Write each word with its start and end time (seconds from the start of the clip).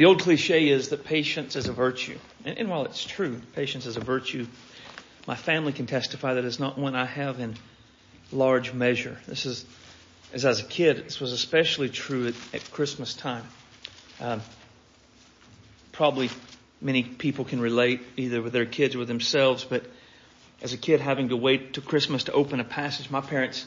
The 0.00 0.06
old 0.06 0.22
cliche 0.22 0.66
is 0.70 0.88
that 0.88 1.04
patience 1.04 1.56
is 1.56 1.68
a 1.68 1.74
virtue. 1.74 2.16
And, 2.46 2.56
and 2.56 2.70
while 2.70 2.86
it's 2.86 3.04
true, 3.04 3.38
patience 3.54 3.84
is 3.84 3.98
a 3.98 4.00
virtue, 4.00 4.46
my 5.26 5.34
family 5.34 5.74
can 5.74 5.84
testify 5.84 6.32
that 6.32 6.44
it's 6.46 6.58
not 6.58 6.78
one 6.78 6.94
I 6.94 7.04
have 7.04 7.38
in 7.38 7.54
large 8.32 8.72
measure. 8.72 9.18
This 9.26 9.44
is, 9.44 9.66
as 10.32 10.58
a 10.58 10.64
kid, 10.64 11.04
this 11.04 11.20
was 11.20 11.32
especially 11.32 11.90
true 11.90 12.28
at, 12.28 12.34
at 12.54 12.70
Christmas 12.70 13.12
time. 13.12 13.44
Um, 14.22 14.40
probably 15.92 16.30
many 16.80 17.02
people 17.02 17.44
can 17.44 17.60
relate 17.60 18.00
either 18.16 18.40
with 18.40 18.54
their 18.54 18.64
kids 18.64 18.94
or 18.94 19.00
with 19.00 19.08
themselves, 19.08 19.64
but 19.64 19.84
as 20.62 20.72
a 20.72 20.78
kid 20.78 21.02
having 21.02 21.28
to 21.28 21.36
wait 21.36 21.74
till 21.74 21.82
Christmas 21.82 22.24
to 22.24 22.32
open 22.32 22.58
a 22.58 22.64
passage, 22.64 23.10
my 23.10 23.20
parents, 23.20 23.66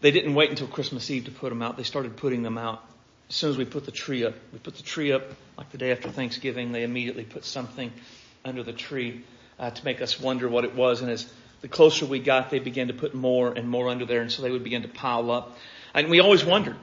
they 0.00 0.12
didn't 0.12 0.34
wait 0.34 0.48
until 0.48 0.66
Christmas 0.66 1.10
Eve 1.10 1.26
to 1.26 1.30
put 1.30 1.50
them 1.50 1.60
out. 1.60 1.76
They 1.76 1.82
started 1.82 2.16
putting 2.16 2.42
them 2.42 2.56
out 2.56 2.82
as 3.28 3.36
soon 3.36 3.50
as 3.50 3.58
we 3.58 3.64
put 3.64 3.84
the 3.84 3.92
tree 3.92 4.24
up. 4.24 4.34
We 4.52 4.58
put 4.58 4.76
the 4.76 4.82
tree 4.82 5.12
up 5.12 5.22
like 5.56 5.70
the 5.70 5.78
day 5.78 5.92
after 5.92 6.08
Thanksgiving. 6.08 6.72
They 6.72 6.82
immediately 6.82 7.24
put 7.24 7.44
something 7.44 7.92
under 8.44 8.62
the 8.62 8.72
tree 8.72 9.24
uh, 9.58 9.70
to 9.70 9.84
make 9.84 10.00
us 10.00 10.18
wonder 10.18 10.48
what 10.48 10.64
it 10.64 10.74
was. 10.74 11.02
And 11.02 11.10
as 11.10 11.30
the 11.60 11.68
closer 11.68 12.06
we 12.06 12.20
got, 12.20 12.50
they 12.50 12.58
began 12.58 12.88
to 12.88 12.94
put 12.94 13.14
more 13.14 13.52
and 13.52 13.68
more 13.68 13.88
under 13.88 14.06
there, 14.06 14.22
and 14.22 14.32
so 14.32 14.42
they 14.42 14.50
would 14.50 14.64
begin 14.64 14.82
to 14.82 14.88
pile 14.88 15.30
up. 15.30 15.58
And 15.92 16.08
we 16.08 16.20
always 16.20 16.44
wondered 16.44 16.76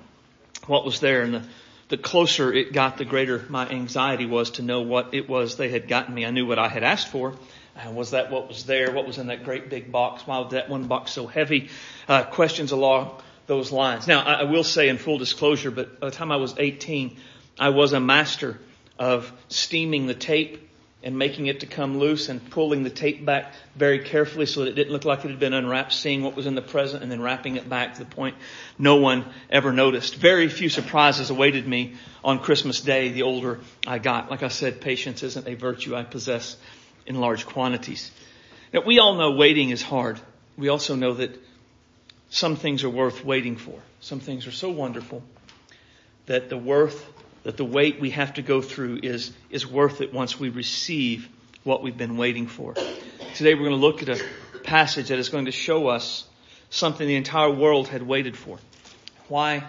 what 0.67 0.85
was 0.85 0.99
there. 0.99 1.21
And 1.21 1.35
the, 1.35 1.43
the 1.89 1.97
closer 1.97 2.53
it 2.53 2.73
got, 2.73 2.97
the 2.97 3.05
greater 3.05 3.43
my 3.49 3.67
anxiety 3.67 4.25
was 4.25 4.51
to 4.51 4.61
know 4.61 4.81
what 4.81 5.13
it 5.13 5.27
was 5.27 5.57
they 5.57 5.69
had 5.69 5.87
gotten 5.87 6.13
me. 6.13 6.25
I 6.25 6.31
knew 6.31 6.45
what 6.45 6.59
I 6.59 6.67
had 6.67 6.83
asked 6.83 7.07
for. 7.07 7.33
Uh, 7.75 7.91
was 7.91 8.11
that 8.11 8.31
what 8.31 8.47
was 8.47 8.65
there? 8.65 8.91
What 8.91 9.07
was 9.07 9.17
in 9.17 9.27
that 9.27 9.43
great 9.43 9.69
big 9.69 9.91
box? 9.91 10.25
Why 10.27 10.39
was 10.39 10.51
that 10.51 10.69
one 10.69 10.87
box 10.87 11.11
so 11.11 11.27
heavy? 11.27 11.69
Uh, 12.07 12.23
questions 12.23 12.71
along 12.71 13.21
those 13.47 13.71
lines. 13.71 14.07
Now, 14.07 14.21
I, 14.21 14.43
will 14.43 14.63
say 14.63 14.89
in 14.89 14.97
full 14.97 15.17
disclosure, 15.17 15.71
but 15.71 15.99
by 15.99 16.09
the 16.09 16.15
time 16.15 16.31
I 16.31 16.37
was 16.37 16.55
18, 16.57 17.17
I 17.59 17.69
was 17.69 17.93
a 17.93 17.99
master 17.99 18.59
of 18.97 19.31
steaming 19.49 20.07
the 20.07 20.13
tape 20.13 20.61
and 21.03 21.19
making 21.19 21.45
it 21.45 21.59
to 21.59 21.67
come 21.67 21.99
loose 21.99 22.29
and 22.29 22.49
pulling 22.49 22.83
the 22.83 22.89
tape 22.89 23.23
back 23.23 23.53
very 23.75 23.99
carefully 23.99 24.47
so 24.47 24.61
that 24.61 24.69
it 24.69 24.73
didn't 24.73 24.91
look 24.91 25.05
like 25.05 25.23
it 25.23 25.29
had 25.29 25.39
been 25.39 25.53
unwrapped, 25.53 25.93
seeing 25.93 26.23
what 26.23 26.35
was 26.35 26.47
in 26.47 26.55
the 26.55 26.63
present 26.63 27.03
and 27.03 27.11
then 27.11 27.21
wrapping 27.21 27.57
it 27.57 27.69
back 27.69 27.93
to 27.93 27.99
the 27.99 28.09
point 28.09 28.35
no 28.79 28.95
one 28.95 29.23
ever 29.51 29.71
noticed. 29.71 30.15
Very 30.15 30.49
few 30.49 30.67
surprises 30.67 31.29
awaited 31.29 31.67
me 31.67 31.93
on 32.23 32.39
Christmas 32.39 32.81
Day 32.81 33.09
the 33.09 33.21
older 33.21 33.59
I 33.85 33.99
got. 33.99 34.31
Like 34.31 34.41
I 34.41 34.47
said, 34.47 34.81
patience 34.81 35.21
isn't 35.21 35.47
a 35.47 35.53
virtue 35.53 35.95
I 35.95 36.03
possess 36.03 36.57
in 37.05 37.19
large 37.19 37.45
quantities. 37.45 38.09
Now, 38.73 38.81
we 38.81 38.97
all 38.97 39.13
know 39.13 39.31
waiting 39.31 39.69
is 39.69 39.83
hard. 39.83 40.19
We 40.57 40.69
also 40.69 40.95
know 40.95 41.13
that 41.13 41.39
some 42.35 42.57
things 42.57 42.83
are 42.83 42.89
worth 42.89 43.23
waiting 43.23 43.55
for. 43.55 43.79
Some 44.01 44.19
things 44.19 44.45
are 44.45 44.51
so 44.51 44.69
wonderful 44.69 45.23
that 46.25 46.49
the 46.49 46.57
worth 46.57 47.05
that 47.43 47.55
the 47.55 47.63
wait 47.63 48.01
we 48.01 48.09
have 48.09 48.33
to 48.33 48.41
go 48.41 48.61
through 48.61 48.99
is, 49.03 49.31
is 49.49 49.65
worth 49.65 50.01
it 50.01 50.13
once 50.13 50.37
we 50.37 50.49
receive 50.49 51.29
what 51.63 51.81
we've 51.81 51.97
been 51.97 52.17
waiting 52.17 52.47
for. 52.47 52.73
Today 53.35 53.53
we're 53.53 53.69
going 53.69 53.69
to 53.69 53.75
look 53.77 54.01
at 54.01 54.09
a 54.09 54.59
passage 54.63 55.07
that 55.09 55.17
is 55.17 55.29
going 55.29 55.45
to 55.45 55.51
show 55.51 55.87
us 55.87 56.25
something 56.71 57.07
the 57.07 57.15
entire 57.15 57.51
world 57.51 57.87
had 57.87 58.03
waited 58.03 58.35
for. 58.35 58.57
Why 59.29 59.63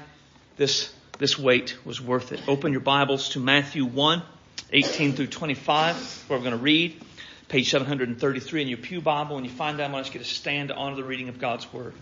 this, 0.57 0.93
this 1.19 1.39
wait 1.39 1.77
was 1.85 2.01
worth 2.01 2.33
it. 2.33 2.41
Open 2.49 2.73
your 2.73 2.81
Bibles 2.81 3.29
to 3.31 3.41
Matthew 3.41 3.85
1, 3.85 4.23
18 4.73 5.13
through 5.13 5.29
25, 5.29 6.25
where 6.27 6.39
we're 6.39 6.45
going 6.45 6.57
to 6.57 6.63
read. 6.63 7.01
Page 7.49 7.71
733 7.71 8.63
in 8.63 8.67
your 8.67 8.79
Pew 8.79 9.01
Bible. 9.01 9.37
When 9.37 9.45
you 9.45 9.51
find 9.51 9.79
that, 9.79 9.91
I 9.91 9.93
want 9.93 10.13
you 10.13 10.19
to 10.19 10.27
stand 10.27 10.71
to 10.71 10.75
honor 10.75 10.97
the 10.97 11.05
reading 11.05 11.29
of 11.29 11.39
God's 11.39 11.73
Word. 11.73 11.95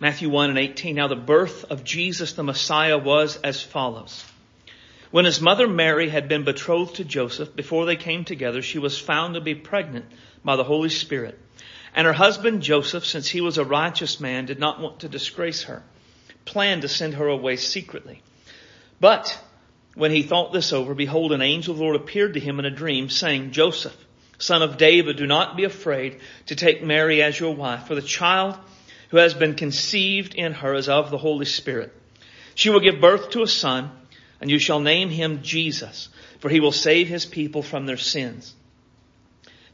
Matthew 0.00 0.30
1 0.30 0.48
and 0.48 0.58
18. 0.58 0.94
Now 0.94 1.08
the 1.08 1.14
birth 1.14 1.66
of 1.68 1.84
Jesus 1.84 2.32
the 2.32 2.42
Messiah 2.42 2.96
was 2.96 3.36
as 3.36 3.62
follows. 3.62 4.24
When 5.10 5.26
his 5.26 5.42
mother 5.42 5.68
Mary 5.68 6.08
had 6.08 6.26
been 6.26 6.42
betrothed 6.42 6.96
to 6.96 7.04
Joseph, 7.04 7.54
before 7.54 7.84
they 7.84 7.96
came 7.96 8.24
together, 8.24 8.62
she 8.62 8.78
was 8.78 8.98
found 8.98 9.34
to 9.34 9.42
be 9.42 9.54
pregnant 9.54 10.06
by 10.42 10.56
the 10.56 10.64
Holy 10.64 10.88
Spirit. 10.88 11.38
And 11.94 12.06
her 12.06 12.14
husband 12.14 12.62
Joseph, 12.62 13.04
since 13.04 13.28
he 13.28 13.42
was 13.42 13.58
a 13.58 13.64
righteous 13.64 14.20
man, 14.20 14.46
did 14.46 14.58
not 14.58 14.80
want 14.80 15.00
to 15.00 15.08
disgrace 15.08 15.64
her, 15.64 15.82
planned 16.46 16.80
to 16.82 16.88
send 16.88 17.14
her 17.14 17.26
away 17.26 17.56
secretly. 17.56 18.22
But 19.00 19.38
when 19.94 20.12
he 20.12 20.22
thought 20.22 20.54
this 20.54 20.72
over, 20.72 20.94
behold, 20.94 21.32
an 21.32 21.42
angel 21.42 21.72
of 21.72 21.78
the 21.78 21.84
Lord 21.84 21.96
appeared 21.96 22.34
to 22.34 22.40
him 22.40 22.58
in 22.58 22.64
a 22.64 22.70
dream, 22.70 23.10
saying, 23.10 23.50
Joseph, 23.50 23.96
son 24.38 24.62
of 24.62 24.78
David, 24.78 25.18
do 25.18 25.26
not 25.26 25.58
be 25.58 25.64
afraid 25.64 26.20
to 26.46 26.56
take 26.56 26.82
Mary 26.82 27.22
as 27.22 27.38
your 27.38 27.54
wife, 27.54 27.86
for 27.86 27.94
the 27.94 28.00
child 28.00 28.56
who 29.10 29.16
has 29.16 29.34
been 29.34 29.54
conceived 29.54 30.34
in 30.34 30.52
her 30.52 30.74
is 30.74 30.88
of 30.88 31.10
the 31.10 31.18
Holy 31.18 31.44
Spirit. 31.44 31.92
She 32.54 32.70
will 32.70 32.80
give 32.80 33.00
birth 33.00 33.30
to 33.30 33.42
a 33.42 33.48
son, 33.48 33.90
and 34.40 34.50
you 34.50 34.58
shall 34.58 34.80
name 34.80 35.10
him 35.10 35.42
Jesus, 35.42 36.08
for 36.38 36.48
he 36.48 36.60
will 36.60 36.72
save 36.72 37.08
his 37.08 37.26
people 37.26 37.62
from 37.62 37.86
their 37.86 37.96
sins. 37.96 38.54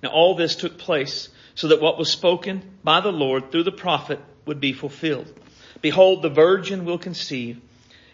Now 0.02 0.08
all 0.10 0.34
this 0.34 0.56
took 0.56 0.78
place 0.78 1.28
so 1.54 1.68
that 1.68 1.80
what 1.80 1.98
was 1.98 2.10
spoken 2.10 2.62
by 2.82 3.00
the 3.00 3.12
Lord 3.12 3.50
through 3.50 3.64
the 3.64 3.72
prophet 3.72 4.20
would 4.46 4.60
be 4.60 4.72
fulfilled. 4.72 5.32
Behold, 5.82 6.22
the 6.22 6.30
virgin 6.30 6.84
will 6.84 6.98
conceive 6.98 7.60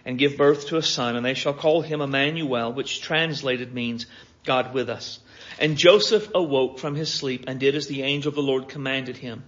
and 0.05 0.19
give 0.19 0.37
birth 0.37 0.69
to 0.69 0.77
a 0.77 0.83
son, 0.83 1.15
and 1.15 1.25
they 1.25 1.35
shall 1.35 1.55
call 1.55 1.83
him 1.83 2.01
Emmanuel, 2.01 2.73
which 2.73 3.01
translated 3.01 3.73
means 3.73 4.07
God 4.45 4.75
with 4.75 4.91
us. 4.91 5.21
And 5.61 5.77
Joseph 5.77 6.29
awoke 6.35 6.81
from 6.81 6.97
his 6.97 7.13
sleep 7.13 7.45
and 7.47 7.61
did 7.61 7.77
as 7.77 7.87
the 7.87 8.03
angel 8.03 8.31
of 8.31 8.35
the 8.35 8.43
Lord 8.43 8.69
commanded 8.69 9.17
him 9.17 9.45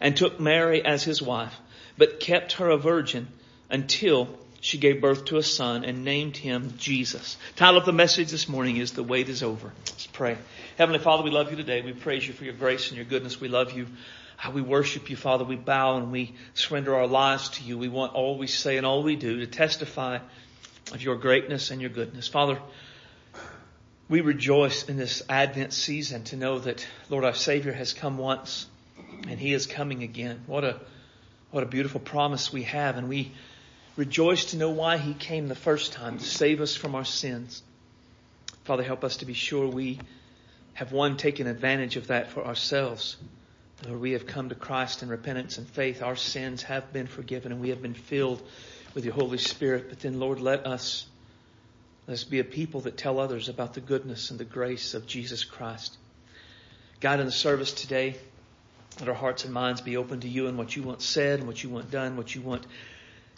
and 0.00 0.16
took 0.16 0.40
Mary 0.40 0.84
as 0.84 1.02
his 1.04 1.20
wife, 1.20 1.54
but 1.96 2.20
kept 2.20 2.54
her 2.54 2.68
a 2.68 2.76
virgin 2.76 3.28
until 3.70 4.28
she 4.60 4.78
gave 4.78 5.00
birth 5.00 5.26
to 5.26 5.36
a 5.36 5.42
son 5.42 5.84
and 5.84 6.04
named 6.04 6.36
him 6.36 6.74
Jesus. 6.78 7.36
Title 7.56 7.78
of 7.78 7.86
the 7.86 7.92
message 7.92 8.30
this 8.30 8.48
morning 8.48 8.76
is 8.76 8.92
The 8.92 9.02
Wait 9.02 9.28
is 9.28 9.42
Over. 9.42 9.72
Let's 9.86 10.06
pray. 10.08 10.36
Heavenly 10.76 10.98
Father, 10.98 11.22
we 11.22 11.30
love 11.30 11.50
you 11.50 11.56
today. 11.56 11.80
We 11.80 11.92
praise 11.92 12.26
you 12.26 12.34
for 12.34 12.44
your 12.44 12.54
grace 12.54 12.88
and 12.88 12.96
your 12.96 13.04
goodness. 13.04 13.40
We 13.40 13.48
love 13.48 13.72
you. 13.72 13.86
Uh, 14.42 14.50
we 14.50 14.62
worship 14.62 15.10
you, 15.10 15.16
Father. 15.16 15.44
We 15.44 15.56
bow 15.56 15.96
and 15.96 16.10
we 16.10 16.34
surrender 16.54 16.94
our 16.94 17.06
lives 17.06 17.50
to 17.50 17.64
you. 17.64 17.78
We 17.78 17.88
want 17.88 18.14
all 18.14 18.36
we 18.36 18.46
say 18.46 18.76
and 18.76 18.86
all 18.86 19.02
we 19.02 19.16
do 19.16 19.40
to 19.40 19.46
testify 19.46 20.18
of 20.92 21.02
your 21.02 21.16
greatness 21.16 21.70
and 21.70 21.80
your 21.80 21.90
goodness. 21.90 22.26
Father, 22.26 22.58
we 24.08 24.22
rejoice 24.22 24.88
in 24.88 24.96
this 24.96 25.22
Advent 25.28 25.72
season 25.72 26.24
to 26.24 26.36
know 26.36 26.58
that, 26.60 26.86
Lord, 27.10 27.24
our 27.24 27.34
Savior 27.34 27.72
has 27.72 27.92
come 27.92 28.16
once 28.18 28.66
and 29.26 29.38
he 29.38 29.52
is 29.52 29.66
coming 29.66 30.02
again. 30.02 30.42
What 30.46 30.64
a, 30.64 30.80
what 31.50 31.62
a 31.62 31.66
beautiful 31.66 32.00
promise 32.00 32.52
we 32.52 32.64
have. 32.64 32.96
And 32.96 33.08
we 33.08 33.32
rejoice 33.96 34.46
to 34.46 34.56
know 34.56 34.70
why 34.70 34.98
he 34.98 35.14
came 35.14 35.48
the 35.48 35.54
first 35.54 35.92
time 35.92 36.18
to 36.18 36.24
save 36.24 36.60
us 36.60 36.76
from 36.76 36.94
our 36.94 37.04
sins. 37.04 37.62
Father, 38.64 38.82
help 38.82 39.02
us 39.02 39.18
to 39.18 39.26
be 39.26 39.34
sure 39.34 39.66
we 39.66 39.98
have 40.74 40.92
one 40.92 41.16
taken 41.16 41.46
advantage 41.46 41.96
of 41.96 42.08
that 42.08 42.30
for 42.30 42.46
ourselves. 42.46 43.16
Lord, 43.86 44.00
we 44.00 44.12
have 44.12 44.26
come 44.26 44.48
to 44.48 44.54
Christ 44.54 45.02
in 45.02 45.08
repentance 45.08 45.58
and 45.58 45.66
faith. 45.66 46.02
Our 46.02 46.16
sins 46.16 46.62
have 46.64 46.92
been 46.92 47.06
forgiven 47.06 47.52
and 47.52 47.60
we 47.60 47.70
have 47.70 47.82
been 47.82 47.94
filled 47.94 48.42
with 48.94 49.04
your 49.04 49.14
Holy 49.14 49.38
Spirit. 49.38 49.88
But 49.88 50.00
then, 50.00 50.18
Lord, 50.18 50.40
let 50.40 50.66
us, 50.66 51.06
let 52.06 52.14
us 52.14 52.24
be 52.24 52.40
a 52.40 52.44
people 52.44 52.82
that 52.82 52.96
tell 52.96 53.20
others 53.20 53.48
about 53.48 53.74
the 53.74 53.80
goodness 53.80 54.30
and 54.30 54.38
the 54.38 54.44
grace 54.44 54.94
of 54.94 55.06
Jesus 55.06 55.44
Christ. 55.44 55.96
God, 57.00 57.20
in 57.20 57.26
the 57.26 57.32
service 57.32 57.72
today, 57.72 58.16
let 59.00 59.08
our 59.08 59.14
hearts 59.14 59.44
and 59.44 59.52
minds 59.52 59.80
be 59.80 59.96
open 59.96 60.20
to 60.20 60.28
you 60.28 60.48
and 60.48 60.58
what 60.58 60.74
you 60.74 60.82
want 60.82 61.02
said 61.02 61.38
and 61.38 61.48
what 61.48 61.62
you 61.62 61.70
want 61.70 61.90
done, 61.90 62.16
what 62.16 62.34
you 62.34 62.40
want 62.40 62.66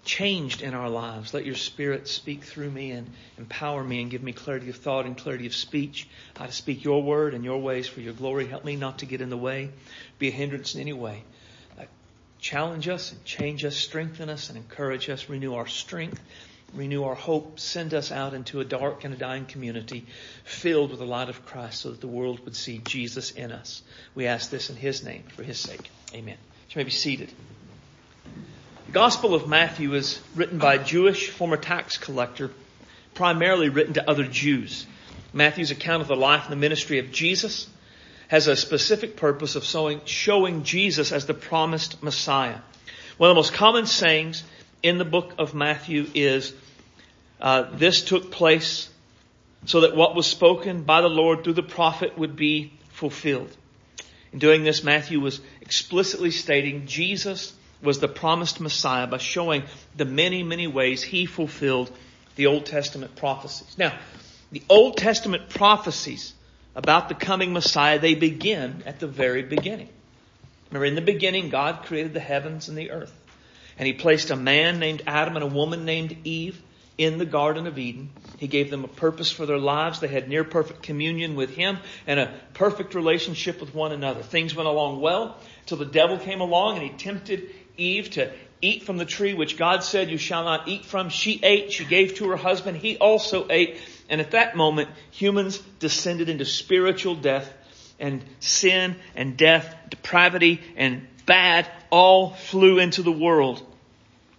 changed 0.05 0.63
in 0.63 0.73
our 0.73 0.89
lives. 0.89 1.35
Let 1.35 1.45
your 1.45 1.55
spirit 1.55 2.09
speak 2.09 2.45
through 2.45 2.71
me 2.71 2.93
and 2.93 3.11
empower 3.37 3.85
me 3.85 4.01
and 4.01 4.11
give 4.11 4.23
me 4.23 4.33
clarity 4.33 4.71
of 4.71 4.77
thought 4.77 5.05
and 5.05 5.17
clarity 5.17 5.47
of 5.47 5.55
speech, 5.55 6.09
how 6.37 6.47
to 6.47 6.53
speak 6.53 6.85
your 6.85 7.03
word 7.03 7.35
and 7.35 7.45
your 7.45 7.59
ways 7.59 7.87
for 7.87 8.01
your 8.01 8.15
glory. 8.15 8.47
Help 8.47 8.65
me 8.65 8.77
not 8.77 9.01
to 9.01 9.07
get 9.07 9.21
in 9.21 9.29
the 9.29 9.37
way, 9.37 9.71
be 10.19 10.29
a 10.29 10.31
hindrance 10.31 10.75
in 10.75 10.81
any 10.81 10.95
way. 10.95 11.25
Challenge 12.39 12.89
us 12.89 13.13
and 13.13 13.23
change 13.27 13.67
us, 13.67 13.77
strengthen 13.77 14.31
us 14.31 14.49
and 14.49 14.57
encourage 14.57 15.11
us, 15.11 15.29
renew 15.29 15.55
our 15.55 15.67
strength 15.67 16.23
renew 16.75 17.05
our 17.05 17.15
hope, 17.15 17.59
send 17.59 17.95
us 17.95 18.13
out 18.13 18.35
into 18.35 18.61
a 18.61 18.65
dark 18.65 19.05
and 19.05 19.15
a 19.15 19.17
dying 19.17 19.45
community 19.45 20.07
filled 20.45 20.91
with 20.91 21.01
the 21.01 21.07
light 21.07 21.29
of 21.29 21.45
Christ 21.47 21.81
so 21.81 21.91
that 21.91 22.01
the 22.01 22.07
world 22.07 22.45
would 22.45 22.57
see 22.57 22.79
Jesus 22.79 23.31
in 23.33 23.53
us. 23.53 23.83
We 24.15 24.27
ask 24.27 24.51
this 24.51 24.71
in 24.71 24.77
His 24.77 25.05
name, 25.05 25.25
for 25.35 25.43
His 25.43 25.59
sake. 25.59 25.91
Amen. 26.15 26.37
You 26.71 26.77
may 26.77 26.85
be 26.85 26.91
seated. 26.91 27.33
The 28.87 28.93
Gospel 28.93 29.35
of 29.35 29.49
Matthew 29.49 29.95
is 29.95 30.21
written 30.35 30.59
by 30.59 30.75
a 30.75 30.85
Jewish 30.85 31.31
former 31.31 31.57
tax 31.57 31.99
collector, 31.99 32.51
primarily 33.15 33.69
written 33.69 33.95
to 33.95 34.09
other 34.09 34.25
Jews. 34.25 34.87
Matthew's 35.33 35.71
account 35.71 36.03
of 36.03 36.09
the 36.09 36.17
life 36.17 36.45
and 36.45 36.53
the 36.53 36.57
ministry 36.57 36.99
of 36.99 37.13
Jesus 37.13 37.69
has 38.29 38.47
a 38.47 38.55
specific 38.55 39.17
purpose 39.17 39.57
of 39.57 39.65
showing 39.65 40.63
Jesus 40.63 41.11
as 41.11 41.27
the 41.27 41.35
promised 41.35 42.03
Messiah. 42.03 42.59
One 43.17 43.31
of 43.31 43.35
the 43.35 43.39
most 43.39 43.53
common 43.53 43.87
sayings 43.87 44.45
in 44.83 44.99
the 44.99 45.05
book 45.05 45.35
of 45.39 45.55
Matthew 45.55 46.07
is 46.15 46.53
uh, 47.41 47.65
this 47.73 48.03
took 48.03 48.31
place 48.31 48.89
so 49.67 49.81
that 49.81 49.97
what 49.97 50.15
was 50.15 50.27
spoken 50.27 50.83
by 50.83 51.01
the 51.01 51.09
Lord 51.09 51.45
through 51.45 51.55
the 51.55 51.63
prophet 51.63 52.17
would 52.19 52.37
be 52.37 52.73
fulfilled. 52.91 53.55
In 54.33 54.39
doing 54.39 54.63
this, 54.63 54.85
Matthew 54.85 55.21
was 55.21 55.41
explicitly 55.61 56.31
stating 56.31 56.87
Jesus 56.87 57.53
was 57.83 57.99
the 57.99 58.09
promised 58.09 58.61
Messiah 58.61 59.07
by 59.07 59.19
showing 59.19 59.65
the 59.97 60.05
many, 60.05 60.43
many 60.43 60.67
ways 60.67 61.03
he 61.03 61.27
fulfilled 61.27 61.91
the 62.37 62.47
Old 62.47 62.67
Testament 62.67 63.17
prophecies. 63.17 63.77
Now, 63.79 63.99
the 64.53 64.63
Old 64.69 64.97
Testament 64.97 65.49
prophecies 65.49 66.35
about 66.75 67.09
the 67.09 67.15
coming 67.15 67.53
Messiah, 67.53 67.99
they 67.99 68.15
begin 68.15 68.83
at 68.87 69.01
the 69.01 69.07
very 69.07 69.43
beginning. 69.43 69.89
Remember, 70.71 70.85
in 70.85 70.95
the 70.95 71.01
beginning, 71.01 71.49
God 71.49 71.85
created 71.85 72.15
the 72.15 72.21
heavens 72.21 72.69
and 72.69 72.77
the 72.77 72.91
earth. 72.91 73.13
And 73.79 73.87
he 73.87 73.93
placed 73.93 74.31
a 74.31 74.37
man 74.37 74.79
named 74.79 75.03
Adam 75.07 75.37
and 75.37 75.43
a 75.43 75.49
woman 75.49 75.85
named 75.85 76.17
Eve 76.25 76.61
in 77.01 77.17
the 77.17 77.25
Garden 77.25 77.67
of 77.67 77.79
Eden. 77.79 78.11
He 78.37 78.47
gave 78.47 78.69
them 78.69 78.85
a 78.85 78.89
purpose 78.89 79.33
for 79.33 79.47
their 79.47 79.57
lives. 79.57 80.01
They 80.01 80.09
had 80.09 80.29
near 80.29 80.45
perfect 80.45 80.83
communion 80.83 81.35
with 81.35 81.55
Him 81.55 81.79
and 82.07 82.21
a 82.21 82.31
perfect 82.53 82.95
relationship 82.95 83.59
with 83.59 83.75
one 83.75 83.93
another. 83.93 84.23
Things 84.23 84.55
went 84.55 84.69
along 84.69 85.01
well 85.01 85.39
till 85.65 85.79
the 85.79 85.87
devil 85.87 86.19
came 86.19 86.43
along 86.43 86.77
and 86.77 86.83
he 86.83 86.91
tempted 86.91 87.49
Eve 87.79 88.11
to 88.11 88.31
eat 88.61 88.83
from 88.83 88.99
the 88.99 89.07
tree 89.07 89.33
which 89.33 89.57
God 89.57 89.83
said 89.83 90.11
you 90.11 90.19
shall 90.19 90.45
not 90.45 90.69
eat 90.69 90.85
from. 90.85 91.09
She 91.09 91.41
ate. 91.43 91.73
She 91.73 91.87
gave 91.87 92.17
to 92.17 92.29
her 92.29 92.37
husband. 92.37 92.77
He 92.77 92.99
also 92.99 93.47
ate. 93.49 93.81
And 94.11 94.21
at 94.21 94.33
that 94.33 94.55
moment, 94.55 94.91
humans 95.11 95.57
descended 95.79 96.29
into 96.29 96.45
spiritual 96.45 97.15
death 97.15 97.51
and 97.99 98.23
sin 98.41 98.97
and 99.17 99.39
death, 99.39 99.75
depravity 99.89 100.61
and 100.77 101.07
bad 101.25 101.67
all 101.89 102.35
flew 102.35 102.79
into 102.79 103.01
the 103.01 103.11
world 103.11 103.67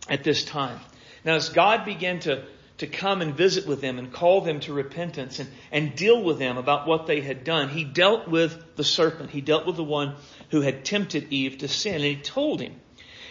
at 0.08 0.24
this 0.24 0.44
time. 0.46 0.80
Now, 1.24 1.36
as 1.36 1.50
God 1.50 1.86
began 1.86 2.20
to, 2.22 2.44
to 2.80 2.88
come 2.88 3.22
and 3.22 3.36
visit 3.36 3.68
with 3.68 3.82
them 3.82 4.00
and 4.00 4.12
call 4.12 4.42
them 4.42 4.60
to 4.62 4.74
repentance 4.74 5.40
and, 5.40 5.50
and 5.72 5.96
deal 5.96 6.22
with 6.24 6.40
them 6.40 6.58
about 6.58 6.88
what 6.88 7.08
they 7.08 7.22
had 7.22 7.44
done, 7.44 7.70
He 7.70 7.84
dealt 7.84 8.28
with 8.28 8.76
the 8.76 8.84
serpent. 8.84 9.30
He 9.30 9.42
dealt 9.42 9.66
with 9.66 9.76
the 9.76 9.84
one 9.84 10.16
who 10.50 10.62
had 10.62 10.84
tempted 10.84 11.32
Eve 11.32 11.60
to 11.60 11.68
sin. 11.68 11.96
And 11.96 12.04
He 12.04 12.16
told 12.16 12.62
him, 12.62 12.74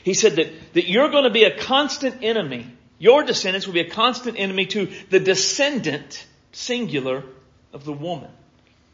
He 0.04 0.14
said 0.14 0.36
that, 0.36 0.74
that 0.74 0.88
you're 0.88 1.10
going 1.10 1.24
to 1.24 1.30
be 1.30 1.44
a 1.44 1.58
constant 1.58 2.22
enemy. 2.22 2.66
Your 2.98 3.24
descendants 3.24 3.66
will 3.66 3.74
be 3.74 3.80
a 3.80 3.90
constant 3.90 4.38
enemy 4.38 4.66
to 4.66 4.88
the 5.08 5.20
descendant, 5.20 6.26
singular, 6.52 7.24
of 7.72 7.84
the 7.84 7.92
woman. 7.92 8.30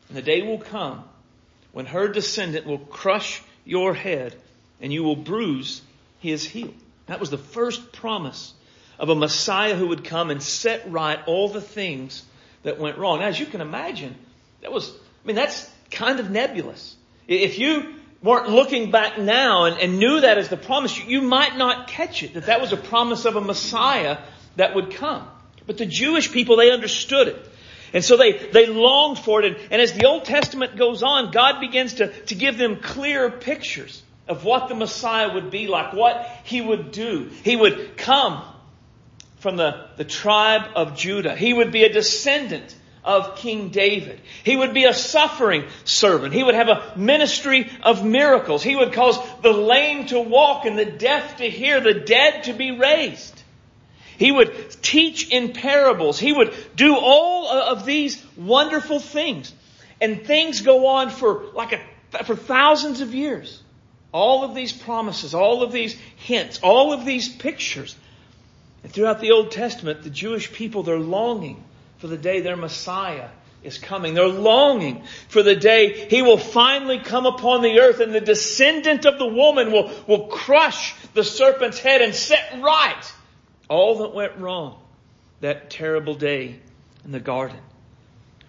And 0.08 0.16
the 0.16 0.22
day 0.22 0.42
will 0.42 0.58
come 0.58 1.04
when 1.72 1.86
her 1.86 2.08
descendant 2.08 2.66
will 2.66 2.78
crush 2.78 3.42
your 3.64 3.94
head 3.94 4.34
and 4.80 4.92
you 4.92 5.02
will 5.02 5.16
bruise 5.16 5.82
his 6.20 6.44
heel. 6.44 6.72
That 7.06 7.20
was 7.20 7.30
the 7.30 7.38
first 7.38 7.92
promise 7.92 8.54
of 8.98 9.08
a 9.08 9.14
Messiah 9.14 9.74
who 9.74 9.88
would 9.88 10.04
come 10.04 10.30
and 10.30 10.42
set 10.42 10.90
right 10.90 11.18
all 11.26 11.48
the 11.48 11.60
things 11.60 12.24
that 12.62 12.78
went 12.78 12.98
wrong. 12.98 13.20
Now, 13.20 13.26
as 13.26 13.38
you 13.38 13.46
can 13.46 13.60
imagine, 13.60 14.14
that 14.62 14.72
was, 14.72 14.90
I 14.90 15.26
mean, 15.26 15.36
that's 15.36 15.70
kind 15.90 16.20
of 16.20 16.30
nebulous. 16.30 16.96
If 17.28 17.58
you 17.58 17.94
weren't 18.22 18.48
looking 18.48 18.90
back 18.90 19.18
now 19.18 19.64
and, 19.64 19.78
and 19.78 19.98
knew 19.98 20.20
that 20.20 20.38
as 20.38 20.48
the 20.48 20.56
promise, 20.56 20.98
you, 20.98 21.04
you 21.04 21.22
might 21.22 21.56
not 21.56 21.88
catch 21.88 22.22
it, 22.22 22.34
that 22.34 22.46
that 22.46 22.60
was 22.60 22.72
a 22.72 22.76
promise 22.76 23.24
of 23.24 23.36
a 23.36 23.40
Messiah 23.40 24.18
that 24.56 24.74
would 24.74 24.92
come. 24.92 25.26
But 25.66 25.78
the 25.78 25.86
Jewish 25.86 26.32
people, 26.32 26.56
they 26.56 26.70
understood 26.70 27.28
it. 27.28 27.50
And 27.92 28.04
so 28.04 28.16
they, 28.16 28.32
they 28.32 28.66
longed 28.66 29.18
for 29.18 29.42
it. 29.42 29.46
And, 29.46 29.72
and 29.72 29.82
as 29.82 29.92
the 29.92 30.06
Old 30.06 30.24
Testament 30.24 30.76
goes 30.76 31.02
on, 31.02 31.30
God 31.30 31.60
begins 31.60 31.94
to, 31.94 32.12
to 32.24 32.34
give 32.34 32.58
them 32.58 32.80
clear 32.80 33.30
pictures 33.30 34.02
of 34.28 34.44
what 34.44 34.68
the 34.68 34.74
Messiah 34.74 35.32
would 35.32 35.50
be 35.50 35.68
like, 35.68 35.92
what 35.92 36.28
he 36.44 36.60
would 36.60 36.90
do. 36.90 37.30
He 37.44 37.54
would 37.54 37.96
come 37.96 38.42
from 39.38 39.56
the, 39.56 39.86
the 39.96 40.04
tribe 40.04 40.70
of 40.74 40.96
Judah. 40.96 41.34
He 41.34 41.52
would 41.52 41.72
be 41.72 41.84
a 41.84 41.92
descendant 41.92 42.74
of 43.04 43.36
King 43.36 43.68
David. 43.68 44.20
He 44.42 44.56
would 44.56 44.74
be 44.74 44.84
a 44.84 44.92
suffering 44.92 45.64
servant. 45.84 46.34
He 46.34 46.42
would 46.42 46.56
have 46.56 46.68
a 46.68 46.92
ministry 46.96 47.70
of 47.82 48.04
miracles. 48.04 48.62
He 48.62 48.74
would 48.74 48.92
cause 48.92 49.18
the 49.42 49.52
lame 49.52 50.06
to 50.06 50.20
walk 50.20 50.64
and 50.64 50.76
the 50.76 50.84
deaf 50.84 51.36
to 51.36 51.48
hear, 51.48 51.80
the 51.80 51.94
dead 51.94 52.44
to 52.44 52.52
be 52.52 52.72
raised. 52.72 53.42
He 54.18 54.32
would 54.32 54.82
teach 54.82 55.30
in 55.30 55.52
parables. 55.52 56.18
He 56.18 56.32
would 56.32 56.52
do 56.74 56.96
all 56.96 57.48
of 57.48 57.84
these 57.84 58.22
wonderful 58.36 58.98
things. 58.98 59.52
And 60.00 60.26
things 60.26 60.62
go 60.62 60.88
on 60.88 61.10
for 61.10 61.44
like 61.54 61.72
a, 61.72 62.24
for 62.24 62.34
thousands 62.34 63.00
of 63.00 63.14
years. 63.14 63.62
All 64.12 64.44
of 64.44 64.54
these 64.54 64.72
promises, 64.72 65.34
all 65.34 65.62
of 65.62 65.72
these 65.72 65.94
hints, 66.16 66.58
all 66.62 66.92
of 66.92 67.04
these 67.04 67.28
pictures 67.28 67.94
and 68.86 68.94
throughout 68.94 69.18
the 69.18 69.32
Old 69.32 69.50
Testament, 69.50 70.04
the 70.04 70.10
Jewish 70.10 70.52
people, 70.52 70.84
they're 70.84 70.96
longing 70.96 71.64
for 71.98 72.06
the 72.06 72.16
day 72.16 72.40
their 72.40 72.56
Messiah 72.56 73.30
is 73.64 73.78
coming. 73.78 74.14
They're 74.14 74.28
longing 74.28 75.02
for 75.26 75.42
the 75.42 75.56
day 75.56 76.06
He 76.08 76.22
will 76.22 76.38
finally 76.38 77.00
come 77.00 77.26
upon 77.26 77.62
the 77.62 77.80
earth 77.80 77.98
and 77.98 78.14
the 78.14 78.20
descendant 78.20 79.04
of 79.04 79.18
the 79.18 79.26
woman 79.26 79.72
will, 79.72 79.90
will 80.06 80.28
crush 80.28 80.94
the 81.14 81.24
serpent's 81.24 81.80
head 81.80 82.00
and 82.00 82.14
set 82.14 82.62
right 82.62 83.12
all 83.68 83.98
that 83.98 84.14
went 84.14 84.36
wrong 84.36 84.80
that 85.40 85.68
terrible 85.68 86.14
day 86.14 86.60
in 87.04 87.10
the 87.10 87.18
garden. 87.18 87.58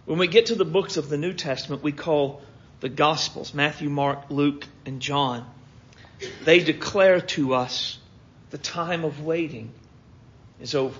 When 0.05 0.19
we 0.19 0.27
get 0.27 0.45
to 0.47 0.55
the 0.55 0.65
books 0.65 0.97
of 0.97 1.09
the 1.09 1.17
New 1.17 1.33
Testament, 1.33 1.81
we 1.81 1.93
call 1.93 2.43
the 2.79 2.89
Gospels, 2.89 3.55
Matthew, 3.55 3.89
Mark, 3.89 4.29
Luke, 4.29 4.67
and 4.85 4.99
John. 5.01 5.49
They 6.43 6.59
declare 6.59 7.21
to 7.21 7.55
us 7.55 7.97
the 8.51 8.59
time 8.59 9.03
of 9.03 9.23
waiting 9.23 9.71
is 10.59 10.75
over. 10.75 10.99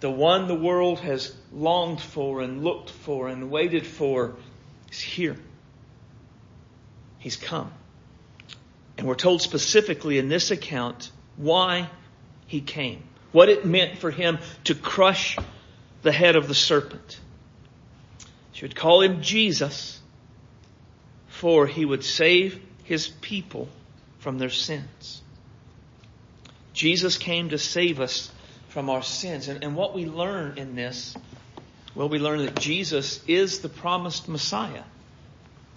The 0.00 0.10
one 0.10 0.48
the 0.48 0.54
world 0.54 1.00
has 1.00 1.34
longed 1.52 2.00
for 2.00 2.40
and 2.40 2.62
looked 2.62 2.90
for 2.90 3.28
and 3.28 3.50
waited 3.50 3.86
for 3.86 4.34
is 4.90 5.00
here. 5.00 5.36
He's 7.18 7.36
come. 7.36 7.72
And 8.98 9.06
we're 9.06 9.14
told 9.14 9.40
specifically 9.40 10.18
in 10.18 10.28
this 10.28 10.50
account 10.50 11.10
why 11.36 11.90
he 12.46 12.60
came. 12.60 13.02
What 13.32 13.48
it 13.48 13.64
meant 13.64 13.98
for 13.98 14.10
him 14.10 14.38
to 14.64 14.74
crush 14.74 15.38
the 16.02 16.12
head 16.12 16.36
of 16.36 16.48
the 16.48 16.54
serpent. 16.54 17.18
She 18.52 18.64
would 18.64 18.76
call 18.76 19.00
him 19.00 19.22
Jesus, 19.22 20.00
for 21.26 21.66
he 21.66 21.84
would 21.84 22.04
save 22.04 22.60
his 22.84 23.08
people 23.08 23.68
from 24.18 24.38
their 24.38 24.50
sins. 24.50 25.22
Jesus 26.74 27.16
came 27.16 27.50
to 27.50 27.58
save 27.58 28.00
us 28.00 28.30
from 28.68 28.90
our 28.90 29.02
sins. 29.02 29.48
And, 29.48 29.62
and 29.62 29.76
what 29.76 29.94
we 29.94 30.04
learn 30.04 30.58
in 30.58 30.74
this, 30.74 31.16
well, 31.94 32.08
we 32.08 32.18
learn 32.18 32.44
that 32.44 32.58
Jesus 32.58 33.20
is 33.26 33.60
the 33.60 33.68
promised 33.68 34.28
Messiah. 34.28 34.82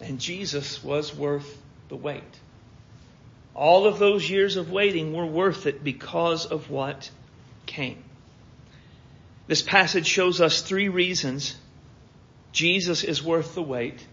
And 0.02 0.20
Jesus 0.20 0.84
was 0.84 1.16
worth 1.16 1.62
the 1.90 1.96
wait. 1.96 2.24
All 3.54 3.86
of 3.86 4.00
those 4.00 4.30
years 4.30 4.56
of 4.56 4.72
waiting 4.72 5.14
were 5.14 5.26
worth 5.26 5.68
it 5.68 5.84
because 5.84 6.48
of 6.48 6.70
what 6.70 7.10
came. 7.68 8.04
This 9.46 9.62
passage 9.62 10.08
shows 10.08 10.42
us 10.42 10.62
three 10.62 10.90
reasons 10.90 11.56
Jesus 12.52 13.04
is 13.04 13.22
worth 13.22 13.54
the 13.54 13.62
wait. 13.62 14.04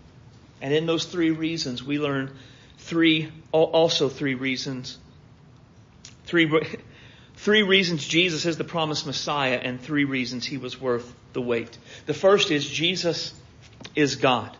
And 0.61 0.75
in 0.75 0.85
those 0.85 1.07
three 1.07 1.31
reasons, 1.31 1.83
we 1.83 1.99
learn 1.99 2.37
three, 2.79 3.33
also 3.53 4.11
three 4.11 4.35
reasons 4.35 4.99
Three, 6.25 6.50
three 7.37 7.62
reasons 7.62 8.07
Jesus 8.07 8.47
is 8.47 8.57
the 8.57 8.64
promised 8.64 9.07
Messiah 9.07 9.61
and 9.62 9.81
three 9.81 10.04
reasons 10.04 10.45
he 10.45 10.59
was 10.59 10.81
worth 10.81 11.14
the 11.33 11.40
wait. 11.40 11.76
The 12.07 12.14
first 12.14 12.50
is 12.50 12.69
Jesus 12.69 13.35
is 13.95 14.16
God. 14.16 14.57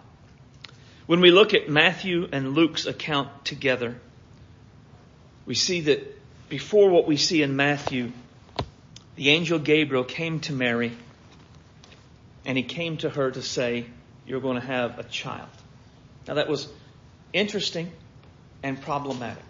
When 1.06 1.21
we 1.21 1.30
look 1.30 1.54
at 1.54 1.68
Matthew 1.68 2.28
and 2.33 2.54
Luke's 2.54 2.87
account 2.87 3.44
together, 3.44 3.97
we 5.47 5.54
see 5.54 5.83
that 5.83 6.21
before 6.49 6.90
what 6.90 7.06
we 7.06 7.16
see 7.16 7.42
in 7.42 7.56
Matthew, 7.56 8.12
the 9.16 9.30
angel 9.30 9.59
Gabriel 9.59 10.04
came 10.04 10.40
to 10.40 10.52
Mary 10.52 10.92
and 12.47 12.56
he 12.56 12.64
came 12.64 12.97
to 12.99 13.11
her 13.11 13.30
to 13.30 13.42
say, 13.42 13.87
You're 14.26 14.40
going 14.40 14.61
to 14.61 14.66
have 14.66 14.99
a 14.99 15.04
child. 15.04 15.49
Now 16.26 16.35
that 16.35 16.49
was 16.49 16.68
interesting 17.33 17.90
and 18.62 18.80
problematic. 18.80 19.42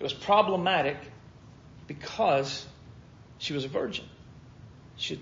It 0.00 0.02
was 0.02 0.14
problematic 0.14 0.96
because 1.86 2.66
she 3.38 3.52
was 3.52 3.66
a 3.66 3.68
virgin. 3.68 4.06
She, 4.96 5.20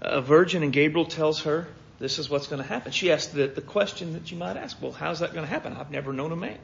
a 0.00 0.20
virgin, 0.20 0.64
and 0.64 0.72
Gabriel 0.72 1.06
tells 1.06 1.42
her 1.42 1.68
this 2.00 2.18
is 2.18 2.28
what's 2.28 2.48
going 2.48 2.60
to 2.60 2.68
happen. 2.68 2.90
She 2.90 3.12
asked 3.12 3.32
the, 3.32 3.46
the 3.46 3.60
question 3.60 4.14
that 4.14 4.32
you 4.32 4.36
might 4.36 4.56
ask 4.56 4.82
well, 4.82 4.90
how's 4.90 5.20
that 5.20 5.32
going 5.32 5.46
to 5.46 5.50
happen? 5.50 5.74
I've 5.74 5.92
never 5.92 6.12
known 6.12 6.32
a 6.32 6.36
man. 6.36 6.58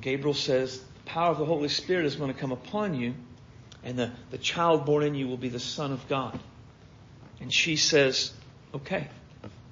Gabriel 0.00 0.34
says, 0.34 0.78
the 0.80 0.84
power 1.06 1.30
of 1.30 1.38
the 1.38 1.44
Holy 1.44 1.68
Spirit 1.68 2.06
is 2.06 2.16
going 2.16 2.32
to 2.32 2.38
come 2.38 2.50
upon 2.50 2.94
you, 2.94 3.14
and 3.84 3.96
the, 3.96 4.10
the 4.32 4.38
child 4.38 4.84
born 4.84 5.04
in 5.04 5.14
you 5.14 5.28
will 5.28 5.36
be 5.36 5.48
the 5.48 5.60
Son 5.60 5.92
of 5.92 6.08
God. 6.08 6.40
And 7.40 7.54
she 7.54 7.76
says, 7.76 8.32
okay, 8.74 9.06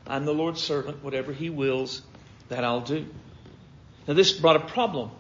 I'm 0.06 0.24
the 0.24 0.34
Lord's 0.34 0.60
servant. 0.60 1.02
Whatever 1.02 1.32
he 1.32 1.50
wills, 1.50 2.02
that 2.48 2.62
I'll 2.62 2.80
do. 2.80 3.06
Now, 4.06 4.14
this 4.14 4.32
brought 4.32 4.56
a 4.56 4.66
problem 4.66 5.10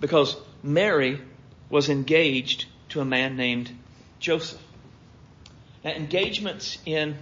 because 0.00 0.36
Mary 0.62 1.20
was 1.70 1.88
engaged 1.88 2.66
to 2.90 3.00
a 3.00 3.04
man 3.04 3.36
named 3.36 3.70
Joseph. 4.18 4.62
Now, 5.84 5.90
engagements 5.90 6.78
in 6.84 7.16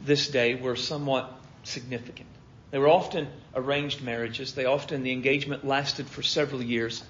this 0.00 0.28
day 0.28 0.54
were 0.54 0.76
somewhat 0.76 1.32
significant. 1.64 2.28
They 2.70 2.78
were 2.78 2.88
often 2.88 3.28
arranged 3.54 4.02
marriages. 4.02 4.54
They 4.54 4.66
often, 4.66 5.02
the 5.02 5.12
engagement 5.12 5.66
lasted 5.66 6.06
for 6.06 6.22
several 6.22 6.62
years. 6.62 7.02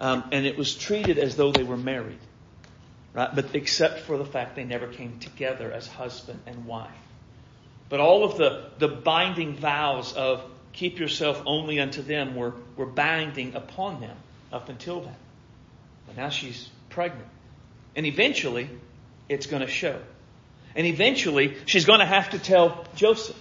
Um, 0.00 0.24
and 0.32 0.46
it 0.46 0.56
was 0.56 0.74
treated 0.74 1.18
as 1.18 1.36
though 1.36 1.52
they 1.52 1.62
were 1.62 1.76
married. 1.76 2.18
Right? 3.12 3.32
But 3.32 3.54
except 3.54 4.00
for 4.00 4.18
the 4.18 4.24
fact 4.24 4.56
they 4.56 4.64
never 4.64 4.88
came 4.88 5.18
together 5.20 5.70
as 5.70 5.86
husband 5.86 6.40
and 6.46 6.66
wife. 6.66 6.90
But 7.88 8.00
all 8.00 8.24
of 8.24 8.36
the, 8.38 8.70
the 8.78 8.88
binding 8.88 9.54
vows 9.56 10.12
of 10.14 10.42
keep 10.74 10.98
yourself 10.98 11.42
only 11.46 11.80
unto 11.80 12.02
them 12.02 12.36
were, 12.36 12.52
were 12.76 12.86
binding 12.86 13.54
upon 13.54 14.00
them 14.00 14.16
up 14.52 14.68
until 14.68 15.00
then. 15.00 15.16
But 16.06 16.16
now 16.16 16.28
she's 16.28 16.68
pregnant. 16.90 17.28
And 17.96 18.04
eventually, 18.04 18.68
it's 19.28 19.46
going 19.46 19.62
to 19.62 19.68
show. 19.68 19.98
And 20.74 20.86
eventually, 20.86 21.56
she's 21.66 21.84
going 21.84 22.00
to 22.00 22.06
have 22.06 22.30
to 22.30 22.38
tell 22.38 22.84
Joseph. 22.96 23.40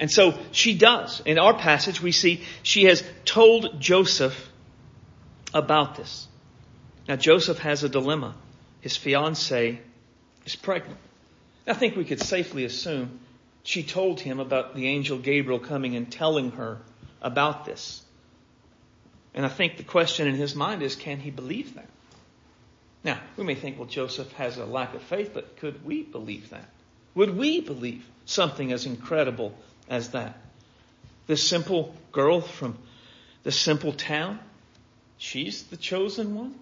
And 0.00 0.10
so 0.10 0.38
she 0.50 0.76
does. 0.76 1.20
In 1.20 1.38
our 1.38 1.54
passage, 1.54 2.00
we 2.00 2.12
see 2.12 2.42
she 2.62 2.84
has 2.84 3.04
told 3.24 3.78
Joseph 3.78 4.50
about 5.52 5.96
this. 5.96 6.26
Now, 7.06 7.16
Joseph 7.16 7.58
has 7.58 7.84
a 7.84 7.88
dilemma. 7.88 8.34
His 8.80 8.96
fiancee 8.96 9.78
is 10.46 10.56
pregnant. 10.56 10.98
I 11.66 11.74
think 11.74 11.94
we 11.94 12.04
could 12.04 12.20
safely 12.20 12.64
assume 12.64 13.20
she 13.62 13.82
told 13.82 14.20
him 14.20 14.40
about 14.40 14.74
the 14.74 14.86
angel 14.86 15.18
Gabriel 15.18 15.58
coming 15.58 15.96
and 15.96 16.10
telling 16.10 16.52
her 16.52 16.78
about 17.20 17.64
this. 17.64 18.02
And 19.34 19.46
I 19.46 19.48
think 19.48 19.76
the 19.76 19.84
question 19.84 20.26
in 20.26 20.34
his 20.34 20.54
mind 20.54 20.82
is, 20.82 20.96
can 20.96 21.18
he 21.18 21.30
believe 21.30 21.74
that? 21.74 21.88
Now, 23.04 23.18
we 23.36 23.44
may 23.44 23.54
think, 23.54 23.78
well, 23.78 23.88
Joseph 23.88 24.32
has 24.32 24.58
a 24.58 24.66
lack 24.66 24.94
of 24.94 25.02
faith, 25.02 25.30
but 25.32 25.56
could 25.56 25.84
we 25.84 26.02
believe 26.02 26.50
that? 26.50 26.68
Would 27.14 27.36
we 27.36 27.60
believe 27.60 28.04
something 28.24 28.72
as 28.72 28.86
incredible 28.86 29.54
as 29.88 30.10
that? 30.10 30.38
This 31.26 31.42
simple 31.42 31.94
girl 32.10 32.40
from 32.40 32.78
this 33.42 33.58
simple 33.58 33.92
town, 33.92 34.38
she's 35.18 35.64
the 35.64 35.76
chosen 35.76 36.34
one? 36.34 36.54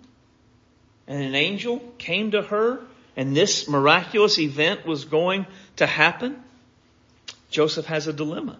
And 1.07 1.23
an 1.23 1.35
angel 1.35 1.83
came 1.99 2.31
to 2.33 2.43
her 2.43 2.81
and 3.17 3.37
this 3.37 3.69
miraculous 3.69 4.39
event 4.39 4.87
was 4.87 5.05
going 5.05 5.47
to 5.77 5.87
happen? 5.87 6.43
Joseph 7.51 7.87
has 7.87 8.07
a 8.07 8.13
dilemma. 8.13 8.59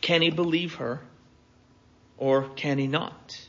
Can 0.00 0.22
he 0.22 0.30
believe 0.30 0.74
her 0.74 1.00
or 2.16 2.48
can 2.50 2.78
he 2.78 2.86
not? 2.86 3.40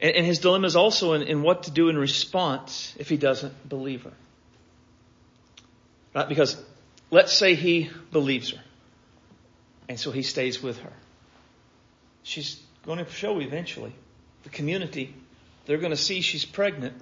And, 0.00 0.26
his 0.26 0.40
dilemma 0.40 0.66
is 0.66 0.76
also 0.76 1.14
in, 1.14 1.22
in 1.22 1.42
what 1.42 1.64
to 1.64 1.70
do 1.70 1.88
in 1.88 1.96
response 1.96 2.94
if 2.98 3.08
he 3.08 3.16
doesn't 3.16 3.66
believe 3.66 4.02
her. 4.02 4.12
Right? 6.14 6.28
Because 6.28 6.62
let's 7.10 7.32
say 7.32 7.54
he 7.54 7.90
believes 8.12 8.50
her. 8.50 8.60
And 9.88 9.98
so 9.98 10.10
he 10.10 10.22
stays 10.22 10.62
with 10.62 10.78
her. 10.80 10.92
She's 12.22 12.60
going 12.84 12.98
to 13.02 13.10
show 13.10 13.40
eventually. 13.40 13.94
The 14.42 14.50
community, 14.50 15.14
they're 15.64 15.78
going 15.78 15.90
to 15.90 15.96
see 15.96 16.20
she's 16.20 16.44
pregnant. 16.44 16.94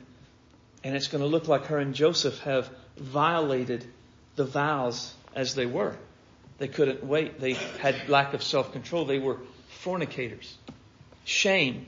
And 0.85 0.95
it's 0.95 1.09
going 1.09 1.23
to 1.23 1.29
look 1.29 1.49
like 1.49 1.67
her 1.67 1.79
and 1.79 1.95
Joseph 1.95 2.39
have 2.41 2.71
violated 2.97 3.85
the 4.37 4.45
vows 4.45 5.15
as 5.35 5.55
they 5.55 5.67
were. 5.67 5.97
They 6.59 6.69
couldn't 6.69 7.05
wait. 7.05 7.41
They 7.41 7.55
had 7.55 8.09
lack 8.09 8.35
of 8.35 8.43
self-control. 8.43 9.07
They 9.07 9.19
were 9.19 9.39
fornicators. 9.69 10.55
Shame 11.25 11.87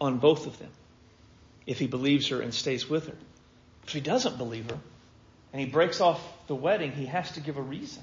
on 0.00 0.18
both 0.18 0.46
of 0.46 0.58
them 0.58 0.70
if 1.66 1.78
he 1.78 1.86
believes 1.86 2.28
her 2.28 2.40
and 2.40 2.54
stays 2.54 2.88
with 2.88 3.06
her. 3.08 3.16
If 3.86 3.92
he 3.92 4.00
doesn't 4.00 4.38
believe 4.38 4.70
her 4.70 4.78
and 5.52 5.60
he 5.60 5.66
breaks 5.66 6.00
off 6.00 6.20
the 6.46 6.54
wedding, 6.54 6.92
he 6.92 7.06
has 7.06 7.30
to 7.32 7.40
give 7.40 7.56
a 7.56 7.62
reason. 7.62 8.02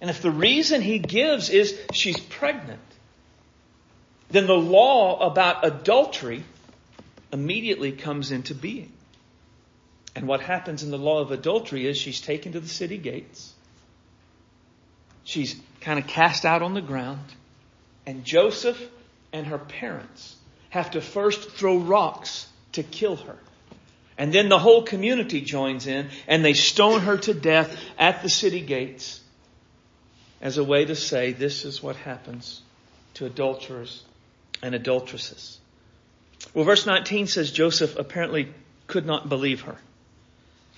And 0.00 0.10
if 0.10 0.22
the 0.22 0.30
reason 0.30 0.80
he 0.80 0.98
gives 0.98 1.50
is 1.50 1.78
she's 1.92 2.18
pregnant, 2.18 2.80
then 4.30 4.46
the 4.46 4.54
law 4.54 5.20
about 5.20 5.64
adultery 5.66 6.44
immediately 7.32 7.92
comes 7.92 8.32
into 8.32 8.54
being. 8.54 8.92
And 10.16 10.26
what 10.26 10.40
happens 10.40 10.82
in 10.82 10.90
the 10.90 10.98
law 10.98 11.20
of 11.20 11.30
adultery 11.30 11.86
is 11.86 11.96
she's 11.96 12.20
taken 12.20 12.52
to 12.52 12.60
the 12.60 12.68
city 12.68 12.98
gates. 12.98 13.52
She's 15.30 15.54
kind 15.80 15.96
of 15.96 16.08
cast 16.08 16.44
out 16.44 16.60
on 16.60 16.74
the 16.74 16.82
ground. 16.82 17.24
And 18.04 18.24
Joseph 18.24 18.82
and 19.32 19.46
her 19.46 19.58
parents 19.58 20.34
have 20.70 20.90
to 20.90 21.00
first 21.00 21.52
throw 21.52 21.78
rocks 21.78 22.48
to 22.72 22.82
kill 22.82 23.14
her. 23.14 23.36
And 24.18 24.34
then 24.34 24.48
the 24.48 24.58
whole 24.58 24.82
community 24.82 25.40
joins 25.40 25.86
in 25.86 26.08
and 26.26 26.44
they 26.44 26.54
stone 26.54 27.02
her 27.02 27.16
to 27.16 27.32
death 27.32 27.80
at 27.96 28.24
the 28.24 28.28
city 28.28 28.60
gates 28.60 29.20
as 30.40 30.58
a 30.58 30.64
way 30.64 30.84
to 30.84 30.96
say 30.96 31.30
this 31.30 31.64
is 31.64 31.80
what 31.80 31.94
happens 31.94 32.60
to 33.14 33.24
adulterers 33.24 34.02
and 34.64 34.74
adulteresses. 34.74 35.60
Well, 36.54 36.64
verse 36.64 36.86
19 36.86 37.28
says 37.28 37.52
Joseph 37.52 37.96
apparently 37.96 38.52
could 38.88 39.06
not 39.06 39.28
believe 39.28 39.60
her, 39.60 39.76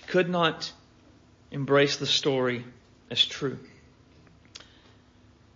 could 0.08 0.28
not 0.28 0.70
embrace 1.50 1.96
the 1.96 2.06
story 2.06 2.66
as 3.10 3.24
true. 3.24 3.58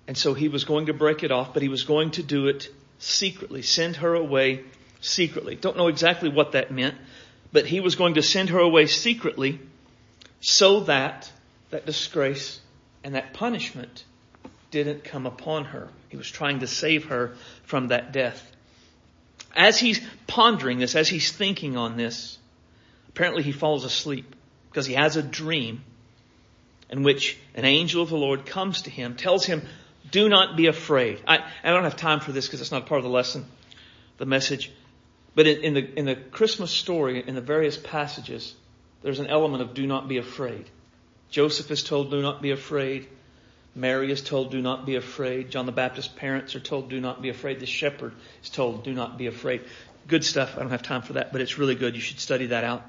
And 0.07 0.17
so 0.17 0.35
he 0.35 0.49
was 0.49 0.65
going 0.65 0.87
to 0.87 0.95
break 0.95 1.23
it 1.23 1.33
off, 1.33 1.53
but 1.53 1.63
he 1.63 1.69
was 1.69 1.85
going 1.85 2.13
to 2.13 2.23
do 2.23 2.47
it 2.47 2.69
secretly, 2.99 3.63
send 3.63 3.97
her 3.97 4.15
away 4.15 4.65
secretly. 5.01 5.57
Don't 5.57 5.77
know 5.77 5.89
exactly 5.89 6.29
what 6.29 6.53
that 6.53 6.71
meant, 6.71 6.95
but 7.53 7.67
he 7.67 7.81
was 7.81 7.97
going 7.97 8.15
to 8.15 8.23
send 8.23 8.51
her 8.51 8.59
away 8.59 8.87
secretly 8.87 9.61
so 10.41 10.81
that 10.81 11.31
that 11.71 11.87
disgrace 11.87 12.61
and 13.03 13.15
that 13.15 13.35
punishment 13.35 14.05
didn't 14.71 15.05
come 15.05 15.27
upon 15.27 15.65
her. 15.65 15.89
He 16.09 16.17
was 16.17 16.31
trying 16.31 16.61
to 16.61 16.67
save 16.67 17.07
her 17.07 17.35
from 17.65 17.89
that 17.89 18.13
death. 18.13 18.51
As 19.55 19.79
he's 19.79 20.01
pondering 20.27 20.79
this, 20.79 20.95
as 20.95 21.09
he's 21.09 21.33
thinking 21.33 21.77
on 21.77 21.97
this, 21.97 22.39
apparently 23.09 23.43
he 23.43 23.53
falls 23.53 23.85
asleep 23.85 24.35
because 24.71 24.87
he 24.87 24.95
has 24.95 25.17
a 25.17 25.23
dream 25.23 25.83
in 26.91 27.03
which 27.03 27.39
an 27.55 27.65
angel 27.65 28.03
of 28.03 28.11
the 28.11 28.17
Lord 28.17 28.47
comes 28.47 28.83
to 28.83 28.91
him, 28.91 29.17
tells 29.17 29.45
him 29.45 29.63
do 30.11 30.29
not 30.29 30.57
be 30.57 30.67
afraid. 30.67 31.21
I, 31.27 31.45
I 31.65 31.71
don't 31.71 31.85
have 31.85 31.97
time 31.97 32.21
for 32.21 32.33
this 32.33 32.47
because 32.47 32.61
it's 32.61 32.73
not 32.73 32.87
part 32.87 32.99
of 32.99 33.05
the 33.05 33.11
lesson, 33.11 33.47
the 34.19 34.27
message. 34.27 34.71
But 35.35 35.47
in, 35.47 35.61
in, 35.63 35.75
the, 35.75 35.99
in 35.99 36.05
the 36.07 36.17
Christmas 36.17 36.71
story, 36.71 37.23
in 37.27 37.35
the 37.35 37.41
various 37.41 37.77
passages, 37.77 38.55
there's 39.03 39.19
an 39.19 39.27
element 39.27 39.63
of 39.63 39.75
do 39.75 39.87
not 39.87 40.09
be 40.09 40.19
afraid. 40.19 40.65
Joseph 41.31 41.71
is 41.71 41.83
told, 41.83 42.11
do 42.11 42.23
not 42.23 42.41
be 42.41 42.51
afraid. 42.51 43.09
Mary 43.75 44.11
is 44.11 44.23
told, 44.23 44.51
do 44.51 44.63
not 44.63 44.87
be 44.87 44.97
afraid. 44.97 45.51
John 45.51 45.67
the 45.67 45.73
Baptist's 45.73 46.11
parents 46.11 46.57
are 46.57 46.61
told, 46.61 46.89
do 46.89 47.01
not 47.01 47.21
be 47.21 47.29
afraid. 47.29 47.61
The 47.61 47.67
shepherd 47.67 48.15
is 48.43 48.49
told, 48.49 48.85
do 48.85 48.95
not 48.95 49.19
be 49.19 49.27
afraid. 49.27 49.63
Good 50.09 50.25
stuff. 50.25 50.57
I 50.57 50.61
don't 50.61 50.71
have 50.71 50.83
time 50.83 51.03
for 51.03 51.15
that, 51.15 51.33
but 51.33 51.41
it's 51.41 51.59
really 51.59 51.75
good. 51.75 51.95
You 51.95 52.01
should 52.01 52.21
study 52.21 52.47
that 52.47 52.65
out. 52.65 52.83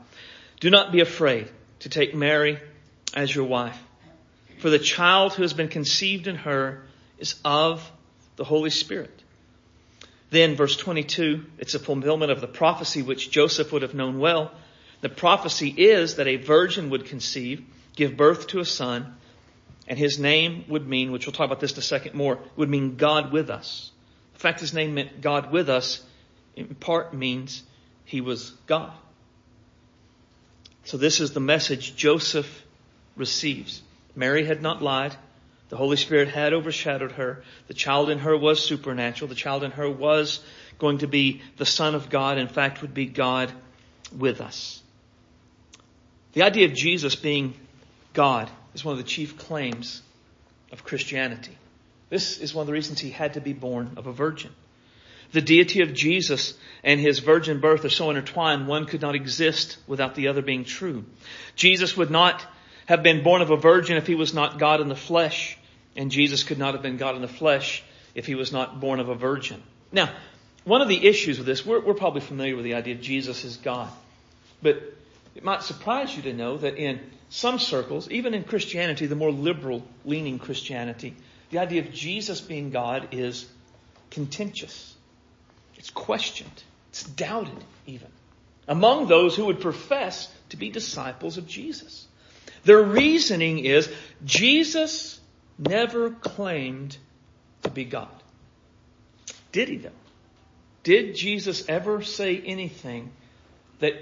Do 0.60 0.70
not 0.70 0.92
be 0.92 1.02
afraid 1.02 1.50
to 1.80 1.90
take 1.90 2.16
Mary 2.16 2.60
as 3.14 3.34
your 3.34 3.46
wife. 3.46 3.78
For 4.60 4.70
the 4.70 4.80
child 4.80 5.34
who 5.34 5.42
has 5.42 5.54
been 5.54 5.68
conceived 5.68 6.28
in 6.28 6.38
her 6.38 6.87
is 7.20 7.36
of 7.44 7.90
the 8.36 8.44
Holy 8.44 8.70
Spirit. 8.70 9.24
Then 10.30 10.56
verse 10.56 10.76
22, 10.76 11.46
it's 11.58 11.74
a 11.74 11.80
fulfillment 11.80 12.32
of 12.32 12.42
the 12.42 12.48
prophecy 12.48 13.02
which 13.02 13.32
Joseph 13.32 13.72
would 13.72 13.82
have 13.82 13.94
known 13.94 14.20
well. 14.20 14.52
The 15.02 15.10
prophecy 15.10 15.70
is 15.70 16.16
that 16.16 16.28
a 16.28 16.38
virgin 16.38 16.90
would 16.90 17.06
conceive, 17.06 17.64
give 17.96 18.18
birth 18.18 18.48
to 18.48 18.60
a 18.60 18.66
son, 18.66 19.16
and 19.88 19.98
his 19.98 20.20
name 20.20 20.66
would 20.68 20.88
mean, 20.88 21.12
which 21.12 21.26
we'll 21.26 21.34
talk 21.34 21.46
about 21.46 21.62
this 21.62 21.74
in 21.74 21.80
a 21.80 21.82
second 21.82 22.14
more, 22.14 22.40
would 22.58 22.70
mean 22.70 22.98
God 22.98 23.32
with 23.32 23.50
us. 23.50 23.92
The 24.34 24.40
fact 24.40 24.60
his 24.60 24.74
name 24.74 24.96
meant 24.96 25.22
God 25.22 25.52
with 25.52 25.70
us 25.70 26.04
in 26.56 26.76
part 26.76 27.14
means 27.14 27.64
he 28.04 28.20
was 28.20 28.52
God. 28.66 28.92
So 30.84 30.98
this 30.98 31.20
is 31.20 31.32
the 31.32 31.40
message 31.40 31.96
Joseph 31.96 32.64
receives. 33.16 33.82
Mary 34.16 34.46
had 34.46 34.62
not 34.62 34.82
lied. 34.82 35.16
The 35.70 35.78
Holy 35.78 35.98
Spirit 35.98 36.30
had 36.30 36.54
overshadowed 36.54 37.14
her. 37.14 37.44
The 37.68 37.74
child 37.74 38.10
in 38.10 38.20
her 38.20 38.38
was 38.38 38.64
supernatural. 38.64 39.28
The 39.28 39.36
child 39.36 39.64
in 39.64 39.72
her 39.72 39.90
was 39.90 40.40
going 40.80 41.00
to 41.00 41.08
be 41.08 41.42
the 41.58 41.66
Son 41.66 41.96
of 41.96 42.10
God. 42.10 42.38
In 42.38 42.48
fact, 42.48 42.82
would 42.82 42.94
be 42.94 43.06
God 43.06 43.52
with 44.18 44.40
us. 44.40 44.82
The 46.34 46.44
idea 46.44 46.66
of 46.66 46.74
Jesus 46.74 47.16
being 47.16 47.54
God 48.14 48.50
is 48.74 48.86
one 48.86 48.94
of 48.94 48.98
the 48.98 49.10
chief 49.10 49.38
claims 49.38 50.02
of 50.72 50.84
Christianity. 50.84 51.58
This 52.10 52.38
is 52.38 52.54
one 52.54 52.62
of 52.62 52.68
the 52.68 52.74
reasons 52.74 53.00
he 53.00 53.10
had 53.10 53.34
to 53.34 53.42
be 53.42 53.54
born 53.54 53.94
of 53.98 54.08
a 54.08 54.14
virgin. 54.14 54.52
The 55.34 55.42
deity 55.42 55.82
of 55.82 55.94
Jesus 55.94 56.54
and 56.84 57.02
his 57.02 57.20
virgin 57.20 57.60
birth 57.60 57.84
are 57.84 57.90
so 57.90 58.10
intertwined, 58.10 58.68
one 58.68 58.86
could 58.86 59.02
not 59.02 59.16
exist 59.16 59.78
without 59.86 60.16
the 60.16 60.30
other 60.30 60.42
being 60.42 60.64
true. 60.64 61.04
Jesus 61.56 61.98
would 61.98 62.10
not 62.10 62.46
have 62.88 63.04
been 63.04 63.24
born 63.24 63.42
of 63.42 63.52
a 63.52 63.58
virgin 63.58 63.98
if 63.98 64.08
he 64.08 64.16
was 64.16 64.34
not 64.34 64.58
God 64.58 64.82
in 64.82 64.90
the 64.90 64.96
flesh, 64.96 65.58
and 65.96 66.10
Jesus 66.10 66.44
could 66.44 66.58
not 66.58 66.74
have 66.74 66.82
been 66.82 66.98
God 66.98 67.16
in 67.16 67.22
the 67.22 67.28
flesh 67.28 67.84
if 68.16 68.26
he 68.26 68.36
was 68.36 68.52
not 68.52 68.80
born 68.80 69.00
of 69.00 69.10
a 69.10 69.16
virgin. 69.16 69.62
Now, 69.92 70.10
one 70.64 70.82
of 70.82 70.88
the 70.88 71.08
issues 71.08 71.38
with 71.38 71.46
this, 71.46 71.66
we're, 71.66 71.80
we're 71.80 71.94
probably 71.94 72.22
familiar 72.22 72.56
with 72.56 72.66
the 72.66 72.74
idea 72.74 72.96
of 72.96 73.02
Jesus 73.02 73.46
as 73.46 73.58
God. 73.58 73.90
But 74.62 74.82
It 75.38 75.44
might 75.44 75.62
surprise 75.62 76.16
you 76.16 76.24
to 76.24 76.34
know 76.34 76.58
that 76.58 76.78
in 76.78 77.00
some 77.30 77.60
circles, 77.60 78.10
even 78.10 78.34
in 78.34 78.44
Christianity, 78.44 79.06
the 79.06 79.16
more 79.16 79.32
liberal 79.32 79.84
leaning 80.04 80.40
Christianity, 80.40 81.16
the 81.52 81.60
idea 81.60 81.82
of 81.82 81.94
Jesus 81.94 82.42
being 82.42 82.72
God 82.72 83.10
is 83.12 83.46
contentious. 84.10 84.96
It's 85.76 85.92
questioned. 85.92 86.64
It's 86.90 87.04
doubted 87.04 87.64
even 87.86 88.08
among 88.68 89.08
those 89.08 89.36
who 89.36 89.46
would 89.46 89.62
profess 89.62 90.28
to 90.50 90.58
be 90.58 90.70
disciples 90.70 91.38
of 91.38 91.48
Jesus. 91.48 92.07
Their 92.68 92.84
reasoning 92.84 93.60
is 93.60 93.90
Jesus 94.26 95.22
never 95.58 96.10
claimed 96.10 96.98
to 97.64 97.70
be 97.70 97.86
God. 97.86 98.10
Did 99.54 99.70
he 99.70 99.78
though? 99.78 99.90
Did 100.84 101.16
Jesus 101.16 101.64
ever 101.70 102.02
say 102.02 102.42
anything 102.46 103.14
that 103.80 103.94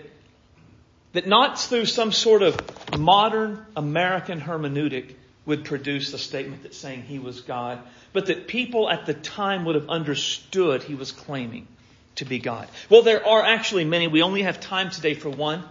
that 1.14 1.28
not 1.28 1.60
through 1.60 1.86
some 1.86 2.12
sort 2.12 2.42
of 2.42 2.60
modern 2.98 3.64
American 3.76 4.42
hermeneutic 4.42 5.14
would 5.46 5.64
produce 5.64 6.12
a 6.16 6.18
statement 6.18 6.64
that 6.64 6.74
saying 6.74 7.04
he 7.04 7.20
was 7.20 7.42
God, 7.42 7.80
but 8.14 8.26
that 8.26 8.48
people 8.48 8.90
at 8.90 9.06
the 9.06 9.14
time 9.14 9.66
would 9.66 9.76
have 9.76 9.90
understood 9.90 10.82
he 10.82 10.96
was 10.96 11.12
claiming 11.12 11.68
to 12.16 12.26
be 12.26 12.40
God. 12.40 12.68
Well, 12.90 13.04
there 13.04 13.24
are 13.28 13.44
actually 13.44 13.86
many. 13.86 14.08
We 14.08 14.24
only 14.24 14.42
have 14.42 14.60
time 14.60 14.90
today 14.90 15.14
for 15.14 15.30
one. 15.30 15.64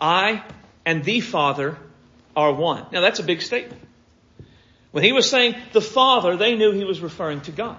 I 0.00 0.42
and 0.84 1.04
the 1.04 1.20
Father 1.20 1.78
are 2.36 2.52
one. 2.52 2.86
Now 2.92 3.00
that's 3.00 3.18
a 3.18 3.24
big 3.24 3.42
statement. 3.42 3.82
When 4.90 5.04
he 5.04 5.12
was 5.12 5.28
saying 5.28 5.56
the 5.72 5.80
Father, 5.80 6.36
they 6.36 6.54
knew 6.54 6.72
he 6.72 6.84
was 6.84 7.00
referring 7.00 7.40
to 7.42 7.52
God. 7.52 7.78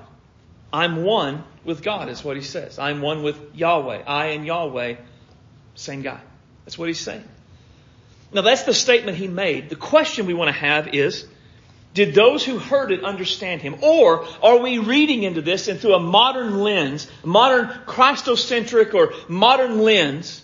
I'm 0.72 1.03
one 1.03 1.43
with 1.63 1.83
God 1.83 2.10
is 2.10 2.24
what 2.24 2.36
he 2.36 2.41
says. 2.41 2.79
I'm 2.79 3.01
one 3.01 3.22
with 3.22 3.38
Yahweh. 3.55 4.03
I 4.07 4.27
and 4.27 4.45
Yahweh, 4.45 4.95
same 5.75 6.01
guy. 6.01 6.19
That's 6.65 6.77
what 6.77 6.88
he's 6.88 7.00
saying. 7.00 7.24
Now 8.31 8.41
that's 8.41 8.63
the 8.63 8.74
statement 8.74 9.17
he 9.17 9.27
made. 9.27 9.69
The 9.69 9.75
question 9.75 10.25
we 10.25 10.33
want 10.33 10.48
to 10.48 10.60
have 10.60 10.95
is, 10.95 11.27
did 11.93 12.15
those 12.15 12.43
who 12.43 12.57
heard 12.57 12.91
it 12.91 13.03
understand 13.03 13.62
him? 13.62 13.75
Or 13.81 14.25
are 14.41 14.57
we 14.57 14.79
reading 14.79 15.22
into 15.22 15.43
this 15.43 15.67
and 15.67 15.79
through 15.79 15.93
a 15.93 16.00
modern 16.00 16.60
lens, 16.60 17.07
modern 17.24 17.67
Christocentric 17.86 18.95
or 18.95 19.13
modern 19.27 19.79
lens, 19.79 20.43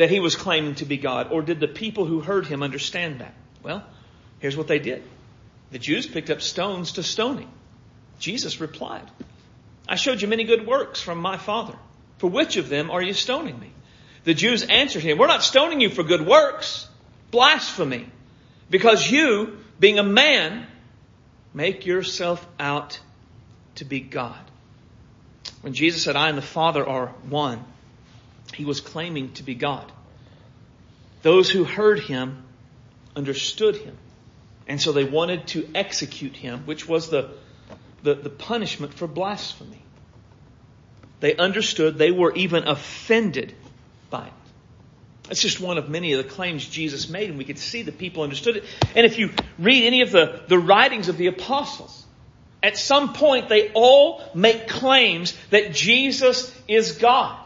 that 0.00 0.08
he 0.08 0.18
was 0.18 0.34
claiming 0.34 0.74
to 0.76 0.86
be 0.86 0.96
God? 0.96 1.30
Or 1.30 1.42
did 1.42 1.60
the 1.60 1.68
people 1.68 2.06
who 2.06 2.20
heard 2.20 2.46
him 2.46 2.62
understand 2.62 3.20
that? 3.20 3.34
Well, 3.62 3.84
here's 4.38 4.56
what 4.56 4.66
they 4.66 4.78
did. 4.78 5.02
The 5.72 5.78
Jews 5.78 6.06
picked 6.06 6.30
up 6.30 6.40
stones 6.40 6.92
to 6.92 7.02
stone 7.02 7.36
him. 7.36 7.50
Jesus 8.18 8.62
replied, 8.62 9.02
I 9.86 9.96
showed 9.96 10.22
you 10.22 10.28
many 10.28 10.44
good 10.44 10.66
works 10.66 11.02
from 11.02 11.18
my 11.18 11.36
Father. 11.36 11.74
For 12.16 12.30
which 12.30 12.56
of 12.56 12.70
them 12.70 12.90
are 12.90 13.02
you 13.02 13.12
stoning 13.12 13.60
me? 13.60 13.72
The 14.24 14.32
Jews 14.32 14.62
answered 14.62 15.02
him, 15.02 15.18
We're 15.18 15.26
not 15.26 15.42
stoning 15.42 15.82
you 15.82 15.90
for 15.90 16.02
good 16.02 16.26
works. 16.26 16.88
Blasphemy. 17.30 18.06
Because 18.70 19.10
you, 19.10 19.58
being 19.78 19.98
a 19.98 20.02
man, 20.02 20.66
make 21.52 21.84
yourself 21.84 22.46
out 22.58 22.98
to 23.74 23.84
be 23.84 24.00
God. 24.00 24.40
When 25.60 25.74
Jesus 25.74 26.02
said, 26.02 26.16
I 26.16 26.30
and 26.30 26.38
the 26.38 26.42
Father 26.42 26.88
are 26.88 27.08
one, 27.28 27.62
he 28.54 28.64
was 28.64 28.80
claiming 28.80 29.32
to 29.32 29.42
be 29.42 29.54
God. 29.54 29.90
Those 31.22 31.50
who 31.50 31.64
heard 31.64 32.00
him 32.00 32.42
understood 33.14 33.76
him. 33.76 33.96
And 34.66 34.80
so 34.80 34.92
they 34.92 35.04
wanted 35.04 35.48
to 35.48 35.68
execute 35.74 36.36
him, 36.36 36.64
which 36.66 36.88
was 36.88 37.10
the, 37.10 37.30
the, 38.02 38.14
the 38.14 38.30
punishment 38.30 38.94
for 38.94 39.06
blasphemy. 39.06 39.82
They 41.20 41.36
understood, 41.36 41.98
they 41.98 42.10
were 42.10 42.32
even 42.34 42.66
offended 42.66 43.54
by 44.08 44.26
it. 44.26 44.32
That's 45.24 45.42
just 45.42 45.60
one 45.60 45.78
of 45.78 45.88
many 45.88 46.12
of 46.12 46.24
the 46.24 46.28
claims 46.28 46.66
Jesus 46.66 47.08
made, 47.08 47.28
and 47.28 47.38
we 47.38 47.44
could 47.44 47.58
see 47.58 47.82
the 47.82 47.92
people 47.92 48.22
understood 48.22 48.56
it. 48.56 48.64
And 48.96 49.06
if 49.06 49.18
you 49.18 49.30
read 49.58 49.84
any 49.84 50.02
of 50.02 50.10
the, 50.10 50.42
the 50.48 50.58
writings 50.58 51.08
of 51.08 51.16
the 51.18 51.28
apostles, 51.28 52.04
at 52.62 52.76
some 52.76 53.12
point 53.12 53.48
they 53.48 53.70
all 53.72 54.22
make 54.34 54.68
claims 54.68 55.36
that 55.50 55.72
Jesus 55.72 56.54
is 56.66 56.92
God. 56.92 57.39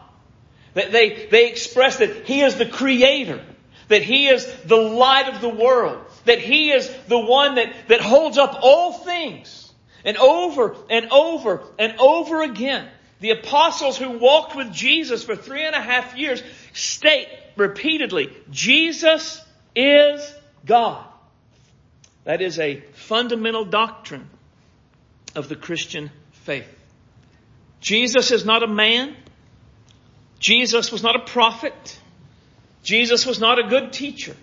That 0.75 0.91
they, 0.91 1.27
they 1.31 1.49
express 1.49 1.97
that 1.97 2.27
He 2.27 2.41
is 2.41 2.55
the 2.55 2.67
Creator. 2.67 3.43
That 3.87 4.03
He 4.03 4.27
is 4.27 4.45
the 4.65 4.77
light 4.77 5.33
of 5.33 5.41
the 5.41 5.49
world. 5.49 6.05
That 6.25 6.39
He 6.39 6.71
is 6.71 6.87
the 7.07 7.19
one 7.19 7.55
that, 7.55 7.73
that 7.87 8.01
holds 8.01 8.37
up 8.37 8.59
all 8.61 8.93
things. 8.93 9.71
And 10.03 10.17
over 10.17 10.75
and 10.89 11.11
over 11.11 11.63
and 11.79 11.99
over 11.99 12.43
again, 12.43 12.87
the 13.19 13.31
apostles 13.31 13.97
who 13.97 14.19
walked 14.19 14.55
with 14.55 14.71
Jesus 14.71 15.23
for 15.23 15.35
three 15.35 15.65
and 15.65 15.75
a 15.75 15.81
half 15.81 16.15
years 16.15 16.43
state 16.73 17.27
repeatedly, 17.55 18.31
Jesus 18.51 19.43
is 19.75 20.33
God. 20.65 21.05
That 22.25 22.41
is 22.41 22.59
a 22.59 22.81
fundamental 22.93 23.65
doctrine 23.65 24.29
of 25.35 25.47
the 25.47 25.55
Christian 25.55 26.11
faith. 26.31 26.67
Jesus 27.79 28.31
is 28.31 28.45
not 28.45 28.63
a 28.63 28.67
man. 28.67 29.15
Jesus 30.39 30.91
was 30.91 31.03
not 31.03 31.15
a 31.15 31.19
prophet. 31.19 31.99
Jesus 32.83 33.25
was 33.25 33.39
not 33.39 33.59
a 33.59 33.63
good 33.63 33.93
teacher. 33.93 34.35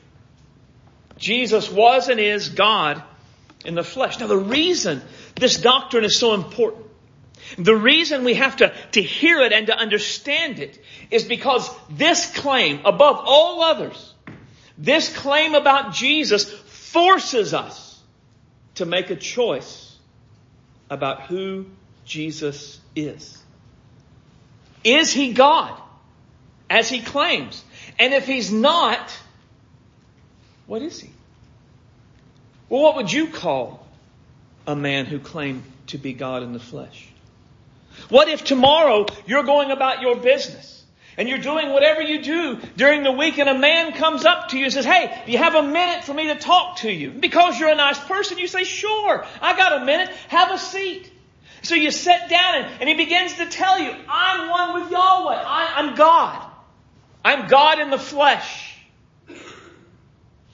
Jesus 1.16 1.70
was 1.70 2.08
and 2.08 2.18
is 2.18 2.48
God 2.48 3.02
in 3.64 3.74
the 3.74 3.84
flesh. 3.84 4.18
Now 4.18 4.26
the 4.26 4.36
reason 4.36 5.02
this 5.36 5.58
doctrine 5.58 6.04
is 6.04 6.16
so 6.16 6.34
important 6.34 6.86
the 7.58 7.76
reason 7.76 8.24
we 8.24 8.34
have 8.34 8.56
to, 8.56 8.72
to 8.92 9.02
hear 9.02 9.40
it 9.40 9.52
and 9.52 9.66
to 9.66 9.76
understand 9.76 10.58
it 10.58 10.78
is 11.10 11.24
because 11.24 11.68
this 11.90 12.32
claim, 12.38 12.80
above 12.84 13.22
all 13.24 13.62
others, 13.62 14.14
this 14.78 15.14
claim 15.14 15.54
about 15.54 15.92
Jesus 15.92 16.50
forces 16.50 17.52
us 17.54 18.00
to 18.76 18.86
make 18.86 19.10
a 19.10 19.16
choice 19.16 19.96
about 20.88 21.22
who 21.22 21.66
Jesus 22.04 22.80
is. 22.96 23.41
Is 24.84 25.12
he 25.12 25.32
God? 25.32 25.78
As 26.68 26.88
he 26.88 27.00
claims. 27.00 27.62
And 27.98 28.14
if 28.14 28.26
he's 28.26 28.50
not, 28.50 29.16
what 30.66 30.82
is 30.82 31.00
he? 31.00 31.10
Well, 32.68 32.82
what 32.82 32.96
would 32.96 33.12
you 33.12 33.28
call 33.28 33.86
a 34.66 34.74
man 34.74 35.06
who 35.06 35.18
claimed 35.18 35.62
to 35.88 35.98
be 35.98 36.14
God 36.14 36.42
in 36.42 36.52
the 36.52 36.60
flesh? 36.60 37.08
What 38.08 38.28
if 38.28 38.44
tomorrow 38.44 39.06
you're 39.26 39.42
going 39.42 39.70
about 39.70 40.00
your 40.00 40.16
business 40.16 40.82
and 41.16 41.28
you're 41.28 41.38
doing 41.38 41.70
whatever 41.70 42.00
you 42.00 42.22
do 42.22 42.58
during 42.76 43.02
the 43.02 43.12
week 43.12 43.38
and 43.38 43.48
a 43.48 43.58
man 43.58 43.92
comes 43.92 44.24
up 44.24 44.48
to 44.48 44.58
you 44.58 44.64
and 44.64 44.72
says, 44.72 44.86
Hey, 44.86 45.22
do 45.26 45.32
you 45.32 45.38
have 45.38 45.54
a 45.54 45.62
minute 45.62 46.04
for 46.04 46.14
me 46.14 46.28
to 46.28 46.36
talk 46.36 46.78
to 46.78 46.90
you? 46.90 47.10
Because 47.10 47.60
you're 47.60 47.68
a 47.68 47.74
nice 47.74 47.98
person, 47.98 48.38
you 48.38 48.46
say, 48.46 48.64
Sure, 48.64 49.26
I 49.40 49.56
got 49.56 49.82
a 49.82 49.84
minute. 49.84 50.08
Have 50.28 50.50
a 50.50 50.58
seat. 50.58 51.11
So 51.62 51.76
you 51.76 51.90
sit 51.90 52.28
down 52.28 52.56
and, 52.56 52.80
and 52.80 52.88
he 52.88 52.96
begins 52.96 53.34
to 53.34 53.46
tell 53.46 53.78
you, 53.78 53.94
I'm 54.08 54.50
one 54.50 54.82
with 54.82 54.90
Yahweh. 54.90 55.42
I, 55.46 55.74
I'm 55.76 55.94
God. 55.94 56.50
I'm 57.24 57.46
God 57.46 57.78
in 57.78 57.90
the 57.90 57.98
flesh. 57.98 58.76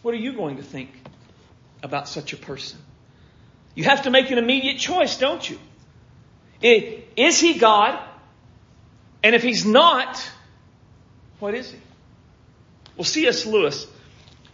What 0.03 0.15
are 0.15 0.19
you 0.19 0.35
going 0.35 0.59
to 0.59 0.63
think 0.63 0.91
about 1.83 2.09
such 2.09 2.35
a 2.35 2.37
person? 2.37 2.79
You 3.75 3.85
have 3.85 4.03
to 4.03 4.11
make 4.11 4.31
an 4.31 4.39
immediate 4.39 4.79
choice, 4.79 5.17
don't 5.17 5.49
you? 5.49 5.59
Is 6.61 7.41
he 7.41 7.59
God? 7.59 7.99
And 9.23 9.35
if 9.35 9.43
he's 9.43 9.65
not, 9.65 10.31
what 11.39 11.55
is 11.55 11.71
he? 11.71 11.79
Well, 12.97 13.05
C.S. 13.05 13.47
Lewis, 13.47 13.87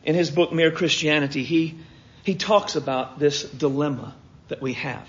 in 0.05 0.15
his 0.15 0.31
book 0.31 0.53
Mere 0.53 0.71
Christianity, 0.71 1.43
he, 1.45 1.79
he 2.23 2.35
talks 2.35 2.77
about 2.77 3.19
this 3.19 3.43
dilemma 3.43 4.15
that 4.49 4.61
we 4.61 4.75
have. 4.75 5.09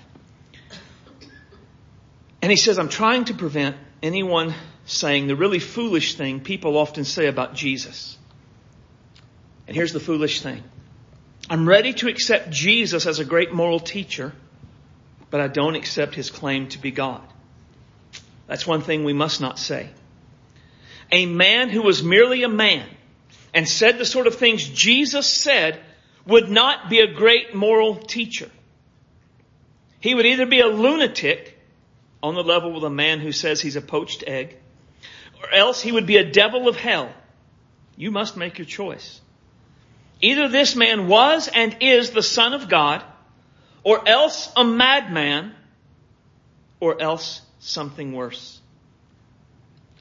And 2.45 2.51
he 2.51 2.57
says, 2.57 2.77
I'm 2.77 2.89
trying 2.89 3.25
to 3.25 3.33
prevent 3.33 3.75
anyone 4.03 4.53
saying 4.85 5.25
the 5.25 5.35
really 5.35 5.57
foolish 5.57 6.13
thing 6.13 6.41
people 6.41 6.77
often 6.77 7.03
say 7.03 7.25
about 7.25 7.55
Jesus. 7.55 8.19
And 9.67 9.75
here's 9.75 9.93
the 9.93 9.99
foolish 9.99 10.41
thing. 10.41 10.63
I'm 11.49 11.67
ready 11.67 11.93
to 11.93 12.07
accept 12.07 12.51
Jesus 12.51 13.07
as 13.07 13.17
a 13.17 13.25
great 13.25 13.51
moral 13.51 13.79
teacher 13.79 14.31
but 15.35 15.41
I 15.41 15.47
don't 15.47 15.75
accept 15.75 16.15
his 16.15 16.29
claim 16.31 16.69
to 16.69 16.79
be 16.79 16.91
God. 16.91 17.21
That's 18.47 18.65
one 18.65 18.81
thing 18.81 19.03
we 19.03 19.11
must 19.11 19.41
not 19.41 19.59
say. 19.59 19.89
A 21.11 21.25
man 21.25 21.67
who 21.69 21.81
was 21.81 22.03
merely 22.03 22.43
a 22.43 22.47
man 22.47 22.87
and 23.53 23.67
said 23.67 23.97
the 23.97 24.05
sort 24.05 24.27
of 24.27 24.35
things 24.35 24.63
Jesus 24.63 25.27
said 25.27 25.81
would 26.25 26.49
not 26.49 26.89
be 26.89 26.99
a 26.99 27.13
great 27.13 27.53
moral 27.53 27.97
teacher. 27.97 28.49
He 29.99 30.15
would 30.15 30.25
either 30.25 30.45
be 30.45 30.61
a 30.61 30.67
lunatic 30.67 31.54
on 32.25 32.33
the 32.33 32.43
level 32.43 32.71
with 32.71 32.83
a 32.83 32.89
man 32.89 33.19
who 33.19 33.31
says 33.31 33.61
he's 33.61 33.75
a 33.75 33.81
poached 33.81 34.23
egg, 34.25 34.57
or 35.43 35.53
else 35.53 35.79
he 35.79 35.91
would 35.91 36.07
be 36.07 36.17
a 36.17 36.31
devil 36.31 36.67
of 36.67 36.75
hell. 36.75 37.13
You 37.95 38.09
must 38.09 38.35
make 38.35 38.57
your 38.57 38.65
choice. 38.65 39.21
Either 40.21 40.47
this 40.47 40.75
man 40.75 41.07
was 41.07 41.47
and 41.47 41.77
is 41.81 42.09
the 42.09 42.23
son 42.23 42.55
of 42.55 42.67
God, 42.67 43.03
or 43.83 44.09
else 44.09 44.51
a 44.55 44.63
madman, 44.63 45.53
or 46.79 46.99
else 46.99 47.43
something 47.59 48.11
worse. 48.11 48.59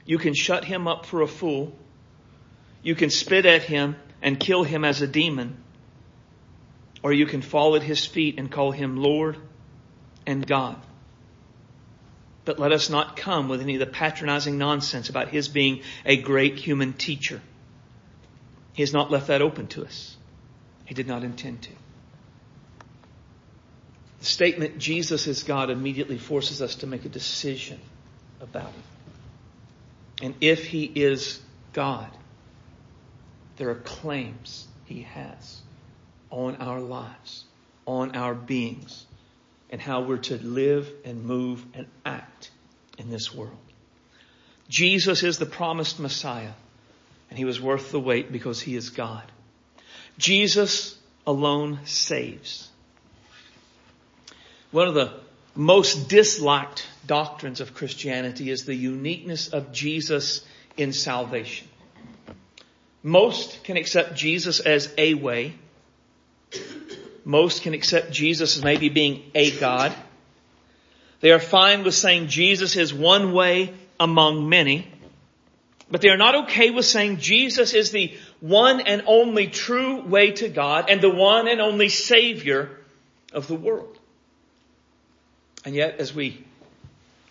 You 0.03 0.17
can 0.17 0.33
shut 0.33 0.65
him 0.65 0.87
up 0.87 1.05
for 1.05 1.21
a 1.21 1.27
fool. 1.27 1.75
You 2.81 2.95
can 2.95 3.11
spit 3.11 3.45
at 3.45 3.61
him 3.61 3.97
and 4.23 4.39
kill 4.39 4.63
him 4.63 4.83
as 4.83 4.99
a 5.03 5.07
demon, 5.07 5.57
or 7.03 7.13
you 7.13 7.27
can 7.27 7.43
fall 7.43 7.75
at 7.75 7.83
his 7.83 8.03
feet 8.03 8.39
and 8.39 8.51
call 8.51 8.71
him 8.71 8.97
Lord 8.97 9.37
and 10.25 10.45
God. 10.47 10.81
But 12.45 12.59
let 12.59 12.71
us 12.71 12.89
not 12.89 13.17
come 13.17 13.49
with 13.49 13.61
any 13.61 13.73
of 13.73 13.79
the 13.79 13.87
patronizing 13.87 14.57
nonsense 14.57 15.09
about 15.09 15.29
his 15.29 15.47
being 15.47 15.81
a 16.05 16.15
great 16.15 16.57
human 16.57 16.93
teacher. 16.93 17.41
He 18.73 18.83
has 18.83 18.93
not 18.93 19.09
left 19.09 19.27
that 19.27 19.41
open 19.41 19.67
to 19.67 19.83
us. 19.83 20.15
He 20.85 20.93
did 20.93 21.07
not 21.07 21.23
intend 21.23 21.63
to. 21.63 21.71
The 24.19 24.25
statement, 24.25 24.77
Jesus 24.77 25.27
is 25.27 25.43
God, 25.43 25.69
immediately 25.69 26.17
forces 26.17 26.61
us 26.61 26.75
to 26.75 26.87
make 26.87 27.05
a 27.05 27.09
decision 27.09 27.79
about 28.39 28.71
him. 28.71 28.83
And 30.21 30.35
if 30.41 30.65
he 30.65 30.83
is 30.83 31.41
God, 31.73 32.09
there 33.57 33.69
are 33.69 33.75
claims 33.75 34.67
he 34.85 35.01
has 35.01 35.61
on 36.29 36.57
our 36.57 36.79
lives, 36.79 37.43
on 37.85 38.15
our 38.15 38.33
beings, 38.33 39.05
and 39.75 39.81
how 39.81 39.99
we're 39.99 40.15
to 40.15 40.37
live 40.37 40.89
and 41.03 41.25
move 41.25 41.61
and 41.73 41.85
act 42.05 42.49
in 42.97 43.09
this 43.09 43.35
world. 43.35 43.57
Jesus 44.69 45.21
is 45.21 45.37
the 45.37 45.45
promised 45.45 45.99
Messiah, 45.99 46.53
and 47.29 47.37
he 47.37 47.43
was 47.43 47.59
worth 47.59 47.91
the 47.91 47.99
wait 47.99 48.31
because 48.31 48.61
he 48.61 48.77
is 48.77 48.89
God. 48.89 49.29
Jesus 50.17 50.97
alone 51.27 51.79
saves. 51.83 52.69
One 54.71 54.87
of 54.87 54.93
the 54.93 55.11
most 55.55 56.07
disliked 56.07 56.87
doctrines 57.05 57.59
of 57.59 57.73
Christianity 57.73 58.49
is 58.49 58.63
the 58.63 58.73
uniqueness 58.73 59.49
of 59.49 59.73
Jesus 59.73 60.45
in 60.77 60.93
salvation. 60.93 61.67
Most 63.03 63.61
can 63.65 63.75
accept 63.75 64.15
Jesus 64.15 64.61
as 64.61 64.93
a 64.97 65.15
way. 65.15 65.55
Most 67.25 67.63
can 67.63 67.73
accept 67.73 68.11
Jesus 68.11 68.55
as 68.55 68.63
maybe 68.63 68.89
being 68.89 69.23
a 69.33 69.51
God. 69.51 69.93
They 71.21 71.31
are 71.31 71.39
fine 71.39 71.83
with 71.83 71.95
saying 71.95 72.27
Jesus 72.27 72.75
is 72.75 72.93
one 72.93 73.33
way 73.33 73.73
among 73.99 74.47
many. 74.47 74.87
But 75.89 76.01
they 76.01 76.09
are 76.09 76.17
not 76.17 76.45
okay 76.45 76.69
with 76.69 76.85
saying 76.85 77.17
Jesus 77.17 77.73
is 77.73 77.91
the 77.91 78.15
one 78.39 78.81
and 78.81 79.03
only 79.07 79.47
true 79.47 80.01
way 80.01 80.31
to 80.33 80.49
God 80.49 80.89
and 80.89 81.01
the 81.01 81.09
one 81.09 81.47
and 81.47 81.59
only 81.59 81.89
Savior 81.89 82.69
of 83.33 83.47
the 83.47 83.55
world. 83.55 83.97
And 85.63 85.73
yet, 85.73 85.99
as 85.99 86.13
we 86.13 86.43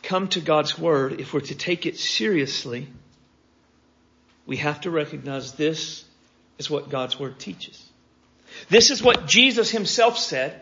come 0.02 0.28
to 0.28 0.40
God's 0.40 0.76
Word, 0.76 1.20
if 1.20 1.33
we're 1.33 1.40
to 1.40 1.54
take 1.54 1.87
it 1.87 1.96
seriously, 1.96 2.88
we 4.44 4.57
have 4.59 4.80
to 4.83 4.90
recognize 4.90 5.52
this 5.52 6.04
is 6.59 6.68
what 6.68 6.90
God's 6.90 7.18
Word 7.18 7.38
teaches. 7.38 7.80
This 8.69 8.90
is 8.90 9.03
what 9.03 9.27
Jesus 9.27 9.71
Himself 9.71 10.19
said 10.19 10.61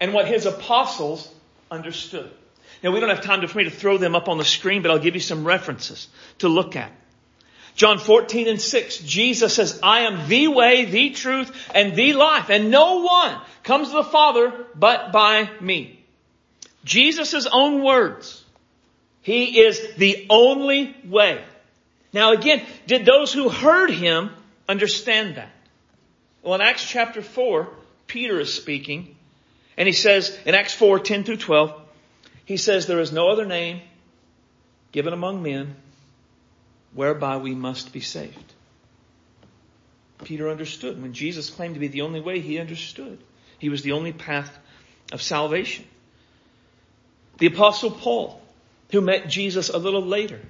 and 0.00 0.12
what 0.12 0.26
His 0.26 0.46
apostles 0.46 1.32
understood. 1.70 2.30
Now 2.82 2.92
we 2.92 3.00
don't 3.00 3.08
have 3.08 3.22
time 3.22 3.46
for 3.46 3.58
me 3.58 3.64
to 3.64 3.70
throw 3.70 3.98
them 3.98 4.14
up 4.14 4.28
on 4.28 4.38
the 4.38 4.44
screen, 4.44 4.82
but 4.82 4.90
I'll 4.90 4.98
give 4.98 5.14
you 5.14 5.20
some 5.20 5.44
references 5.44 6.08
to 6.38 6.48
look 6.48 6.76
at. 6.76 6.92
John 7.74 7.98
14 7.98 8.48
and 8.48 8.60
6, 8.60 8.98
Jesus 8.98 9.54
says, 9.54 9.80
I 9.82 10.00
am 10.00 10.28
the 10.28 10.48
way, 10.48 10.86
the 10.86 11.10
truth, 11.10 11.54
and 11.74 11.94
the 11.94 12.14
life, 12.14 12.48
and 12.48 12.70
no 12.70 13.02
one 13.02 13.38
comes 13.62 13.88
to 13.88 13.96
the 13.96 14.04
Father 14.04 14.66
but 14.74 15.12
by 15.12 15.50
me. 15.60 16.02
Jesus' 16.84 17.46
own 17.50 17.82
words. 17.82 18.42
He 19.20 19.60
is 19.60 19.94
the 19.96 20.26
only 20.30 20.96
way. 21.04 21.42
Now 22.12 22.32
again, 22.32 22.64
did 22.86 23.04
those 23.04 23.32
who 23.32 23.48
heard 23.48 23.90
him 23.90 24.30
understand 24.68 25.34
that? 25.34 25.50
Well, 26.46 26.54
in 26.54 26.60
Acts 26.60 26.88
chapter 26.88 27.22
4, 27.22 27.68
Peter 28.06 28.38
is 28.38 28.54
speaking, 28.54 29.16
and 29.76 29.88
he 29.88 29.92
says, 29.92 30.38
in 30.46 30.54
Acts 30.54 30.72
4, 30.72 31.00
10 31.00 31.24
through 31.24 31.38
12, 31.38 31.74
he 32.44 32.56
says, 32.56 32.86
there 32.86 33.00
is 33.00 33.10
no 33.10 33.30
other 33.30 33.44
name 33.44 33.80
given 34.92 35.12
among 35.12 35.42
men 35.42 35.74
whereby 36.94 37.38
we 37.38 37.52
must 37.52 37.92
be 37.92 38.00
saved. 38.00 38.52
Peter 40.22 40.48
understood. 40.48 41.02
When 41.02 41.14
Jesus 41.14 41.50
claimed 41.50 41.74
to 41.74 41.80
be 41.80 41.88
the 41.88 42.02
only 42.02 42.20
way, 42.20 42.38
he 42.38 42.60
understood. 42.60 43.18
He 43.58 43.68
was 43.68 43.82
the 43.82 43.92
only 43.92 44.12
path 44.12 44.56
of 45.10 45.20
salvation. 45.22 45.84
The 47.38 47.46
apostle 47.46 47.90
Paul, 47.90 48.40
who 48.92 49.00
met 49.00 49.28
Jesus 49.28 49.68
a 49.68 49.78
little 49.78 50.04
later, 50.04 50.40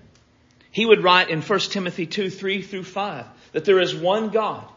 he 0.70 0.84
would 0.84 1.02
write 1.02 1.30
in 1.30 1.40
1 1.40 1.58
Timothy 1.60 2.04
2, 2.04 2.28
3 2.28 2.60
through 2.60 2.84
5, 2.84 3.24
that 3.52 3.64
there 3.64 3.80
is 3.80 3.94
one 3.94 4.28
God, 4.28 4.68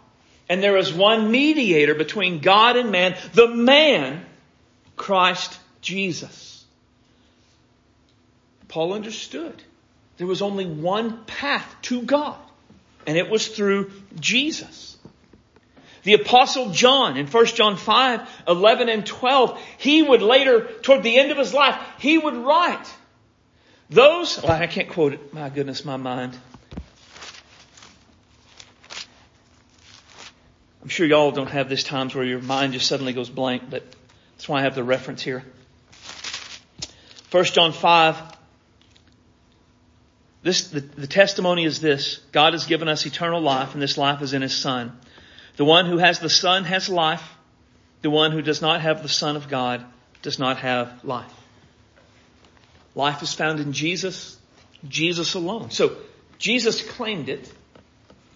and 0.49 0.63
there 0.63 0.77
is 0.77 0.91
one 0.91 1.31
mediator 1.31 1.93
between 1.93 2.39
God 2.39 2.75
and 2.75 2.91
man, 2.91 3.15
the 3.33 3.47
man, 3.47 4.25
Christ 4.95 5.57
Jesus. 5.81 6.65
Paul 8.67 8.93
understood 8.93 9.61
there 10.17 10.27
was 10.27 10.41
only 10.41 10.65
one 10.65 11.23
path 11.25 11.75
to 11.83 12.01
God, 12.01 12.37
and 13.07 13.17
it 13.17 13.29
was 13.29 13.47
through 13.47 13.91
Jesus. 14.19 14.97
The 16.03 16.13
apostle 16.13 16.71
John 16.71 17.17
in 17.17 17.27
1 17.27 17.45
John 17.47 17.77
5, 17.77 18.29
11 18.47 18.89
and 18.89 19.05
12, 19.05 19.61
he 19.77 20.01
would 20.01 20.21
later, 20.21 20.61
toward 20.81 21.03
the 21.03 21.17
end 21.17 21.31
of 21.31 21.37
his 21.37 21.53
life, 21.53 21.79
he 21.99 22.17
would 22.17 22.35
write 22.35 22.93
those, 23.89 24.41
well, 24.41 24.51
I 24.51 24.67
can't 24.67 24.89
quote 24.89 25.13
it. 25.13 25.33
My 25.33 25.49
goodness, 25.49 25.83
my 25.83 25.97
mind. 25.97 26.37
I'm 30.81 30.89
sure 30.89 31.05
y'all 31.05 31.31
don't 31.31 31.49
have 31.49 31.69
this 31.69 31.83
times 31.83 32.15
where 32.15 32.23
your 32.23 32.41
mind 32.41 32.73
just 32.73 32.87
suddenly 32.87 33.13
goes 33.13 33.29
blank, 33.29 33.63
but 33.69 33.83
that's 34.35 34.47
why 34.47 34.59
I 34.59 34.61
have 34.61 34.75
the 34.75 34.83
reference 34.83 35.21
here. 35.21 35.43
1 37.31 37.43
John 37.45 37.73
5, 37.73 38.37
this, 40.41 40.69
the, 40.69 40.79
the 40.79 41.07
testimony 41.07 41.65
is 41.65 41.81
this. 41.81 42.19
God 42.31 42.53
has 42.53 42.65
given 42.65 42.87
us 42.87 43.05
eternal 43.05 43.41
life 43.41 43.73
and 43.73 43.81
this 43.81 43.97
life 43.97 44.21
is 44.21 44.33
in 44.33 44.41
His 44.41 44.55
Son. 44.55 44.97
The 45.57 45.65
one 45.65 45.85
who 45.85 45.97
has 45.97 46.19
the 46.19 46.29
Son 46.29 46.63
has 46.63 46.87
life. 46.87 47.23
The 48.01 48.09
one 48.09 48.31
who 48.31 48.41
does 48.41 48.61
not 48.61 48.79
have 48.79 49.03
the 49.03 49.09
Son 49.09 49.35
of 49.35 49.49
God 49.49 49.83
does 50.21 50.39
not 50.39 50.57
have 50.59 51.03
life. 51.03 51.33
Life 52.95 53.21
is 53.21 53.33
found 53.33 53.59
in 53.59 53.73
Jesus, 53.73 54.37
Jesus 54.87 55.33
alone. 55.33 55.69
So 55.71 55.97
Jesus 56.37 56.81
claimed 56.81 57.27
it 57.27 57.51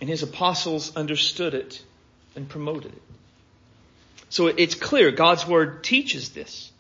and 0.02 0.10
his 0.10 0.22
apostles 0.22 0.96
understood 0.98 1.54
it 1.54 1.82
and 2.36 2.48
promoted 2.48 2.94
it. 2.94 3.02
So 4.30 4.48
it's 4.48 4.76
clear 4.76 5.12
God's 5.12 5.46
word 5.46 5.84
teaches 5.84 6.30
this. 6.30 6.72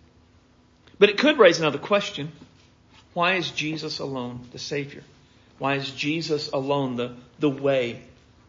But 1.00 1.10
it 1.10 1.18
could 1.18 1.38
raise 1.38 1.60
another 1.60 1.78
question. 1.78 2.32
Why 3.13 3.36
is 3.36 3.52
Jesus 3.52 4.00
alone 4.00 4.48
the 4.52 4.60
Savior? 4.60 5.04
Why 5.60 5.76
is 5.76 5.89
Jesus 5.92 6.50
alone 6.52 6.96
the, 6.96 7.16
the 7.39 7.50
way 7.50 8.02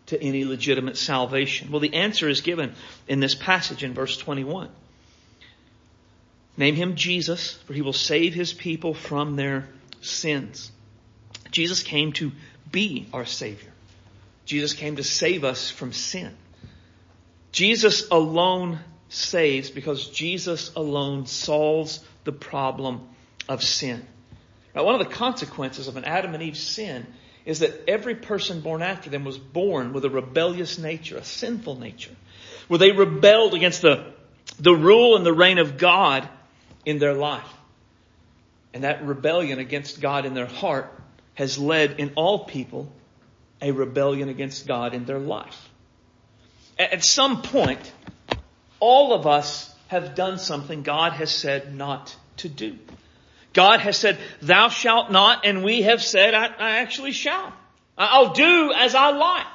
to 0.07 0.23
any 0.23 0.45
legitimate 0.45 0.97
salvation? 0.97 1.71
Well, 1.71 1.81
the 1.81 1.95
answer 1.95 2.29
is 2.29 2.41
given 2.41 2.75
in 3.07 3.21
this 3.21 3.35
passage 3.35 3.85
in 3.85 3.95
verse 3.95 4.17
21. 4.17 4.69
Name 6.57 6.75
him 6.75 6.95
Jesus, 6.95 7.53
for 7.67 7.73
he 7.73 7.83
will 7.83 7.93
save 7.93 8.33
his 8.33 8.53
people 8.53 8.95
from 8.95 9.37
their 9.37 9.69
sins. 10.01 10.71
Jesus 11.51 11.83
came 11.83 12.13
to 12.15 12.33
be 12.71 13.07
our 13.13 13.27
Savior. 13.27 13.71
Jesus 14.47 14.73
came 14.73 14.97
to 14.97 15.05
save 15.05 15.45
us 15.45 15.71
from 15.71 15.93
sin. 15.93 16.35
Jesus 17.55 18.09
alone 18.11 18.81
saves 19.11 19.71
because 19.71 20.09
Jesus 20.09 20.75
alone 20.75 21.27
solves 21.27 22.05
the 22.25 22.33
problem 22.33 23.07
of 23.49 23.63
sin. 23.63 24.05
Now, 24.75 24.83
one 24.83 25.01
of 25.01 25.07
the 25.07 25.15
consequences 25.15 25.87
of 25.87 25.97
an 25.97 26.05
Adam 26.05 26.35
and 26.35 26.43
Eve 26.43 26.57
sin 26.57 27.07
is 27.45 27.61
that 27.61 27.89
every 27.89 28.17
person 28.17 28.61
born 28.61 28.83
after 28.83 29.09
them 29.09 29.23
was 29.23 29.39
born 29.39 29.93
with 29.93 30.05
a 30.05 30.11
rebellious 30.11 30.79
nature, 30.79 31.17
a 31.17 31.23
sinful 31.23 31.79
nature, 31.79 32.11
where 32.67 32.79
they 32.79 32.91
rebelled 32.91 33.55
against 33.55 33.83
the, 33.83 34.13
the 34.59 34.75
rule 34.75 35.15
and 35.15 35.25
the 35.25 35.33
reign 35.33 35.59
of 35.59 35.79
God 35.79 36.29
in 36.85 36.99
their 36.99 37.15
life. 37.15 37.47
And 38.73 38.83
that 38.83 39.07
rebellion 39.07 39.61
against 39.61 40.01
God 40.01 40.27
in 40.27 40.35
their 40.35 40.47
heart 40.47 40.93
has 41.35 41.57
led 41.57 42.01
in 42.01 42.15
all 42.17 42.47
people 42.47 42.91
a 43.63 43.71
rebellion 43.71 44.29
against 44.29 44.67
God 44.67 44.93
in 44.93 45.05
their 45.05 45.21
life. 45.21 45.69
At 46.79 47.05
some 47.05 47.43
point, 47.43 47.93
all 48.81 49.13
of 49.13 49.27
us 49.27 49.73
have 49.89 50.15
done 50.15 50.39
something 50.39 50.83
God 50.83 51.13
has 51.13 51.31
said 51.31 51.75
not 51.75 52.15
to 52.39 52.49
do. 52.49 52.79
God 53.53 53.81
has 53.81 53.97
said, 53.97 54.19
thou 54.43 54.69
shalt 54.69 55.13
not, 55.13 55.47
and 55.47 55.63
we 55.63 55.83
have 55.83 56.03
said, 56.03 56.35
I, 56.35 56.47
I 56.47 56.71
actually 56.79 57.13
shall. 57.13 57.53
I'll 57.97 58.33
do 58.33 58.73
as 58.75 58.95
I 58.97 59.11
like. 59.11 59.47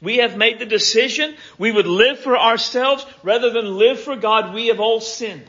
We 0.00 0.18
have 0.18 0.36
made 0.36 0.58
the 0.58 0.66
decision 0.66 1.34
we 1.58 1.72
would 1.72 1.86
live 1.86 2.18
for 2.18 2.38
ourselves 2.38 3.04
rather 3.22 3.50
than 3.50 3.78
live 3.78 4.00
for 4.00 4.16
God. 4.16 4.54
We 4.54 4.68
have 4.68 4.80
all 4.80 5.00
sinned. 5.00 5.44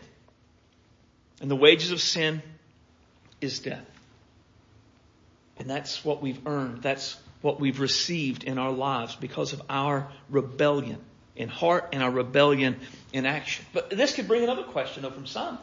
And 1.41 1.49
the 1.49 1.55
wages 1.55 1.91
of 1.91 2.01
sin 2.01 2.41
is 3.41 3.59
death. 3.59 3.85
And 5.57 5.69
that's 5.69 6.03
what 6.03 6.21
we've 6.21 6.45
earned. 6.47 6.81
That's 6.81 7.17
what 7.43 7.59
we've 7.59 7.81
received 7.81 8.45
in 8.45 8.57
our 8.57 8.71
lives 8.71 9.15
because 9.17 9.51
of 9.51 9.61
our 9.69 10.07
rebellion 10.29 10.97
in 11.35 11.49
heart 11.49 11.89
and 11.91 12.01
our 12.01 12.09
rebellion 12.09 12.79
in 13.11 13.25
action. 13.25 13.65
But 13.73 13.89
this 13.89 14.15
could 14.15 14.29
bring 14.29 14.43
another 14.43 14.63
question 14.63 15.03
though 15.03 15.11
from 15.11 15.25
some. 15.25 15.59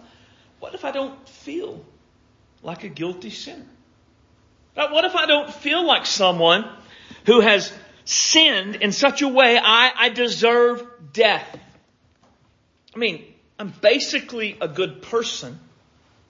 What 0.60 0.74
if 0.74 0.84
I 0.84 0.90
don't 0.90 1.26
feel 1.26 1.82
like 2.62 2.84
a 2.84 2.88
guilty 2.88 3.30
sinner? 3.30 3.64
What 4.74 5.06
if 5.06 5.16
I 5.16 5.24
don't 5.24 5.52
feel 5.52 5.84
like 5.84 6.04
someone 6.04 6.68
who 7.24 7.40
has 7.40 7.72
sinned 8.04 8.76
in 8.76 8.92
such 8.92 9.22
a 9.22 9.28
way 9.28 9.58
I, 9.58 9.90
I 9.96 10.08
deserve 10.10 10.86
death? 11.14 11.58
I 12.94 12.98
mean, 12.98 13.24
I'm 13.58 13.72
basically 13.80 14.58
a 14.60 14.68
good 14.68 15.00
person. 15.00 15.58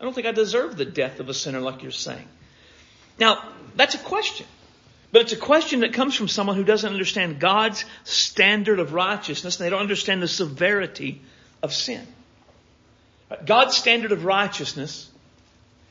I 0.01 0.05
don't 0.05 0.15
think 0.15 0.29
I 0.29 0.33
deserve 0.33 0.77
the 0.77 0.85
death 0.85 1.19
of 1.19 1.29
a 1.29 1.35
sinner 1.35 1.61
like 1.61 1.83
you're 1.83 1.91
saying. 1.91 2.29
Now, 3.19 3.43
that's 3.75 3.97
a 3.97 3.99
question. 3.99 4.47
But 5.13 5.23
it's 5.23 5.33
a 5.33 5.37
question 5.37 5.81
that 5.81 5.93
comes 5.93 6.15
from 6.15 6.29
someone 6.29 6.57
who 6.57 6.65
doesn't 6.65 6.91
understand 6.91 7.41
God's 7.41 7.85
standard 8.05 8.79
of 8.79 8.93
righteousness 8.93 9.59
and 9.59 9.67
they 9.67 9.71
don't 9.71 9.81
understand 9.81 10.23
the 10.23 10.29
severity 10.29 11.21
of 11.63 11.75
sin. 11.75 12.07
God's 13.45 13.77
standard 13.77 14.13
of 14.13 14.25
righteousness 14.25 15.11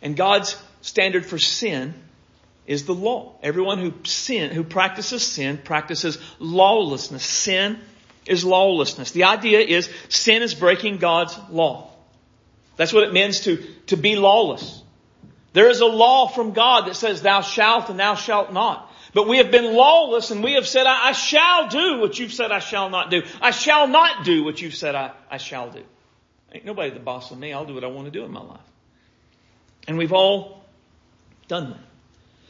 and 0.02 0.16
God's 0.16 0.56
standard 0.82 1.26
for 1.26 1.38
sin 1.38 1.94
is 2.66 2.86
the 2.86 2.94
law. 2.94 3.34
Everyone 3.44 3.80
who 3.80 3.94
sin, 4.04 4.52
who 4.52 4.64
practices 4.64 5.24
sin 5.24 5.58
practices 5.58 6.18
lawlessness. 6.40 7.26
Sin 7.26 7.80
is 8.26 8.46
lawlessness. 8.46 9.12
The 9.12 9.26
idea 9.26 9.60
is 9.60 9.90
sin 10.08 10.44
is 10.44 10.54
breaking 10.54 10.98
God's 10.98 11.38
law. 11.50 11.90
That's 12.78 12.94
what 12.94 13.04
it 13.04 13.12
means 13.12 13.42
to, 13.42 13.66
to 13.88 13.98
be 13.98 14.16
lawless. 14.16 14.82
There 15.52 15.70
is 15.70 15.82
a 15.82 15.86
law 15.86 16.28
from 16.28 16.54
God 16.54 16.88
that 16.88 16.96
says 16.96 17.22
thou 17.22 17.42
shalt 17.42 17.90
and 17.90 18.00
thou 18.00 18.16
shalt 18.16 18.54
not. 18.54 18.89
But 19.14 19.28
we 19.28 19.38
have 19.38 19.52
been 19.52 19.74
lawless 19.74 20.32
and 20.32 20.44
we 20.44 20.54
have 20.54 20.68
said, 20.68 20.86
I, 20.86 21.10
I, 21.10 21.12
shall 21.14 21.68
do 21.68 22.00
what 22.00 22.20
you've 22.20 22.34
said 22.34 22.52
I 22.52 22.60
shall 22.60 22.90
not 22.90 23.10
do. 23.10 23.24
I 23.42 23.52
shall 23.52 23.88
not 23.88 24.24
do 24.24 24.44
what 24.44 24.62
you've 24.62 24.76
said 24.76 24.96
I, 24.96 25.12
I 25.32 25.38
shall 25.38 25.72
do. 25.72 25.84
Ain't 26.52 26.66
nobody 26.66 26.92
the 26.92 27.00
boss 27.00 27.32
of 27.32 27.40
me. 27.40 27.54
I'll 27.54 27.66
do 27.66 27.74
what 27.74 27.84
I 27.84 27.88
want 27.88 28.06
to 28.06 28.12
do 28.12 28.24
in 28.24 28.32
my 28.32 28.42
life. 28.42 28.60
And 29.88 29.98
we've 29.98 30.14
all 30.14 30.64
done 31.48 31.72
that. 31.72 31.80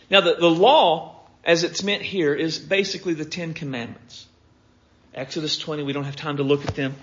Now 0.10 0.22
the, 0.22 0.36
the 0.36 0.50
law, 0.50 1.22
as 1.44 1.64
it's 1.64 1.84
meant 1.84 2.02
here, 2.02 2.34
is 2.34 2.60
basically 2.60 3.14
the 3.14 3.26
Ten 3.26 3.54
Commandments. 3.54 4.26
Exodus 5.14 5.58
20, 5.58 5.84
we 5.84 5.94
don't 5.94 6.04
have 6.04 6.16
time 6.16 6.38
to 6.38 6.44
look 6.44 6.66
at 6.68 6.76
them. 6.76 6.96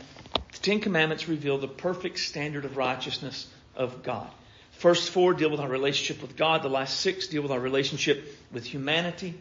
The 0.52 0.58
Ten 0.58 0.80
Commandments 0.80 1.28
reveal 1.28 1.58
the 1.58 1.68
perfect 1.68 2.18
standard 2.18 2.64
of 2.64 2.76
righteousness 2.76 3.48
of 3.74 4.02
God. 4.02 4.28
First 4.72 5.10
four 5.10 5.32
deal 5.32 5.50
with 5.50 5.60
our 5.60 5.68
relationship 5.68 6.20
with 6.20 6.36
God. 6.36 6.62
The 6.62 6.68
last 6.68 7.00
six 7.00 7.28
deal 7.28 7.42
with 7.42 7.50
our 7.50 7.60
relationship 7.60 8.36
with 8.52 8.64
humanity. 8.64 9.34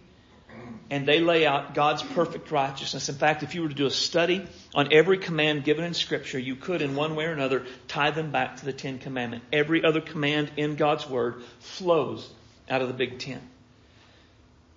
And 0.89 1.08
they 1.08 1.19
lay 1.19 1.45
out 1.45 1.73
God's 1.73 2.04
perfect 2.04 2.51
righteousness. 2.51 3.10
In 3.10 3.15
fact, 3.15 3.41
if 3.43 3.56
you 3.56 3.63
were 3.63 3.69
to 3.69 3.75
do 3.75 3.88
a 3.88 3.91
study 3.91 4.45
on 4.73 4.93
every 4.93 5.17
command 5.17 5.63
given 5.63 5.84
in 5.84 5.93
scripture, 5.93 6.38
you 6.38 6.56
could 6.56 6.82
in 6.82 6.95
one 6.95 7.15
way 7.15 7.25
or 7.25 7.32
another 7.32 7.65
tie 7.88 8.12
them 8.12 8.32
back 8.32 8.58
to 8.58 8.65
the 8.65 8.73
Ten 8.73 8.99
Commandments. 8.99 9.45
Every 9.51 9.84
other 9.84 10.01
command 10.01 10.51
in 10.58 10.75
God's 10.75 11.10
Word 11.10 11.41
flows 11.60 12.30
out 12.69 12.82
of 12.82 12.88
the 12.88 12.93
Big 12.93 13.19
Ten. 13.19 13.41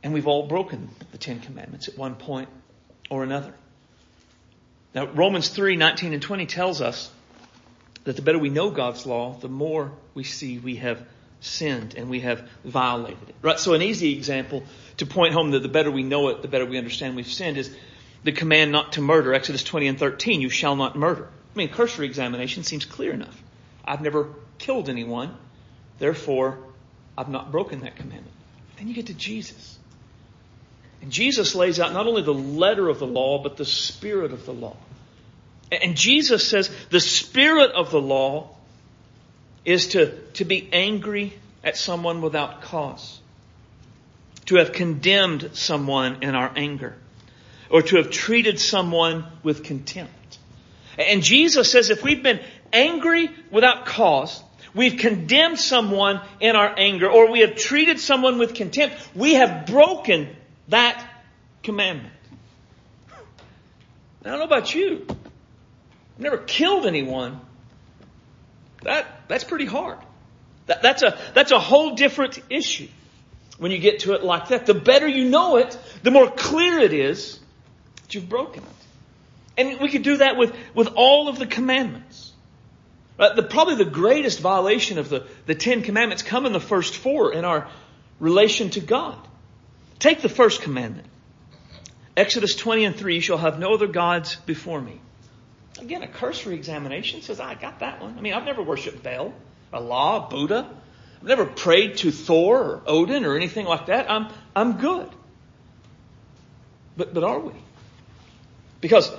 And 0.02 0.12
we've 0.14 0.26
all 0.26 0.46
broken 0.46 0.88
the 1.12 1.18
Ten 1.18 1.40
Commandments 1.40 1.88
at 1.88 1.98
one 1.98 2.14
point 2.14 2.48
or 3.10 3.22
another. 3.22 3.52
Now, 4.94 5.06
Romans 5.06 5.48
3, 5.48 5.76
19 5.76 6.14
and 6.14 6.22
20 6.22 6.46
tells 6.46 6.80
us 6.80 7.10
that 8.04 8.16
the 8.16 8.22
better 8.22 8.38
we 8.38 8.48
know 8.48 8.70
God's 8.70 9.04
law, 9.04 9.34
the 9.34 9.48
more 9.48 9.92
we 10.14 10.24
see 10.24 10.58
we 10.58 10.76
have 10.76 11.06
sinned 11.40 11.94
and 11.96 12.10
we 12.10 12.20
have 12.20 12.48
violated 12.64 13.28
it. 13.28 13.34
Right? 13.42 13.58
So 13.58 13.74
an 13.74 13.82
easy 13.82 14.12
example 14.14 14.64
to 14.98 15.06
point 15.06 15.34
home 15.34 15.52
that 15.52 15.62
the 15.62 15.68
better 15.68 15.90
we 15.90 16.02
know 16.02 16.28
it, 16.28 16.42
the 16.42 16.48
better 16.48 16.66
we 16.66 16.78
understand 16.78 17.16
we've 17.16 17.26
sinned 17.26 17.56
is 17.56 17.74
the 18.24 18.32
command 18.32 18.72
not 18.72 18.92
to 18.94 19.00
murder, 19.00 19.32
Exodus 19.32 19.62
20 19.62 19.88
and 19.88 19.98
13, 19.98 20.40
you 20.40 20.50
shall 20.50 20.76
not 20.76 20.96
murder. 20.96 21.28
I 21.54 21.58
mean, 21.58 21.68
cursory 21.68 22.06
examination 22.06 22.64
seems 22.64 22.84
clear 22.84 23.12
enough. 23.12 23.40
I've 23.84 24.00
never 24.00 24.30
killed 24.58 24.88
anyone, 24.88 25.36
therefore 25.98 26.58
I've 27.16 27.28
not 27.28 27.50
broken 27.50 27.80
that 27.80 27.96
commandment. 27.96 28.34
Then 28.76 28.88
you 28.88 28.94
get 28.94 29.06
to 29.06 29.14
Jesus. 29.14 29.78
And 31.00 31.10
Jesus 31.12 31.54
lays 31.54 31.78
out 31.78 31.92
not 31.92 32.06
only 32.06 32.22
the 32.22 32.34
letter 32.34 32.88
of 32.88 32.98
the 32.98 33.06
law, 33.06 33.42
but 33.42 33.56
the 33.56 33.64
spirit 33.64 34.32
of 34.32 34.46
the 34.46 34.52
law. 34.52 34.76
And 35.70 35.96
Jesus 35.96 36.46
says 36.46 36.70
the 36.90 37.00
spirit 37.00 37.72
of 37.72 37.90
the 37.90 38.00
law 38.00 38.56
is 39.64 39.88
to, 39.88 40.18
to 40.34 40.44
be 40.44 40.68
angry 40.72 41.34
at 41.64 41.76
someone 41.76 42.22
without 42.22 42.62
cause. 42.62 43.20
To 44.46 44.56
have 44.56 44.72
condemned 44.72 45.50
someone 45.54 46.22
in 46.22 46.34
our 46.34 46.50
anger. 46.56 46.96
Or 47.70 47.82
to 47.82 47.96
have 47.96 48.10
treated 48.10 48.58
someone 48.58 49.26
with 49.42 49.64
contempt. 49.64 50.38
And 50.98 51.22
Jesus 51.22 51.70
says 51.70 51.90
if 51.90 52.02
we've 52.02 52.22
been 52.22 52.40
angry 52.72 53.30
without 53.50 53.86
cause, 53.86 54.42
we've 54.74 54.96
condemned 54.96 55.58
someone 55.58 56.20
in 56.40 56.56
our 56.56 56.74
anger, 56.76 57.10
or 57.10 57.30
we 57.30 57.40
have 57.40 57.56
treated 57.56 58.00
someone 58.00 58.38
with 58.38 58.54
contempt, 58.54 58.96
we 59.14 59.34
have 59.34 59.66
broken 59.66 60.34
that 60.68 61.06
commandment. 61.62 62.14
I 64.24 64.30
don't 64.30 64.38
know 64.40 64.44
about 64.44 64.74
you 64.74 65.06
I've 66.18 66.24
never 66.24 66.38
killed 66.38 66.84
anyone, 66.84 67.40
that, 68.82 69.06
that's 69.28 69.44
pretty 69.44 69.66
hard. 69.66 69.98
That, 70.66 70.82
that's 70.82 71.02
a, 71.02 71.18
that's 71.34 71.50
a 71.50 71.58
whole 71.58 71.94
different 71.94 72.40
issue 72.50 72.88
when 73.58 73.72
you 73.72 73.78
get 73.78 74.00
to 74.00 74.14
it 74.14 74.22
like 74.22 74.48
that. 74.48 74.66
The 74.66 74.74
better 74.74 75.06
you 75.06 75.28
know 75.28 75.56
it, 75.56 75.76
the 76.02 76.10
more 76.10 76.30
clear 76.30 76.78
it 76.78 76.92
is 76.92 77.40
that 78.02 78.14
you've 78.14 78.28
broken 78.28 78.62
it. 78.62 78.68
And 79.58 79.80
we 79.80 79.88
could 79.88 80.02
do 80.02 80.18
that 80.18 80.36
with, 80.36 80.54
with 80.74 80.88
all 80.94 81.28
of 81.28 81.38
the 81.38 81.46
commandments. 81.46 82.32
Uh, 83.18 83.34
the, 83.34 83.42
probably 83.42 83.74
the 83.74 83.84
greatest 83.84 84.38
violation 84.38 84.98
of 84.98 85.08
the, 85.08 85.26
the 85.46 85.54
Ten 85.54 85.82
Commandments 85.82 86.22
come 86.22 86.46
in 86.46 86.52
the 86.52 86.60
first 86.60 86.96
four 86.96 87.32
in 87.32 87.44
our 87.44 87.68
relation 88.20 88.70
to 88.70 88.80
God. 88.80 89.18
Take 89.98 90.22
the 90.22 90.28
first 90.28 90.62
commandment. 90.62 91.08
Exodus 92.16 92.54
20 92.54 92.84
and 92.84 92.96
3, 92.96 93.16
you 93.16 93.20
shall 93.20 93.38
have 93.38 93.58
no 93.58 93.74
other 93.74 93.88
gods 93.88 94.36
before 94.46 94.80
me. 94.80 95.00
Again, 95.80 96.02
a 96.02 96.08
cursory 96.08 96.54
examination 96.54 97.22
says, 97.22 97.40
ah, 97.40 97.48
I 97.48 97.54
got 97.54 97.80
that 97.80 98.00
one. 98.02 98.18
I 98.18 98.20
mean, 98.20 98.34
I've 98.34 98.44
never 98.44 98.62
worshiped 98.62 99.02
Baal, 99.02 99.32
Allah, 99.72 100.26
Buddha. 100.28 100.68
I've 101.20 101.28
never 101.28 101.44
prayed 101.44 101.98
to 101.98 102.10
Thor 102.10 102.62
or 102.62 102.82
Odin 102.86 103.24
or 103.24 103.36
anything 103.36 103.66
like 103.66 103.86
that. 103.86 104.10
I'm, 104.10 104.28
I'm 104.54 104.78
good. 104.78 105.08
But, 106.96 107.14
but 107.14 107.24
are 107.24 107.38
we? 107.38 107.52
Because 108.80 109.10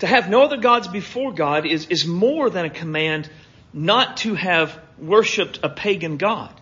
to 0.00 0.06
have 0.06 0.28
no 0.28 0.42
other 0.42 0.56
gods 0.56 0.88
before 0.88 1.32
God 1.32 1.66
is, 1.66 1.86
is 1.86 2.06
more 2.06 2.50
than 2.50 2.64
a 2.64 2.70
command 2.70 3.28
not 3.72 4.18
to 4.18 4.34
have 4.34 4.78
worshiped 4.98 5.60
a 5.62 5.68
pagan 5.68 6.16
God. 6.16 6.52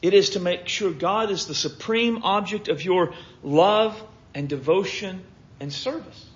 It 0.00 0.14
is 0.14 0.30
to 0.30 0.40
make 0.40 0.68
sure 0.68 0.92
God 0.92 1.30
is 1.30 1.46
the 1.46 1.54
supreme 1.54 2.22
object 2.22 2.68
of 2.68 2.84
your 2.84 3.14
love 3.42 4.00
and 4.34 4.48
devotion 4.48 5.24
and 5.58 5.72
service. 5.72 6.26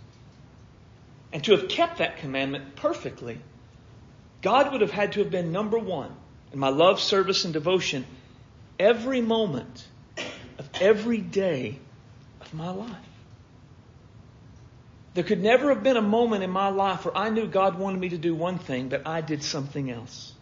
And 1.33 1.43
to 1.45 1.53
have 1.57 1.69
kept 1.69 1.99
that 1.99 2.19
commandment 2.19 2.77
perfectly, 2.77 3.39
God 4.43 4.73
would 4.73 4.81
have 4.81 4.91
had 4.91 5.13
to 5.13 5.21
have 5.21 5.31
been 5.31 5.53
number 5.53 5.79
one 5.79 6.15
in 6.53 6.59
my 6.59 6.69
love, 6.69 7.01
service, 7.01 7.45
and 7.45 7.55
devotion 7.55 8.05
every 8.79 9.21
moment 9.21 9.87
of 10.59 10.69
every 10.81 11.19
day 11.19 11.79
of 12.41 12.53
my 12.53 12.71
life. 12.71 12.97
There 15.15 15.25
could 15.25 15.43
never 15.43 15.69
have 15.69 15.83
been 15.83 15.97
a 15.97 16.03
moment 16.03 16.43
in 16.43 16.51
my 16.51 16.69
life 16.69 17.05
where 17.05 17.17
I 17.17 17.29
knew 17.29 17.47
God 17.47 17.79
wanted 17.79 18.01
me 18.01 18.11
to 18.11 18.19
do 18.19 18.35
one 18.35 18.59
thing, 18.59 18.89
but 18.89 19.07
I 19.07 19.21
did 19.21 19.43
something 19.43 19.91
else. 19.91 20.33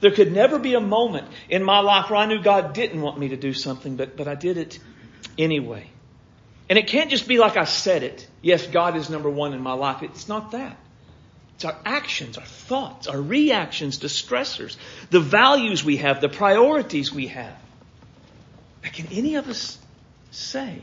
There 0.00 0.12
could 0.12 0.32
never 0.32 0.58
be 0.58 0.74
a 0.74 0.80
moment 0.80 1.28
in 1.48 1.62
my 1.62 1.80
life 1.80 2.10
where 2.10 2.18
I 2.18 2.26
knew 2.26 2.42
God 2.42 2.74
didn't 2.74 3.00
want 3.00 3.18
me 3.18 3.28
to 3.28 3.36
do 3.36 3.52
something, 3.52 3.96
but, 3.96 4.16
but 4.16 4.28
I 4.28 4.34
did 4.34 4.56
it 4.56 4.78
anyway. 5.38 5.90
And 6.68 6.78
it 6.78 6.86
can't 6.86 7.10
just 7.10 7.28
be 7.28 7.38
like 7.38 7.56
I 7.56 7.64
said 7.64 8.02
it. 8.02 8.26
Yes, 8.40 8.66
God 8.66 8.96
is 8.96 9.10
number 9.10 9.28
one 9.28 9.52
in 9.52 9.60
my 9.60 9.74
life. 9.74 10.02
It's 10.02 10.28
not 10.28 10.52
that. 10.52 10.76
It's 11.56 11.64
our 11.64 11.76
actions, 11.84 12.36
our 12.36 12.44
thoughts, 12.44 13.06
our 13.06 13.20
reactions 13.20 13.98
to 13.98 14.08
stressors, 14.08 14.76
the 15.10 15.20
values 15.20 15.84
we 15.84 15.98
have, 15.98 16.20
the 16.20 16.28
priorities 16.28 17.12
we 17.12 17.28
have. 17.28 17.56
can 18.82 19.06
any 19.12 19.36
of 19.36 19.48
us 19.48 19.78
say 20.30 20.80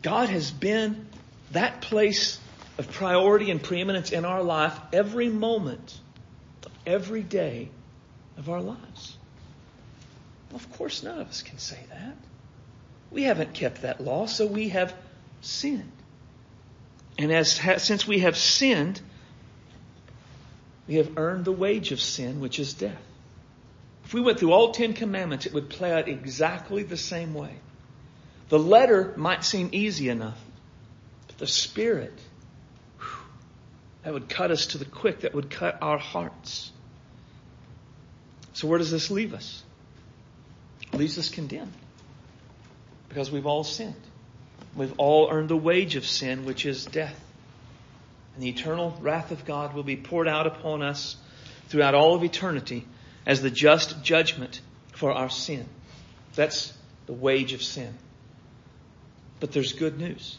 God 0.00 0.30
has 0.30 0.50
been 0.50 1.06
that 1.50 1.82
place 1.82 2.38
of 2.78 2.90
priority 2.92 3.50
and 3.50 3.62
preeminence 3.62 4.10
in 4.10 4.24
our 4.24 4.42
life 4.42 4.78
every 4.92 5.28
moment, 5.28 5.98
every 6.86 7.22
day 7.22 7.68
of 8.38 8.48
our 8.48 8.60
lives? 8.60 9.16
Well, 10.50 10.56
of 10.56 10.72
course, 10.72 11.02
none 11.02 11.20
of 11.20 11.28
us 11.28 11.42
can 11.42 11.58
say 11.58 11.78
that. 11.90 12.16
We 13.12 13.24
haven't 13.24 13.52
kept 13.52 13.82
that 13.82 14.00
law, 14.00 14.26
so 14.26 14.46
we 14.46 14.70
have 14.70 14.94
sinned. 15.42 15.92
And 17.18 17.30
as 17.30 17.60
since 17.82 18.06
we 18.06 18.20
have 18.20 18.36
sinned, 18.36 19.00
we 20.88 20.94
have 20.94 21.18
earned 21.18 21.44
the 21.44 21.52
wage 21.52 21.92
of 21.92 22.00
sin, 22.00 22.40
which 22.40 22.58
is 22.58 22.72
death. 22.72 23.02
If 24.04 24.14
we 24.14 24.20
went 24.20 24.38
through 24.38 24.52
all 24.52 24.72
Ten 24.72 24.94
Commandments, 24.94 25.46
it 25.46 25.52
would 25.52 25.68
play 25.68 25.92
out 25.92 26.08
exactly 26.08 26.82
the 26.82 26.96
same 26.96 27.34
way. 27.34 27.54
The 28.48 28.58
letter 28.58 29.12
might 29.16 29.44
seem 29.44 29.70
easy 29.72 30.08
enough, 30.08 30.38
but 31.26 31.38
the 31.38 31.46
Spirit, 31.46 32.18
whew, 32.98 33.06
that 34.02 34.12
would 34.12 34.28
cut 34.28 34.50
us 34.50 34.66
to 34.68 34.78
the 34.78 34.84
quick, 34.84 35.20
that 35.20 35.34
would 35.34 35.50
cut 35.50 35.78
our 35.82 35.98
hearts. 35.98 36.72
So 38.54 38.68
where 38.68 38.78
does 38.78 38.90
this 38.90 39.10
leave 39.10 39.32
us? 39.34 39.62
It 40.92 40.98
leaves 40.98 41.18
us 41.18 41.28
condemned. 41.28 41.72
Because 43.12 43.30
we've 43.30 43.44
all 43.44 43.62
sinned. 43.62 44.00
We've 44.74 44.94
all 44.96 45.28
earned 45.30 45.50
the 45.50 45.56
wage 45.56 45.96
of 45.96 46.06
sin, 46.06 46.46
which 46.46 46.64
is 46.64 46.86
death. 46.86 47.22
And 48.34 48.42
the 48.42 48.48
eternal 48.48 48.96
wrath 49.02 49.32
of 49.32 49.44
God 49.44 49.74
will 49.74 49.82
be 49.82 49.96
poured 49.96 50.26
out 50.26 50.46
upon 50.46 50.82
us 50.82 51.18
throughout 51.68 51.94
all 51.94 52.14
of 52.14 52.24
eternity 52.24 52.86
as 53.26 53.42
the 53.42 53.50
just 53.50 54.02
judgment 54.02 54.62
for 54.94 55.12
our 55.12 55.28
sin. 55.28 55.68
That's 56.36 56.72
the 57.04 57.12
wage 57.12 57.52
of 57.52 57.62
sin. 57.62 57.92
But 59.40 59.52
there's 59.52 59.74
good 59.74 59.98
news. 59.98 60.38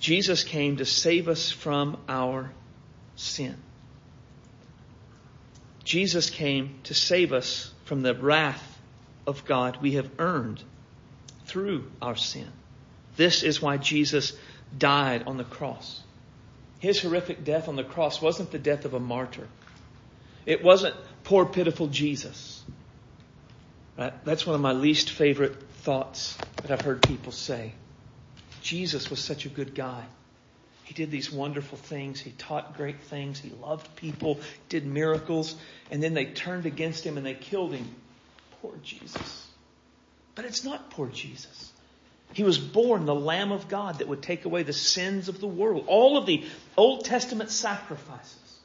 Jesus 0.00 0.42
came 0.42 0.78
to 0.78 0.86
save 0.86 1.28
us 1.28 1.50
from 1.50 1.98
our 2.08 2.50
sin. 3.14 3.56
Jesus 5.84 6.30
came 6.30 6.78
to 6.84 6.94
save 6.94 7.34
us 7.34 7.74
from 7.84 8.00
the 8.00 8.14
wrath 8.14 8.78
of 9.26 9.44
God 9.44 9.82
we 9.82 9.92
have 9.92 10.08
earned 10.18 10.64
through 11.56 11.90
our 12.02 12.16
sin. 12.16 12.46
This 13.16 13.42
is 13.42 13.62
why 13.62 13.78
Jesus 13.78 14.34
died 14.76 15.22
on 15.26 15.38
the 15.38 15.44
cross. 15.44 16.02
His 16.80 17.00
horrific 17.00 17.44
death 17.44 17.68
on 17.68 17.76
the 17.76 17.82
cross 17.82 18.20
wasn't 18.20 18.50
the 18.50 18.58
death 18.58 18.84
of 18.84 18.92
a 18.92 19.00
martyr. 19.00 19.48
It 20.44 20.62
wasn't 20.62 20.94
poor 21.24 21.46
pitiful 21.46 21.86
Jesus. 21.86 22.62
Right? 23.96 24.12
That's 24.26 24.46
one 24.46 24.54
of 24.54 24.60
my 24.60 24.72
least 24.72 25.08
favorite 25.08 25.62
thoughts 25.80 26.36
that 26.60 26.70
I've 26.70 26.82
heard 26.82 27.00
people 27.00 27.32
say. 27.32 27.72
Jesus 28.60 29.08
was 29.08 29.18
such 29.18 29.46
a 29.46 29.48
good 29.48 29.74
guy. 29.74 30.04
He 30.84 30.92
did 30.92 31.10
these 31.10 31.32
wonderful 31.32 31.78
things. 31.78 32.20
He 32.20 32.32
taught 32.32 32.76
great 32.76 33.00
things. 33.00 33.38
He 33.38 33.48
loved 33.48 33.96
people, 33.96 34.40
did 34.68 34.84
miracles, 34.84 35.56
and 35.90 36.02
then 36.02 36.12
they 36.12 36.26
turned 36.26 36.66
against 36.66 37.02
him 37.02 37.16
and 37.16 37.24
they 37.24 37.32
killed 37.32 37.72
him. 37.72 37.88
Poor 38.60 38.74
Jesus. 38.82 39.45
But 40.36 40.44
it's 40.44 40.62
not 40.62 40.90
poor 40.90 41.08
Jesus. 41.08 41.72
He 42.32 42.44
was 42.44 42.58
born 42.58 43.06
the 43.06 43.14
Lamb 43.14 43.50
of 43.50 43.68
God 43.68 43.98
that 43.98 44.08
would 44.08 44.22
take 44.22 44.44
away 44.44 44.62
the 44.62 44.72
sins 44.72 45.28
of 45.28 45.40
the 45.40 45.46
world. 45.46 45.86
All 45.88 46.18
of 46.18 46.26
the 46.26 46.44
Old 46.76 47.04
Testament 47.04 47.50
sacrifices, 47.50 48.58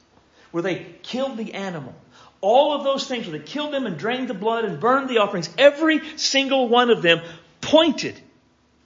where 0.52 0.62
they 0.62 0.86
killed 1.02 1.38
the 1.38 1.54
animal, 1.54 1.96
all 2.42 2.74
of 2.74 2.84
those 2.84 3.08
things 3.08 3.28
where 3.28 3.40
they 3.40 3.46
killed 3.46 3.74
them 3.74 3.86
and 3.86 3.98
drained 3.98 4.28
the 4.28 4.34
blood 4.34 4.66
and 4.66 4.80
burned 4.80 5.10
the 5.10 5.20
offerings, 5.20 5.50
every 5.58 6.02
single 6.18 6.68
one 6.68 6.90
of 6.90 7.02
them 7.02 7.22
pointed 7.62 8.20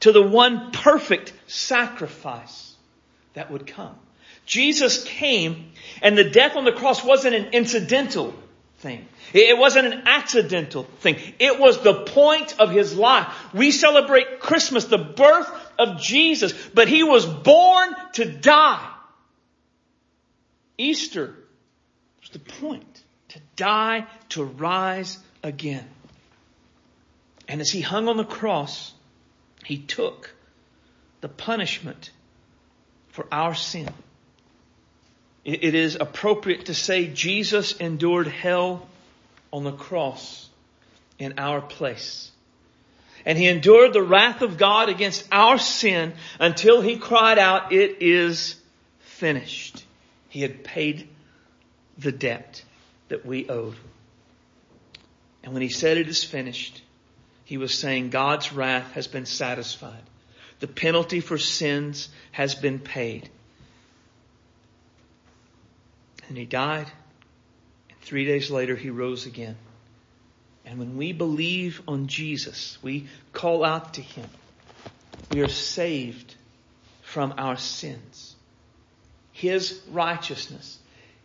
to 0.01 0.11
the 0.11 0.21
one 0.21 0.71
perfect 0.71 1.33
sacrifice 1.47 2.75
that 3.33 3.49
would 3.49 3.65
come. 3.65 3.95
Jesus 4.45 5.03
came 5.03 5.71
and 6.03 6.15
the 6.15 6.29
death 6.29 6.55
on 6.55 6.65
the 6.65 6.71
cross 6.71 7.03
wasn't 7.03 7.33
an 7.33 7.45
incidental 7.53 8.35
thing. 8.85 9.07
It 9.33 9.57
wasn't 9.57 9.87
an 9.87 10.03
accidental 10.05 10.83
thing. 10.99 11.17
It 11.39 11.59
was 11.59 11.81
the 11.81 12.03
point 12.03 12.59
of 12.59 12.69
his 12.69 12.95
life. 12.95 13.25
We 13.51 13.71
celebrate 13.71 14.39
Christmas, 14.39 14.85
the 14.85 14.99
birth 14.99 15.49
of 15.79 15.99
Jesus, 15.99 16.53
but 16.75 16.87
he 16.87 17.03
was 17.03 17.25
born 17.25 17.95
to 18.13 18.25
die. 18.25 18.87
Easter 20.77 21.33
was 22.21 22.29
the 22.29 22.39
point 22.39 23.03
to 23.29 23.39
die, 23.55 24.05
to 24.29 24.43
rise 24.43 25.17
again. 25.41 25.87
And 27.47 27.61
as 27.61 27.71
he 27.71 27.81
hung 27.81 28.07
on 28.07 28.17
the 28.17 28.23
cross, 28.23 28.93
he 29.63 29.79
took 29.79 30.31
the 31.21 31.29
punishment 31.29 32.11
for 33.07 33.25
our 33.31 33.55
sin. 33.55 33.89
It 35.45 35.75
is 35.75 35.95
appropriate 35.99 36.65
to 36.65 36.73
say 36.73 37.05
Jesus 37.05 37.73
endured 37.73 38.27
hell 38.27 38.87
on 39.53 39.63
the 39.63 39.71
cross 39.71 40.49
in 41.19 41.35
our 41.37 41.61
place. 41.61 42.31
And 43.25 43.37
he 43.37 43.47
endured 43.47 43.93
the 43.93 44.01
wrath 44.01 44.41
of 44.41 44.57
God 44.57 44.89
against 44.89 45.27
our 45.31 45.59
sin 45.59 46.13
until 46.39 46.81
he 46.81 46.97
cried 46.97 47.37
out, 47.37 47.71
it 47.71 47.97
is 48.01 48.55
finished. 48.99 49.85
He 50.29 50.41
had 50.41 50.63
paid 50.63 51.07
the 51.97 52.11
debt 52.11 52.63
that 53.09 53.23
we 53.23 53.47
owed. 53.47 53.75
And 55.43 55.53
when 55.53 55.61
he 55.61 55.69
said 55.69 55.97
it 55.97 56.09
is 56.09 56.23
finished, 56.23 56.81
he 57.43 57.57
was 57.57 57.73
saying 57.73 58.09
God's 58.09 58.51
wrath 58.51 58.93
has 58.93 59.05
been 59.05 59.27
satisfied. 59.27 60.01
The 60.59 60.67
penalty 60.67 61.19
for 61.19 61.37
sins 61.37 62.09
has 62.31 62.55
been 62.55 62.79
paid. 62.79 63.29
And 66.27 66.37
he 66.37 66.45
died. 66.45 66.91
And 67.89 67.99
three 68.01 68.25
days 68.25 68.49
later, 68.49 68.75
he 68.75 68.89
rose 68.89 69.25
again. 69.25 69.57
And 70.65 70.79
when 70.79 70.97
we 70.97 71.13
believe 71.13 71.81
on 71.87 72.07
Jesus, 72.07 72.77
we 72.81 73.07
call 73.33 73.63
out 73.63 73.95
to 73.95 74.01
him. 74.01 74.27
We 75.31 75.41
are 75.41 75.47
saved 75.47 76.35
from 77.03 77.35
our 77.37 77.57
sins. 77.57 78.35
His 79.31 79.81
righteousness 79.91 80.79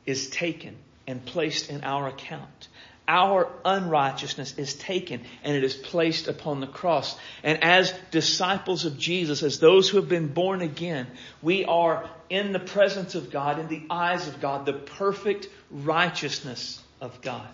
is 0.04 0.28
taken 0.30 0.76
and 1.06 1.24
placed 1.24 1.70
in 1.70 1.84
our 1.84 2.08
account. 2.08 2.68
Our 3.12 3.50
unrighteousness 3.64 4.56
is 4.56 4.74
taken 4.74 5.22
and 5.42 5.56
it 5.56 5.64
is 5.64 5.74
placed 5.74 6.28
upon 6.28 6.60
the 6.60 6.68
cross. 6.68 7.18
And 7.42 7.64
as 7.64 7.92
disciples 8.12 8.84
of 8.84 8.96
Jesus, 8.96 9.42
as 9.42 9.58
those 9.58 9.88
who 9.88 9.96
have 9.96 10.08
been 10.08 10.28
born 10.28 10.60
again, 10.60 11.08
we 11.42 11.64
are 11.64 12.08
in 12.28 12.52
the 12.52 12.60
presence 12.60 13.16
of 13.16 13.32
God, 13.32 13.58
in 13.58 13.66
the 13.66 13.82
eyes 13.90 14.28
of 14.28 14.40
God, 14.40 14.64
the 14.64 14.74
perfect 14.74 15.48
righteousness 15.72 16.80
of 17.00 17.20
God. 17.20 17.48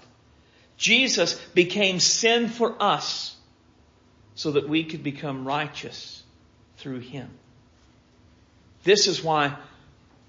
Jesus 0.77 1.41
became 1.55 2.01
sin 2.01 2.49
for 2.49 2.77
us 2.79 3.35
so 4.35 4.51
that 4.51 4.69
we 4.69 4.85
could 4.85 5.03
become 5.03 5.49
righteous 5.49 6.23
through 6.77 6.99
Him. 6.99 7.31
This 8.85 9.07
is 9.07 9.25
why 9.25 9.57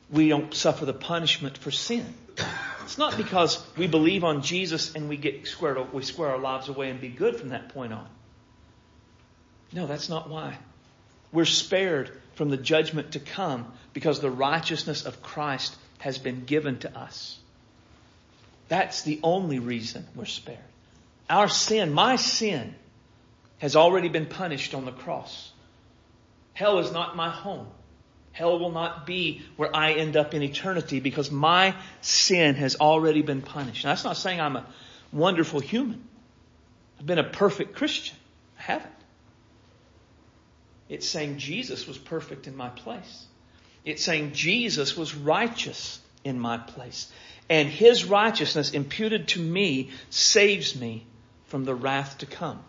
we 0.09 0.29
don't 0.29 0.53
suffer 0.53 0.85
the 0.85 0.93
punishment 0.93 1.57
for 1.57 1.69
sin. 1.69 2.05
It's 2.87 2.97
not 2.97 3.17
because 3.17 3.61
we 3.75 3.85
believe 3.85 4.23
on 4.23 4.43
Jesus 4.43 4.95
and 4.95 5.09
we 5.09 5.17
get 5.17 5.45
squared, 5.45 5.91
we 5.91 6.03
square 6.03 6.29
our 6.29 6.37
lives 6.37 6.69
away 6.69 6.89
and 6.89 7.01
be 7.01 7.09
good 7.09 7.35
from 7.35 7.49
that 7.49 7.67
point 7.73 7.91
on. 7.91 8.07
No, 9.73 9.87
that's 9.87 10.07
not 10.07 10.29
why. 10.29 10.57
We're 11.33 11.43
spared 11.43 12.17
from 12.35 12.49
the 12.49 12.55
judgment 12.55 13.11
to 13.11 13.19
come 13.19 13.73
because 13.91 14.21
the 14.21 14.31
righteousness 14.31 15.05
of 15.05 15.21
Christ 15.21 15.75
has 15.99 16.17
been 16.17 16.45
given 16.45 16.79
to 16.79 16.97
us. 16.97 17.37
That's 18.69 19.01
the 19.01 19.19
only 19.21 19.59
reason 19.59 20.07
we're 20.15 20.23
spared. 20.23 20.57
Our 21.29 21.49
sin, 21.49 21.91
my 21.91 22.15
sin, 22.15 22.73
has 23.57 23.75
already 23.75 24.07
been 24.07 24.27
punished 24.27 24.73
on 24.73 24.85
the 24.85 24.93
cross. 24.93 25.51
Hell 26.53 26.79
is 26.79 26.93
not 26.93 27.17
my 27.17 27.29
home. 27.29 27.67
Hell 28.37 28.59
will 28.59 28.71
not 28.71 29.07
be 29.07 29.41
where 29.55 29.75
I 29.75 29.93
end 29.93 30.15
up 30.15 30.35
in 30.35 30.43
eternity 30.43 30.99
because 30.99 31.31
my 31.31 31.73
sin 32.01 32.53
has 32.53 32.75
already 32.75 33.23
been 33.23 33.41
punished. 33.41 33.83
Now, 33.83 33.89
that's 33.89 34.03
not 34.03 34.15
saying 34.15 34.39
I'm 34.39 34.55
a 34.55 34.65
wonderful 35.11 35.59
human. 35.59 36.07
I've 36.99 37.05
been 37.07 37.17
a 37.17 37.23
perfect 37.23 37.75
Christian. 37.75 38.15
I 38.59 38.61
haven't. 38.61 38.93
It's 40.87 41.07
saying 41.07 41.39
Jesus 41.39 41.87
was 41.87 41.97
perfect 41.97 42.45
in 42.45 42.55
my 42.55 42.69
place. 42.69 43.25
It's 43.83 44.03
saying 44.03 44.33
Jesus 44.33 44.95
was 44.95 45.15
righteous 45.15 45.99
in 46.23 46.39
my 46.39 46.59
place. 46.59 47.11
And 47.49 47.67
his 47.67 48.05
righteousness 48.05 48.69
imputed 48.69 49.29
to 49.29 49.39
me 49.39 49.89
saves 50.11 50.79
me 50.79 51.07
from 51.47 51.65
the 51.65 51.73
wrath 51.73 52.19
to 52.19 52.27
come. 52.27 52.63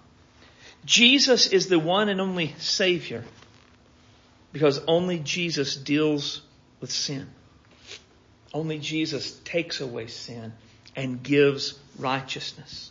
Jesus 0.87 1.49
is 1.49 1.69
the 1.69 1.79
one 1.79 2.09
and 2.09 2.23
only 2.23 2.55
Savior 2.57 3.23
because 4.53 4.81
only 4.87 5.19
Jesus 5.19 5.77
deals 5.77 6.43
with 6.81 6.91
sin. 6.91 7.29
Only 8.53 8.79
Jesus 8.79 9.33
takes 9.45 9.81
away 9.81 10.07
sin 10.07 10.53
and 10.97 11.23
gives 11.23 11.79
righteousness. 11.99 12.91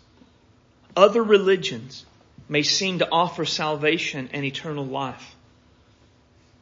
Other 0.95 1.23
religions 1.23 2.05
may 2.49 2.63
seem 2.63 2.99
to 2.99 3.09
offer 3.11 3.45
salvation 3.45 4.29
and 4.33 4.45
eternal 4.45 4.85
life, 4.85 5.35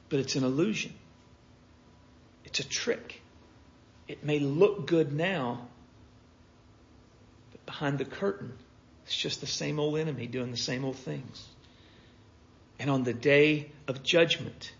but 0.09 0.19
it's 0.19 0.35
an 0.35 0.43
illusion. 0.43 0.93
It's 2.45 2.59
a 2.59 2.67
trick. 2.67 3.21
It 4.07 4.23
may 4.23 4.39
look 4.39 4.87
good 4.87 5.13
now, 5.13 5.67
but 7.51 7.65
behind 7.65 7.97
the 7.97 8.05
curtain, 8.05 8.53
it's 9.05 9.15
just 9.15 9.41
the 9.41 9.47
same 9.47 9.79
old 9.79 9.97
enemy 9.97 10.27
doing 10.27 10.51
the 10.51 10.57
same 10.57 10.85
old 10.85 10.95
things. 10.95 11.47
And 12.79 12.89
on 12.89 13.03
the 13.03 13.13
day 13.13 13.71
of 13.87 14.03
judgment, 14.03 14.71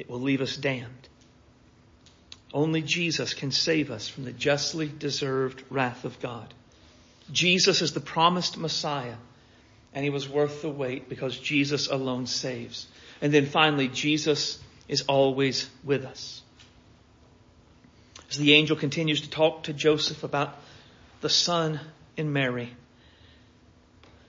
it 0.00 0.08
will 0.08 0.20
leave 0.20 0.40
us 0.40 0.56
damned. 0.56 1.08
Only 2.54 2.80
Jesus 2.80 3.34
can 3.34 3.52
save 3.52 3.90
us 3.90 4.08
from 4.08 4.24
the 4.24 4.32
justly 4.32 4.88
deserved 4.88 5.62
wrath 5.68 6.04
of 6.04 6.18
God. 6.20 6.52
Jesus 7.30 7.82
is 7.82 7.92
the 7.92 8.00
promised 8.00 8.56
Messiah. 8.56 9.16
and 9.92 10.04
he 10.04 10.10
was 10.10 10.28
worth 10.28 10.62
the 10.62 10.68
wait 10.68 11.08
because 11.08 11.36
Jesus 11.36 11.88
alone 11.88 12.26
saves. 12.26 12.86
And 13.20 13.34
then 13.34 13.46
finally, 13.46 13.88
Jesus 13.88 14.60
is 14.86 15.02
always 15.02 15.68
with 15.82 16.04
us. 16.04 16.42
As 18.30 18.36
the 18.36 18.54
angel 18.54 18.76
continues 18.76 19.22
to 19.22 19.30
talk 19.30 19.64
to 19.64 19.72
Joseph 19.72 20.22
about 20.22 20.56
the 21.22 21.28
son 21.28 21.80
in 22.16 22.32
Mary, 22.32 22.72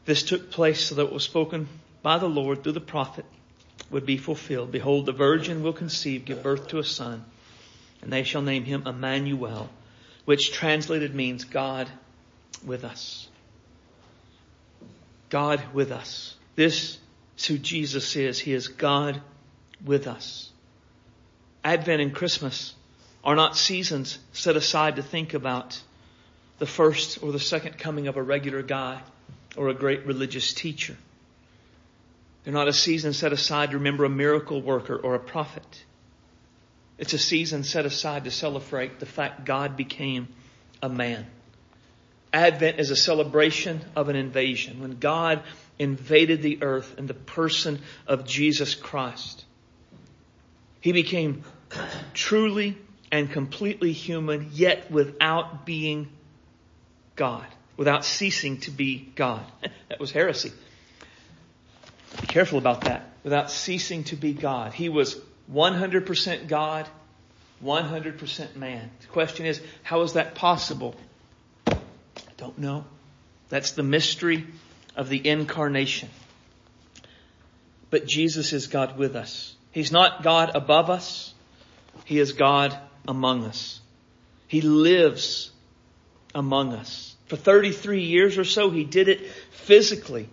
this 0.05 0.23
took 0.23 0.49
place 0.49 0.83
so 0.85 0.95
that 0.95 1.05
what 1.05 1.13
was 1.13 1.23
spoken 1.23 1.69
by 2.01 2.17
the 2.17 2.27
Lord 2.27 2.63
through 2.63 2.71
the 2.71 2.81
prophet 2.81 3.25
would 3.91 4.05
be 4.05 4.17
fulfilled. 4.17 4.71
Behold, 4.71 5.05
the 5.05 5.11
virgin 5.11 5.63
will 5.63 5.73
conceive, 5.73 6.25
give 6.25 6.41
birth 6.41 6.69
to 6.69 6.79
a 6.79 6.83
son, 6.83 7.23
and 8.01 8.11
they 8.11 8.23
shall 8.23 8.41
name 8.41 8.63
him 8.63 8.87
Emmanuel, 8.87 9.69
which 10.25 10.51
translated 10.51 11.13
means 11.13 11.43
God 11.43 11.89
with 12.65 12.83
us. 12.83 13.27
God 15.29 15.61
with 15.73 15.91
us. 15.91 16.35
This 16.55 16.99
is 17.37 17.45
who 17.45 17.57
Jesus 17.57 18.15
is. 18.15 18.39
He 18.39 18.53
is 18.53 18.67
God 18.67 19.21
with 19.83 20.07
us. 20.07 20.49
Advent 21.63 22.01
and 22.01 22.13
Christmas 22.13 22.73
are 23.23 23.35
not 23.35 23.55
seasons 23.55 24.17
set 24.33 24.55
aside 24.55 24.95
to 24.95 25.03
think 25.03 25.33
about 25.33 25.79
the 26.59 26.65
first 26.65 27.23
or 27.23 27.31
the 27.31 27.39
second 27.39 27.77
coming 27.77 28.07
of 28.07 28.17
a 28.17 28.23
regular 28.23 28.61
guy 28.61 29.01
or 29.55 29.69
a 29.69 29.73
great 29.73 30.05
religious 30.05 30.53
teacher. 30.53 30.95
They're 32.43 32.53
not 32.53 32.67
a 32.67 32.73
season 32.73 33.13
set 33.13 33.33
aside 33.33 33.71
to 33.71 33.77
remember 33.77 34.05
a 34.05 34.09
miracle 34.09 34.61
worker 34.61 34.95
or 34.95 35.15
a 35.15 35.19
prophet. 35.19 35.83
It's 36.97 37.13
a 37.13 37.19
season 37.19 37.63
set 37.63 37.85
aside 37.85 38.25
to 38.25 38.31
celebrate 38.31 38.99
the 38.99 39.05
fact 39.05 39.45
God 39.45 39.77
became 39.77 40.27
a 40.81 40.89
man. 40.89 41.25
Advent 42.33 42.79
is 42.79 42.91
a 42.91 42.95
celebration 42.95 43.81
of 43.95 44.09
an 44.09 44.15
invasion. 44.15 44.79
When 44.79 44.99
God 44.99 45.43
invaded 45.77 46.41
the 46.41 46.63
earth 46.63 46.95
in 46.97 47.07
the 47.07 47.13
person 47.13 47.81
of 48.07 48.25
Jesus 48.25 48.73
Christ, 48.73 49.43
He 50.79 50.91
became 50.91 51.43
truly 52.13 52.77
and 53.11 53.29
completely 53.29 53.91
human, 53.91 54.51
yet 54.53 54.89
without 54.89 55.65
being 55.65 56.09
God, 57.15 57.45
without 57.75 58.05
ceasing 58.05 58.59
to 58.61 58.71
be 58.71 59.11
God. 59.15 59.43
that 59.89 59.99
was 59.99 60.11
heresy. 60.11 60.51
Be 62.21 62.27
careful 62.27 62.59
about 62.59 62.83
that. 62.83 63.17
Without 63.23 63.51
ceasing 63.51 64.03
to 64.05 64.15
be 64.15 64.33
God. 64.33 64.73
He 64.73 64.89
was 64.89 65.17
100% 65.51 66.47
God, 66.47 66.87
100% 67.63 68.55
man. 68.55 68.91
The 69.01 69.07
question 69.07 69.45
is, 69.45 69.61
how 69.83 70.01
is 70.01 70.13
that 70.13 70.35
possible? 70.35 70.95
I 72.27 72.31
don't 72.37 72.57
know. 72.57 72.85
That's 73.49 73.71
the 73.71 73.83
mystery 73.83 74.47
of 74.95 75.09
the 75.09 75.27
incarnation. 75.27 76.09
But 77.89 78.07
Jesus 78.07 78.53
is 78.53 78.67
God 78.67 78.97
with 78.97 79.15
us. 79.15 79.55
He's 79.71 79.91
not 79.91 80.23
God 80.23 80.51
above 80.55 80.89
us. 80.89 81.33
He 82.05 82.19
is 82.19 82.33
God 82.33 82.77
among 83.07 83.45
us. 83.45 83.81
He 84.47 84.61
lives 84.61 85.51
among 86.35 86.73
us. 86.73 87.15
For 87.27 87.35
33 87.35 88.03
years 88.03 88.37
or 88.37 88.43
so, 88.43 88.69
He 88.69 88.83
did 88.83 89.07
it 89.07 89.27
physically 89.51 90.29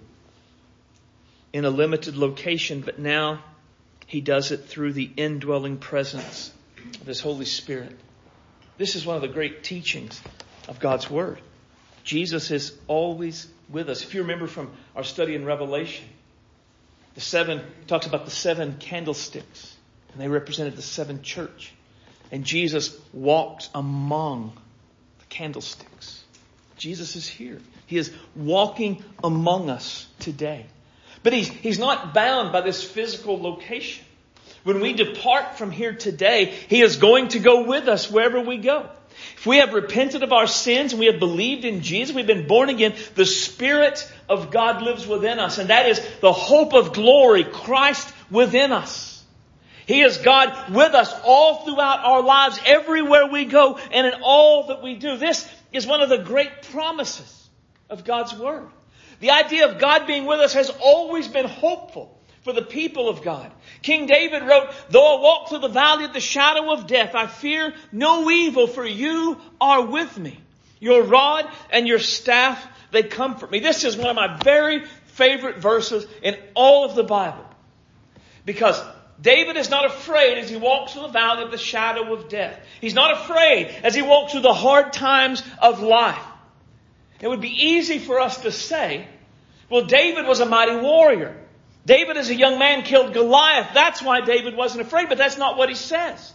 in 1.52 1.64
a 1.64 1.70
limited 1.70 2.16
location, 2.16 2.80
but 2.80 2.98
now 2.98 3.42
he 4.06 4.20
does 4.20 4.52
it 4.52 4.66
through 4.66 4.92
the 4.92 5.10
indwelling 5.16 5.78
presence 5.78 6.52
of 7.00 7.06
his 7.06 7.20
Holy 7.20 7.44
Spirit. 7.44 7.96
This 8.76 8.96
is 8.96 9.04
one 9.04 9.16
of 9.16 9.22
the 9.22 9.28
great 9.28 9.64
teachings 9.64 10.20
of 10.68 10.80
God's 10.80 11.10
Word. 11.10 11.40
Jesus 12.04 12.50
is 12.50 12.76
always 12.86 13.46
with 13.68 13.88
us. 13.88 14.02
If 14.02 14.14
you 14.14 14.22
remember 14.22 14.46
from 14.46 14.70
our 14.96 15.04
study 15.04 15.34
in 15.34 15.44
Revelation, 15.44 16.06
the 17.14 17.20
seven 17.20 17.62
talks 17.86 18.06
about 18.06 18.24
the 18.24 18.30
seven 18.30 18.76
candlesticks, 18.78 19.76
and 20.12 20.20
they 20.20 20.28
represented 20.28 20.76
the 20.76 20.82
seven 20.82 21.22
church. 21.22 21.72
And 22.30 22.44
Jesus 22.44 22.96
walked 23.12 23.68
among 23.74 24.52
the 25.18 25.24
candlesticks. 25.28 26.22
Jesus 26.76 27.16
is 27.16 27.26
here. 27.26 27.60
He 27.86 27.98
is 27.98 28.12
walking 28.36 29.02
among 29.24 29.68
us 29.68 30.06
today. 30.20 30.66
But 31.22 31.32
he's, 31.32 31.48
he's 31.48 31.78
not 31.78 32.14
bound 32.14 32.52
by 32.52 32.60
this 32.60 32.82
physical 32.82 33.40
location. 33.40 34.04
When 34.64 34.80
we 34.80 34.92
depart 34.92 35.56
from 35.56 35.70
here 35.70 35.94
today, 35.94 36.46
He 36.46 36.82
is 36.82 36.96
going 36.96 37.28
to 37.28 37.38
go 37.38 37.64
with 37.64 37.88
us 37.88 38.10
wherever 38.10 38.40
we 38.40 38.58
go. 38.58 38.88
If 39.36 39.46
we 39.46 39.58
have 39.58 39.72
repented 39.72 40.22
of 40.22 40.32
our 40.32 40.46
sins 40.46 40.92
and 40.92 41.00
we 41.00 41.06
have 41.06 41.18
believed 41.18 41.64
in 41.64 41.82
Jesus, 41.82 42.14
we've 42.14 42.26
been 42.26 42.46
born 42.46 42.68
again, 42.68 42.94
the 43.14 43.26
Spirit 43.26 44.10
of 44.28 44.50
God 44.50 44.82
lives 44.82 45.06
within 45.06 45.38
us. 45.38 45.58
And 45.58 45.70
that 45.70 45.86
is 45.86 46.00
the 46.20 46.32
hope 46.32 46.72
of 46.72 46.92
glory, 46.92 47.44
Christ 47.44 48.12
within 48.30 48.72
us. 48.72 49.24
He 49.86 50.02
is 50.02 50.18
God 50.18 50.74
with 50.74 50.92
us 50.92 51.12
all 51.24 51.64
throughout 51.64 52.04
our 52.04 52.22
lives, 52.22 52.60
everywhere 52.66 53.26
we 53.26 53.46
go, 53.46 53.78
and 53.90 54.06
in 54.06 54.20
all 54.22 54.66
that 54.66 54.82
we 54.82 54.96
do. 54.96 55.16
This 55.16 55.48
is 55.72 55.86
one 55.86 56.02
of 56.02 56.10
the 56.10 56.18
great 56.18 56.62
promises 56.70 57.48
of 57.88 58.04
God's 58.04 58.34
Word. 58.34 58.68
The 59.20 59.30
idea 59.30 59.68
of 59.68 59.78
God 59.78 60.06
being 60.06 60.26
with 60.26 60.40
us 60.40 60.54
has 60.54 60.70
always 60.80 61.28
been 61.28 61.46
hopeful 61.46 62.16
for 62.42 62.52
the 62.52 62.62
people 62.62 63.08
of 63.08 63.22
God. 63.22 63.50
King 63.82 64.06
David 64.06 64.42
wrote, 64.42 64.70
Though 64.90 65.18
I 65.18 65.20
walk 65.20 65.48
through 65.48 65.58
the 65.58 65.68
valley 65.68 66.04
of 66.04 66.12
the 66.12 66.20
shadow 66.20 66.72
of 66.72 66.86
death, 66.86 67.14
I 67.14 67.26
fear 67.26 67.74
no 67.92 68.30
evil, 68.30 68.66
for 68.66 68.86
you 68.86 69.38
are 69.60 69.84
with 69.84 70.16
me. 70.18 70.38
Your 70.80 71.02
rod 71.02 71.48
and 71.70 71.88
your 71.88 71.98
staff, 71.98 72.64
they 72.92 73.02
comfort 73.02 73.50
me. 73.50 73.58
This 73.58 73.84
is 73.84 73.96
one 73.96 74.10
of 74.10 74.16
my 74.16 74.38
very 74.42 74.84
favorite 75.06 75.58
verses 75.58 76.06
in 76.22 76.36
all 76.54 76.84
of 76.84 76.94
the 76.94 77.02
Bible. 77.02 77.44
Because 78.44 78.80
David 79.20 79.56
is 79.56 79.68
not 79.68 79.84
afraid 79.84 80.38
as 80.38 80.48
he 80.48 80.56
walks 80.56 80.92
through 80.92 81.02
the 81.02 81.08
valley 81.08 81.42
of 81.42 81.50
the 81.50 81.58
shadow 81.58 82.14
of 82.14 82.28
death. 82.28 82.58
He's 82.80 82.94
not 82.94 83.12
afraid 83.12 83.66
as 83.82 83.94
he 83.94 84.02
walks 84.02 84.32
through 84.32 84.42
the 84.42 84.54
hard 84.54 84.92
times 84.92 85.42
of 85.60 85.82
life. 85.82 86.24
It 87.20 87.28
would 87.28 87.40
be 87.40 87.66
easy 87.70 87.98
for 87.98 88.20
us 88.20 88.42
to 88.42 88.52
say, 88.52 89.06
well, 89.68 89.84
David 89.84 90.26
was 90.26 90.40
a 90.40 90.46
mighty 90.46 90.76
warrior. 90.76 91.36
David 91.84 92.16
as 92.16 92.30
a 92.30 92.34
young 92.34 92.58
man 92.58 92.82
killed 92.82 93.12
Goliath. 93.12 93.70
That's 93.74 94.02
why 94.02 94.20
David 94.20 94.56
wasn't 94.56 94.86
afraid, 94.86 95.08
but 95.08 95.18
that's 95.18 95.38
not 95.38 95.56
what 95.56 95.68
he 95.68 95.74
says. 95.74 96.34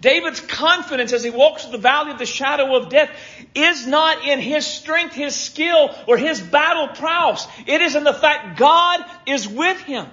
David's 0.00 0.40
confidence 0.40 1.12
as 1.12 1.24
he 1.24 1.30
walks 1.30 1.62
through 1.62 1.72
the 1.72 1.78
valley 1.78 2.12
of 2.12 2.18
the 2.18 2.26
shadow 2.26 2.76
of 2.76 2.90
death 2.90 3.10
is 3.54 3.86
not 3.86 4.26
in 4.26 4.40
his 4.40 4.66
strength, 4.66 5.14
his 5.14 5.34
skill, 5.34 5.94
or 6.06 6.18
his 6.18 6.40
battle 6.40 6.88
prowess. 6.88 7.46
It 7.66 7.80
is 7.80 7.96
in 7.96 8.04
the 8.04 8.12
fact 8.12 8.58
God 8.58 9.04
is 9.26 9.48
with 9.48 9.80
him. 9.80 10.06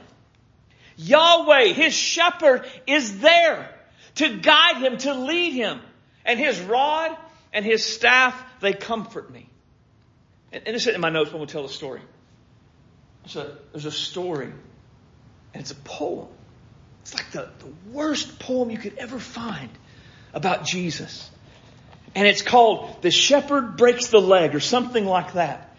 Yahweh, 0.96 1.74
his 1.74 1.94
shepherd, 1.94 2.66
is 2.88 3.20
there 3.20 3.70
to 4.16 4.38
guide 4.38 4.78
him, 4.78 4.98
to 5.00 5.14
lead 5.14 5.52
him. 5.52 5.82
And 6.24 6.40
his 6.40 6.62
rod 6.62 7.18
and 7.52 7.66
his 7.66 7.84
staff, 7.84 8.42
they 8.62 8.72
comfort 8.74 9.30
me. 9.30 9.50
And, 10.54 10.64
and 10.68 10.76
this 10.76 10.88
in 10.88 11.02
my 11.02 11.10
notes 11.10 11.32
when 11.32 11.40
we'll 11.40 11.48
tell 11.48 11.64
the 11.64 11.70
story. 11.70 12.02
So 13.26 13.56
there's 13.72 13.86
a 13.86 13.92
story, 13.92 14.46
and 15.54 15.62
it's 15.62 15.72
a 15.72 15.76
poem. 15.76 16.28
It's 17.02 17.14
like 17.14 17.32
the, 17.32 17.50
the 17.60 17.74
worst 17.92 18.40
poem 18.40 18.70
you 18.70 18.78
could 18.78 18.98
ever 18.98 19.20
find 19.20 19.70
about 20.34 20.64
Jesus. 20.66 21.30
And 22.16 22.28
it's 22.28 22.42
called 22.42 23.02
The 23.02 23.12
Shepherd 23.12 23.76
Breaks 23.76 24.08
the 24.08 24.22
Leg 24.22 24.56
or 24.56 24.60
something 24.60 25.06
like 25.06 25.34
that. 25.34 25.76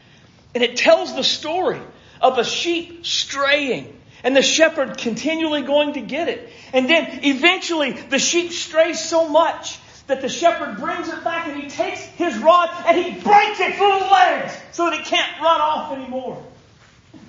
And 0.55 0.63
it 0.63 0.77
tells 0.77 1.15
the 1.15 1.25
story 1.25 1.81
of 2.21 2.39
a 2.39 2.45
sheep 2.45 3.07
straying 3.07 4.01
and 4.25 4.35
the 4.35 4.43
shepherd 4.43 4.99
continually 4.99 5.63
going 5.63 5.95
to 5.95 6.01
get 6.01 6.29
it. 6.29 6.51
And 6.73 6.89
then 6.89 7.21
eventually 7.25 7.93
the 7.93 8.19
sheep 8.19 8.53
strays 8.53 8.99
so 8.99 9.29
much 9.29 9.79
that 10.07 10.21
the 10.21 10.29
shepherd 10.29 10.79
brings 10.79 11.09
it 11.09 11.25
back 11.25 11.49
and 11.49 11.61
he 11.61 11.69
takes 11.69 12.01
his 12.01 12.37
rod 12.39 12.69
and 12.87 12.97
he 12.97 13.21
breaks 13.21 13.61
its 13.61 13.79
little 13.79 14.11
legs 14.11 14.57
so 14.73 14.91
that 14.91 15.01
it 15.01 15.07
can't 15.07 15.41
run 15.41 15.61
off 15.61 15.93
anymore. 15.97 16.43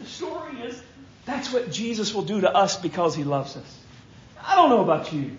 The 0.01 0.05
story 0.05 0.59
is 0.61 0.81
that's 1.25 1.51
what 1.53 1.71
Jesus 1.71 2.13
will 2.13 2.23
do 2.23 2.41
to 2.41 2.53
us 2.53 2.79
because 2.79 3.15
he 3.15 3.23
loves 3.23 3.55
us. 3.55 3.79
I 4.45 4.55
don't 4.55 4.69
know 4.69 4.81
about 4.81 5.11
you. 5.13 5.31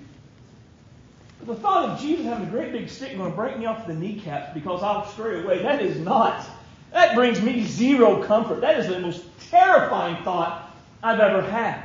But 1.39 1.55
the 1.55 1.61
thought 1.61 1.91
of 1.91 2.01
Jesus 2.01 2.25
having 2.25 2.49
a 2.49 2.51
great 2.51 2.73
big 2.73 2.89
stick 2.89 3.17
going 3.17 3.31
to 3.31 3.37
break 3.37 3.59
me 3.59 3.67
off 3.67 3.87
the 3.87 3.95
kneecaps 3.95 4.55
because 4.55 4.83
I'll 4.83 5.07
stray 5.07 5.45
away, 5.45 5.63
that 5.63 5.83
is 5.83 5.99
not. 6.01 6.45
That 6.93 7.15
brings 7.15 7.43
me 7.43 7.65
zero 7.65 8.23
comfort. 8.25 8.63
That 8.63 8.79
is 8.81 8.89
the 8.89 8.99
most 8.99 9.23
terrifying 9.51 10.25
thought 10.25 10.75
I've 11.03 11.21
ever 11.21 11.43
had. 11.43 11.83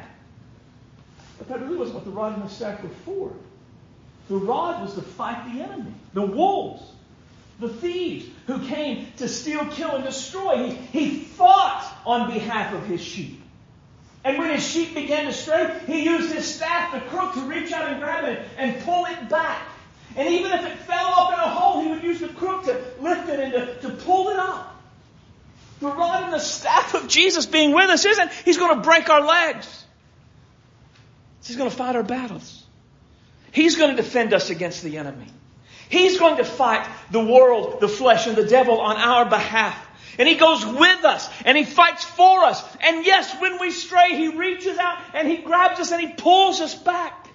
But 1.37 1.49
that 1.49 1.61
really 1.61 1.77
wasn't 1.77 1.95
what 1.95 2.05
the 2.05 2.11
rod 2.11 2.35
and 2.35 2.43
the 2.43 2.47
staff 2.47 2.81
were 2.81 2.89
for. 3.05 3.33
The 4.29 4.35
rod 4.35 4.81
was 4.81 4.93
to 4.95 5.01
fight 5.01 5.53
the 5.53 5.61
enemy, 5.61 5.93
the 6.13 6.25
wolves, 6.25 6.83
the 7.59 7.69
thieves 7.69 8.25
who 8.47 8.59
came 8.65 9.07
to 9.17 9.27
steal, 9.27 9.65
kill, 9.65 9.95
and 9.95 10.03
destroy. 10.03 10.69
He, 10.69 10.73
he 10.99 11.19
fought 11.19 11.85
on 12.05 12.31
behalf 12.31 12.73
of 12.73 12.85
his 12.85 13.01
sheep. 13.01 13.41
And 14.23 14.37
when 14.37 14.51
his 14.51 14.65
sheep 14.65 14.93
began 14.93 15.25
to 15.25 15.33
stray, 15.33 15.79
he 15.87 16.05
used 16.05 16.31
his 16.33 16.45
staff, 16.45 16.93
the 16.93 16.99
crook, 17.09 17.33
to 17.33 17.41
reach 17.41 17.71
out 17.71 17.87
and 17.87 17.99
grab 17.99 18.25
it 18.25 18.39
and 18.57 18.81
pull 18.83 19.05
it 19.05 19.29
back. 19.29 19.61
And 20.15 20.27
even 20.27 20.51
if 20.51 20.65
it 20.65 20.77
fell 20.79 21.05
off 21.05 21.33
in 21.33 21.39
a 21.39 21.49
hole, 21.49 21.81
he 21.81 21.89
would 21.89 22.03
use 22.03 22.19
the 22.19 22.27
crook 22.27 22.65
to 22.65 22.83
lift 22.99 23.29
it 23.29 23.39
and 23.39 23.53
to, 23.53 23.89
to 23.89 23.89
pull 24.03 24.29
it 24.29 24.37
up. 24.37 24.79
The 25.79 25.87
rod 25.87 26.25
and 26.25 26.33
the 26.33 26.39
staff 26.39 26.93
of 26.93 27.07
Jesus 27.07 27.47
being 27.47 27.73
with 27.73 27.89
us 27.89 28.05
isn't 28.05 28.31
He's 28.45 28.57
going 28.57 28.75
to 28.75 28.81
break 28.81 29.09
our 29.09 29.21
legs. 29.21 29.85
He's 31.43 31.55
going 31.55 31.71
to 31.71 31.75
fight 31.75 31.95
our 31.95 32.03
battles. 32.03 32.60
He's 33.51 33.75
going 33.75 33.95
to 33.95 34.01
defend 34.01 34.33
us 34.33 34.49
against 34.49 34.81
the 34.83 34.97
enemy. 34.97 35.27
He's 35.89 36.17
going 36.17 36.37
to 36.37 36.45
fight 36.45 36.87
the 37.11 37.23
world, 37.23 37.81
the 37.81 37.89
flesh, 37.89 38.25
and 38.25 38.35
the 38.35 38.45
devil 38.45 38.79
on 38.79 38.95
our 38.95 39.25
behalf. 39.25 39.77
And 40.17 40.27
He 40.27 40.35
goes 40.35 40.65
with 40.65 41.03
us 41.03 41.29
and 41.43 41.57
He 41.57 41.65
fights 41.65 42.05
for 42.05 42.45
us. 42.45 42.63
And 42.79 43.05
yes, 43.05 43.35
when 43.41 43.59
we 43.59 43.71
stray, 43.71 44.15
He 44.15 44.29
reaches 44.29 44.77
out 44.77 44.99
and 45.13 45.27
He 45.27 45.37
grabs 45.37 45.79
us 45.79 45.91
and 45.91 46.01
He 46.01 46.13
pulls 46.13 46.61
us 46.61 46.75
back. 46.75 47.27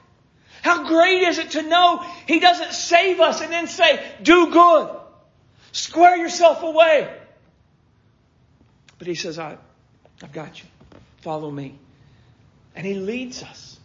How 0.63 0.89
great 0.89 1.23
is 1.23 1.39
it 1.39 1.51
to 1.51 1.63
know 1.63 2.05
He 2.27 2.41
doesn't 2.41 2.73
save 2.73 3.21
us 3.21 3.43
and 3.43 3.53
then 3.53 3.67
say, 3.67 4.03
do 4.23 4.51
good. 4.51 4.97
Square 5.73 6.17
yourself 6.17 6.63
away. 6.63 7.15
But 8.99 9.07
He 9.07 9.15
says, 9.15 9.39
I, 9.39 9.59
I've 10.23 10.33
got 10.33 10.59
you. 10.59 10.67
Follow 11.21 11.51
me. 11.51 11.79
And 12.75 12.87
He 12.87 12.95
leads 12.95 13.43
us. 13.43 13.79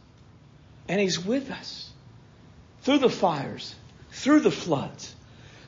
And 0.88 1.00
He's 1.00 1.24
with 1.24 1.52
us 1.52 1.91
through 2.82 3.00
the 3.00 3.10
fires, 3.10 3.76
through 4.12 4.42
the 4.42 4.52
floods, 4.52 5.16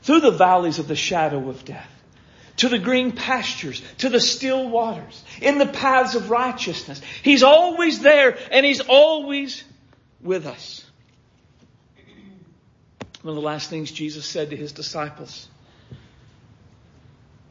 through 0.01 0.19
the 0.19 0.31
valleys 0.31 0.79
of 0.79 0.87
the 0.87 0.95
shadow 0.95 1.49
of 1.49 1.63
death, 1.65 1.89
to 2.57 2.69
the 2.69 2.79
green 2.79 3.11
pastures, 3.11 3.81
to 3.99 4.09
the 4.09 4.19
still 4.19 4.69
waters, 4.69 5.23
in 5.41 5.57
the 5.57 5.65
paths 5.65 6.15
of 6.15 6.29
righteousness. 6.29 7.01
He's 7.21 7.43
always 7.43 7.99
there 7.99 8.37
and 8.51 8.65
He's 8.65 8.81
always 8.81 9.63
with 10.21 10.45
us. 10.45 10.85
One 13.21 13.29
of 13.31 13.35
the 13.35 13.41
last 13.41 13.69
things 13.69 13.91
Jesus 13.91 14.25
said 14.25 14.49
to 14.49 14.57
His 14.57 14.71
disciples 14.71 15.47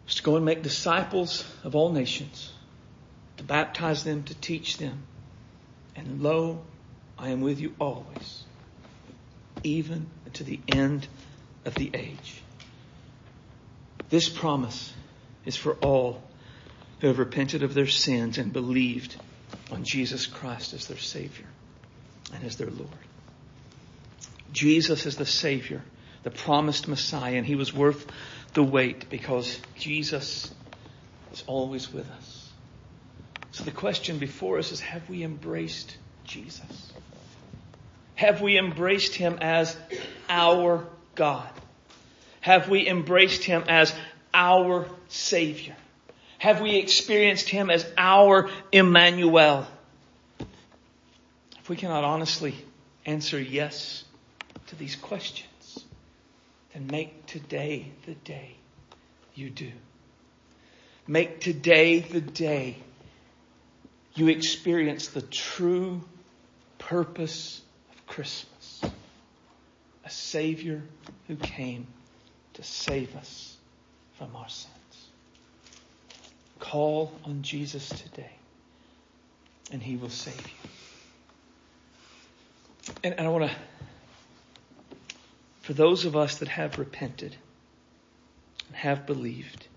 was 0.05 0.17
to 0.17 0.23
go 0.23 0.37
and 0.37 0.45
make 0.45 0.63
disciples 0.63 1.45
of 1.65 1.75
all 1.75 1.93
nations, 1.93 2.53
to 3.39 3.45
baptize 3.45 4.05
them, 4.05 4.25
to 4.25 4.35
teach 4.35 4.77
them. 4.77 5.05
And 5.97 6.23
lo, 6.23 6.63
I 7.19 7.31
am 7.31 7.41
with 7.41 7.61
you 7.61 7.75
always 7.79 8.45
even 9.63 10.07
to 10.35 10.45
the 10.45 10.61
end 10.69 11.07
of 11.65 11.77
the 11.77 11.91
age. 11.95 12.43
This 14.11 14.29
promise 14.29 14.93
is 15.45 15.57
for 15.57 15.75
all 15.75 16.23
who 17.01 17.09
have 17.09 17.19
repented 17.19 17.63
of 17.63 17.75
their 17.75 17.87
sins 17.87 18.39
and 18.39 18.53
believed 18.53 19.17
on 19.71 19.85
Jesus 19.85 20.27
Christ 20.27 20.75
as 20.75 20.87
their 20.87 20.99
Savior 20.99 21.47
and 22.35 22.45
as 22.45 22.57
their 22.57 22.71
Lord. 22.71 22.89
Jesus 24.53 25.07
is 25.07 25.17
the 25.17 25.27
Savior, 25.27 25.83
the 26.23 26.31
promised 26.31 26.87
Messiah, 26.89 27.37
and 27.37 27.47
He 27.47 27.57
was 27.57 27.73
worth 27.73 28.07
the 28.55 28.63
wait 28.63 29.09
because 29.09 29.59
Jesus 29.79 30.53
is 31.33 31.43
always 31.47 31.93
with 31.93 32.09
us. 32.11 32.51
So 33.51 33.65
the 33.65 33.71
question 33.71 34.19
before 34.19 34.59
us 34.59 34.73
is 34.73 34.81
have 34.81 35.09
we 35.09 35.23
embraced 35.23 35.97
Jesus? 36.25 36.93
Have 38.15 38.41
we 38.41 38.59
embraced 38.59 39.15
Him 39.15 39.39
as 39.41 39.77
our 40.29 40.87
God? 41.15 41.51
Have 42.41 42.69
we 42.69 42.87
embraced 42.87 43.45
Him 43.45 43.65
as 43.69 43.95
our 44.35 44.87
Savior? 45.09 45.77
Have 46.39 46.61
we 46.61 46.77
experienced 46.77 47.49
Him 47.49 47.71
as 47.71 47.87
our 47.97 48.51
Emmanuel? 48.73 49.67
If 51.61 51.69
we 51.69 51.77
cannot 51.77 52.05
honestly 52.05 52.55
answer 53.07 53.41
yes 53.41 54.05
to 54.69 54.77
these 54.77 54.97
questions, 54.97 55.85
then 56.75 56.89
make 56.89 57.27
today 57.27 57.93
the 58.07 58.15
day 58.15 58.57
you 59.35 59.51
do. 59.51 59.71
Make 61.07 61.41
today 61.41 62.01
the 62.01 62.21
day 62.21 62.77
you 64.15 64.29
experience 64.29 65.09
the 65.09 65.23
true 65.23 66.03
purpose 66.79 67.62
Christmas. 68.13 68.83
A 70.05 70.11
Savior 70.11 70.83
who 71.29 71.37
came 71.37 71.87
to 72.53 72.63
save 72.63 73.17
us 73.17 73.57
from 74.19 74.37
our 74.37 74.51
sins. 74.51 75.07
Call 76.59 77.11
on 77.25 77.41
Jesus 77.41 77.89
today, 77.89 78.33
and 79.71 79.83
He 79.83 79.97
will 79.97 80.11
save 80.11 80.47
you. 80.47 80.69
And, 83.03 83.15
and 83.17 83.27
I 83.27 83.31
want 83.31 83.51
to, 83.51 83.57
for 85.63 85.73
those 85.73 86.05
of 86.05 86.15
us 86.15 86.37
that 86.41 86.49
have 86.49 86.79
repented 86.79 87.35
and 88.69 88.77
have 88.77 89.07
believed, 89.07 89.69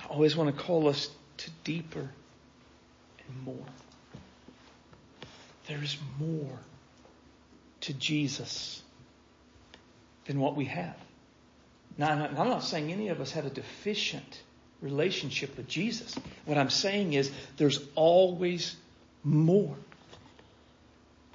I 0.00 0.06
always 0.06 0.34
want 0.34 0.56
to 0.56 0.62
call 0.62 0.88
us 0.88 1.10
to 1.36 1.50
deeper 1.64 2.08
and 3.28 3.42
more. 3.44 3.66
There 5.66 5.82
is 5.82 5.98
more 6.18 6.60
to 7.84 7.94
Jesus 7.94 8.82
than 10.26 10.40
what 10.40 10.56
we 10.56 10.66
have. 10.66 10.96
Now, 11.96 12.10
I'm 12.10 12.48
not 12.48 12.64
saying 12.64 12.92
any 12.92 13.08
of 13.08 13.20
us 13.20 13.32
have 13.32 13.46
a 13.46 13.50
deficient 13.50 14.42
relationship 14.80 15.56
with 15.56 15.68
Jesus. 15.68 16.14
What 16.44 16.58
I'm 16.58 16.70
saying 16.70 17.12
is 17.12 17.30
there's 17.56 17.80
always 17.94 18.76
more. 19.22 19.76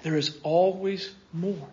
There 0.03 0.17
is 0.17 0.37
always 0.43 1.13
more. 1.33 1.67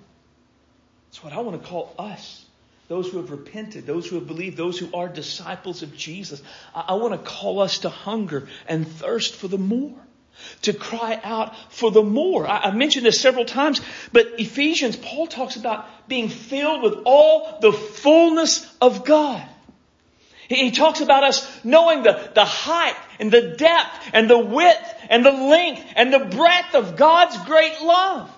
That's 1.08 1.24
what 1.24 1.32
I 1.32 1.40
want 1.40 1.60
to 1.60 1.68
call 1.68 1.94
us. 1.98 2.44
Those 2.88 3.08
who 3.08 3.16
have 3.16 3.32
repented, 3.32 3.86
those 3.86 4.06
who 4.06 4.16
have 4.16 4.28
believed, 4.28 4.56
those 4.56 4.78
who 4.78 4.94
are 4.94 5.08
disciples 5.08 5.82
of 5.82 5.96
Jesus. 5.96 6.40
I, 6.74 6.84
I 6.88 6.94
want 6.94 7.12
to 7.12 7.30
call 7.30 7.60
us 7.60 7.80
to 7.80 7.88
hunger 7.88 8.48
and 8.68 8.86
thirst 8.86 9.34
for 9.34 9.48
the 9.48 9.58
more 9.58 9.94
to 10.62 10.72
cry 10.72 11.20
out 11.22 11.54
for 11.72 11.90
the 11.90 12.02
more. 12.02 12.46
I, 12.46 12.62
have 12.62 12.76
mentioned 12.76 13.06
this 13.06 13.20
several 13.20 13.44
times, 13.44 13.80
but 14.12 14.38
Ephesians, 14.38 14.96
Paul 14.96 15.26
talks 15.26 15.56
about 15.56 15.86
being 16.08 16.28
filled 16.28 16.82
with 16.82 17.02
all 17.04 17.58
the 17.60 17.72
fullness 17.72 18.70
of 18.80 19.04
God. 19.04 19.46
He, 20.48 20.56
he 20.56 20.70
talks 20.70 21.00
about 21.00 21.24
us 21.24 21.64
knowing 21.64 22.02
the, 22.02 22.30
the 22.34 22.44
height 22.44 22.96
and 23.18 23.30
the 23.30 23.54
depth 23.56 24.10
and 24.12 24.30
the 24.30 24.38
width 24.38 24.94
and 25.08 25.24
the 25.24 25.32
length 25.32 25.82
and 25.96 26.12
the 26.12 26.20
breadth 26.20 26.74
of 26.74 26.96
God's 26.96 27.36
great 27.44 27.80
love. 27.82 28.30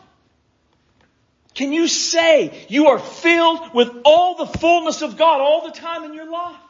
Can 1.54 1.72
you 1.72 1.88
say 1.88 2.66
you 2.68 2.88
are 2.88 2.98
filled 2.98 3.74
with 3.74 3.90
all 4.04 4.36
the 4.36 4.58
fullness 4.58 5.02
of 5.02 5.16
God 5.16 5.40
all 5.40 5.66
the 5.66 5.72
time 5.72 6.04
in 6.04 6.14
your 6.14 6.30
life? 6.30 6.60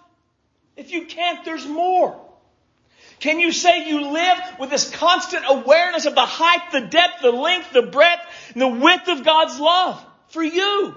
If 0.76 0.92
you 0.92 1.04
can't, 1.04 1.44
there's 1.44 1.66
more. 1.66 2.18
Can 3.20 3.40
you 3.40 3.50
say 3.52 3.88
you 3.88 4.12
live 4.12 4.38
with 4.60 4.70
this 4.70 4.90
constant 4.90 5.44
awareness 5.48 6.06
of 6.06 6.14
the 6.14 6.26
height, 6.26 6.70
the 6.72 6.82
depth, 6.82 7.22
the 7.22 7.32
length, 7.32 7.72
the 7.72 7.82
breadth, 7.82 8.22
and 8.52 8.62
the 8.62 8.68
width 8.68 9.08
of 9.08 9.24
God's 9.24 9.58
love 9.58 10.04
for 10.28 10.42
you? 10.42 10.94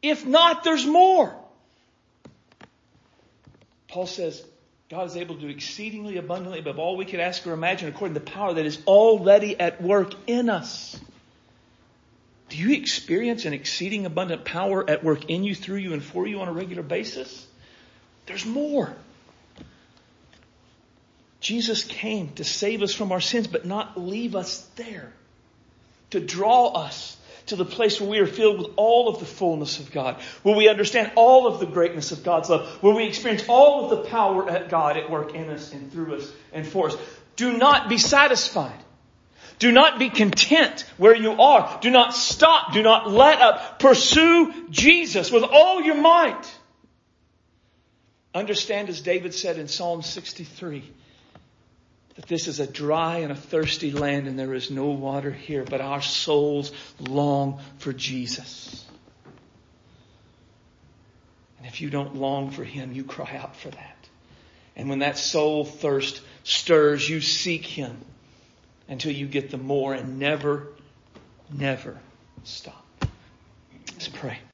If 0.00 0.24
not, 0.24 0.64
there's 0.64 0.86
more. 0.86 1.34
Paul 3.88 4.06
says, 4.06 4.42
God 4.90 5.06
is 5.06 5.16
able 5.16 5.34
to 5.34 5.40
do 5.42 5.48
exceedingly 5.48 6.16
abundantly 6.16 6.60
above 6.60 6.78
all 6.78 6.96
we 6.96 7.04
could 7.04 7.20
ask 7.20 7.46
or 7.46 7.52
imagine 7.52 7.88
according 7.88 8.14
to 8.14 8.20
the 8.20 8.30
power 8.30 8.54
that 8.54 8.64
is 8.64 8.78
already 8.86 9.58
at 9.58 9.82
work 9.82 10.14
in 10.26 10.48
us. 10.48 10.98
Do 12.48 12.56
you 12.56 12.72
experience 12.72 13.44
an 13.44 13.52
exceeding 13.52 14.06
abundant 14.06 14.46
power 14.46 14.88
at 14.88 15.04
work 15.04 15.26
in 15.26 15.44
you, 15.44 15.54
through 15.54 15.76
you, 15.78 15.92
and 15.92 16.02
for 16.02 16.26
you 16.26 16.40
on 16.40 16.48
a 16.48 16.52
regular 16.52 16.82
basis? 16.82 17.46
There's 18.24 18.46
more. 18.46 18.94
Jesus 21.48 21.82
came 21.82 22.28
to 22.34 22.44
save 22.44 22.82
us 22.82 22.92
from 22.92 23.10
our 23.10 23.22
sins, 23.22 23.46
but 23.46 23.64
not 23.64 23.98
leave 23.98 24.36
us 24.36 24.68
there. 24.76 25.10
To 26.10 26.20
draw 26.20 26.72
us 26.72 27.16
to 27.46 27.56
the 27.56 27.64
place 27.64 27.98
where 27.98 28.10
we 28.10 28.18
are 28.18 28.26
filled 28.26 28.58
with 28.58 28.68
all 28.76 29.08
of 29.08 29.18
the 29.18 29.24
fullness 29.24 29.80
of 29.80 29.90
God, 29.90 30.20
where 30.42 30.54
we 30.54 30.68
understand 30.68 31.10
all 31.16 31.46
of 31.46 31.58
the 31.58 31.64
greatness 31.64 32.12
of 32.12 32.22
God's 32.22 32.50
love, 32.50 32.68
where 32.82 32.94
we 32.94 33.06
experience 33.06 33.46
all 33.48 33.84
of 33.84 33.90
the 33.96 34.10
power 34.10 34.50
at 34.50 34.68
God 34.68 34.98
at 34.98 35.10
work 35.10 35.34
in 35.34 35.48
us 35.48 35.72
and 35.72 35.90
through 35.90 36.16
us 36.16 36.30
and 36.52 36.66
for 36.66 36.88
us. 36.88 36.98
Do 37.36 37.56
not 37.56 37.88
be 37.88 37.96
satisfied. 37.96 38.78
Do 39.58 39.72
not 39.72 39.98
be 39.98 40.10
content 40.10 40.84
where 40.98 41.16
you 41.16 41.32
are. 41.32 41.78
Do 41.80 41.88
not 41.88 42.12
stop. 42.12 42.74
Do 42.74 42.82
not 42.82 43.10
let 43.10 43.40
up. 43.40 43.78
Pursue 43.78 44.68
Jesus 44.68 45.32
with 45.32 45.44
all 45.44 45.80
your 45.80 45.96
might. 45.96 46.58
Understand 48.34 48.90
as 48.90 49.00
David 49.00 49.32
said 49.32 49.58
in 49.58 49.66
Psalm 49.66 50.02
63, 50.02 50.84
that 52.18 52.26
this 52.26 52.48
is 52.48 52.58
a 52.58 52.66
dry 52.66 53.18
and 53.18 53.30
a 53.30 53.36
thirsty 53.36 53.92
land 53.92 54.26
and 54.26 54.36
there 54.36 54.52
is 54.52 54.72
no 54.72 54.86
water 54.86 55.30
here, 55.30 55.62
but 55.62 55.80
our 55.80 56.02
souls 56.02 56.72
long 56.98 57.60
for 57.78 57.92
Jesus. 57.92 58.84
And 61.58 61.68
if 61.68 61.80
you 61.80 61.90
don't 61.90 62.16
long 62.16 62.50
for 62.50 62.64
Him, 62.64 62.92
you 62.92 63.04
cry 63.04 63.36
out 63.36 63.54
for 63.54 63.70
that. 63.70 64.08
And 64.74 64.88
when 64.88 64.98
that 64.98 65.16
soul 65.16 65.64
thirst 65.64 66.20
stirs, 66.42 67.08
you 67.08 67.20
seek 67.20 67.64
Him 67.64 67.96
until 68.88 69.12
you 69.12 69.28
get 69.28 69.52
the 69.52 69.56
more 69.56 69.94
and 69.94 70.18
never, 70.18 70.66
never 71.56 72.00
stop. 72.42 72.84
Let's 73.92 74.08
pray. 74.08 74.38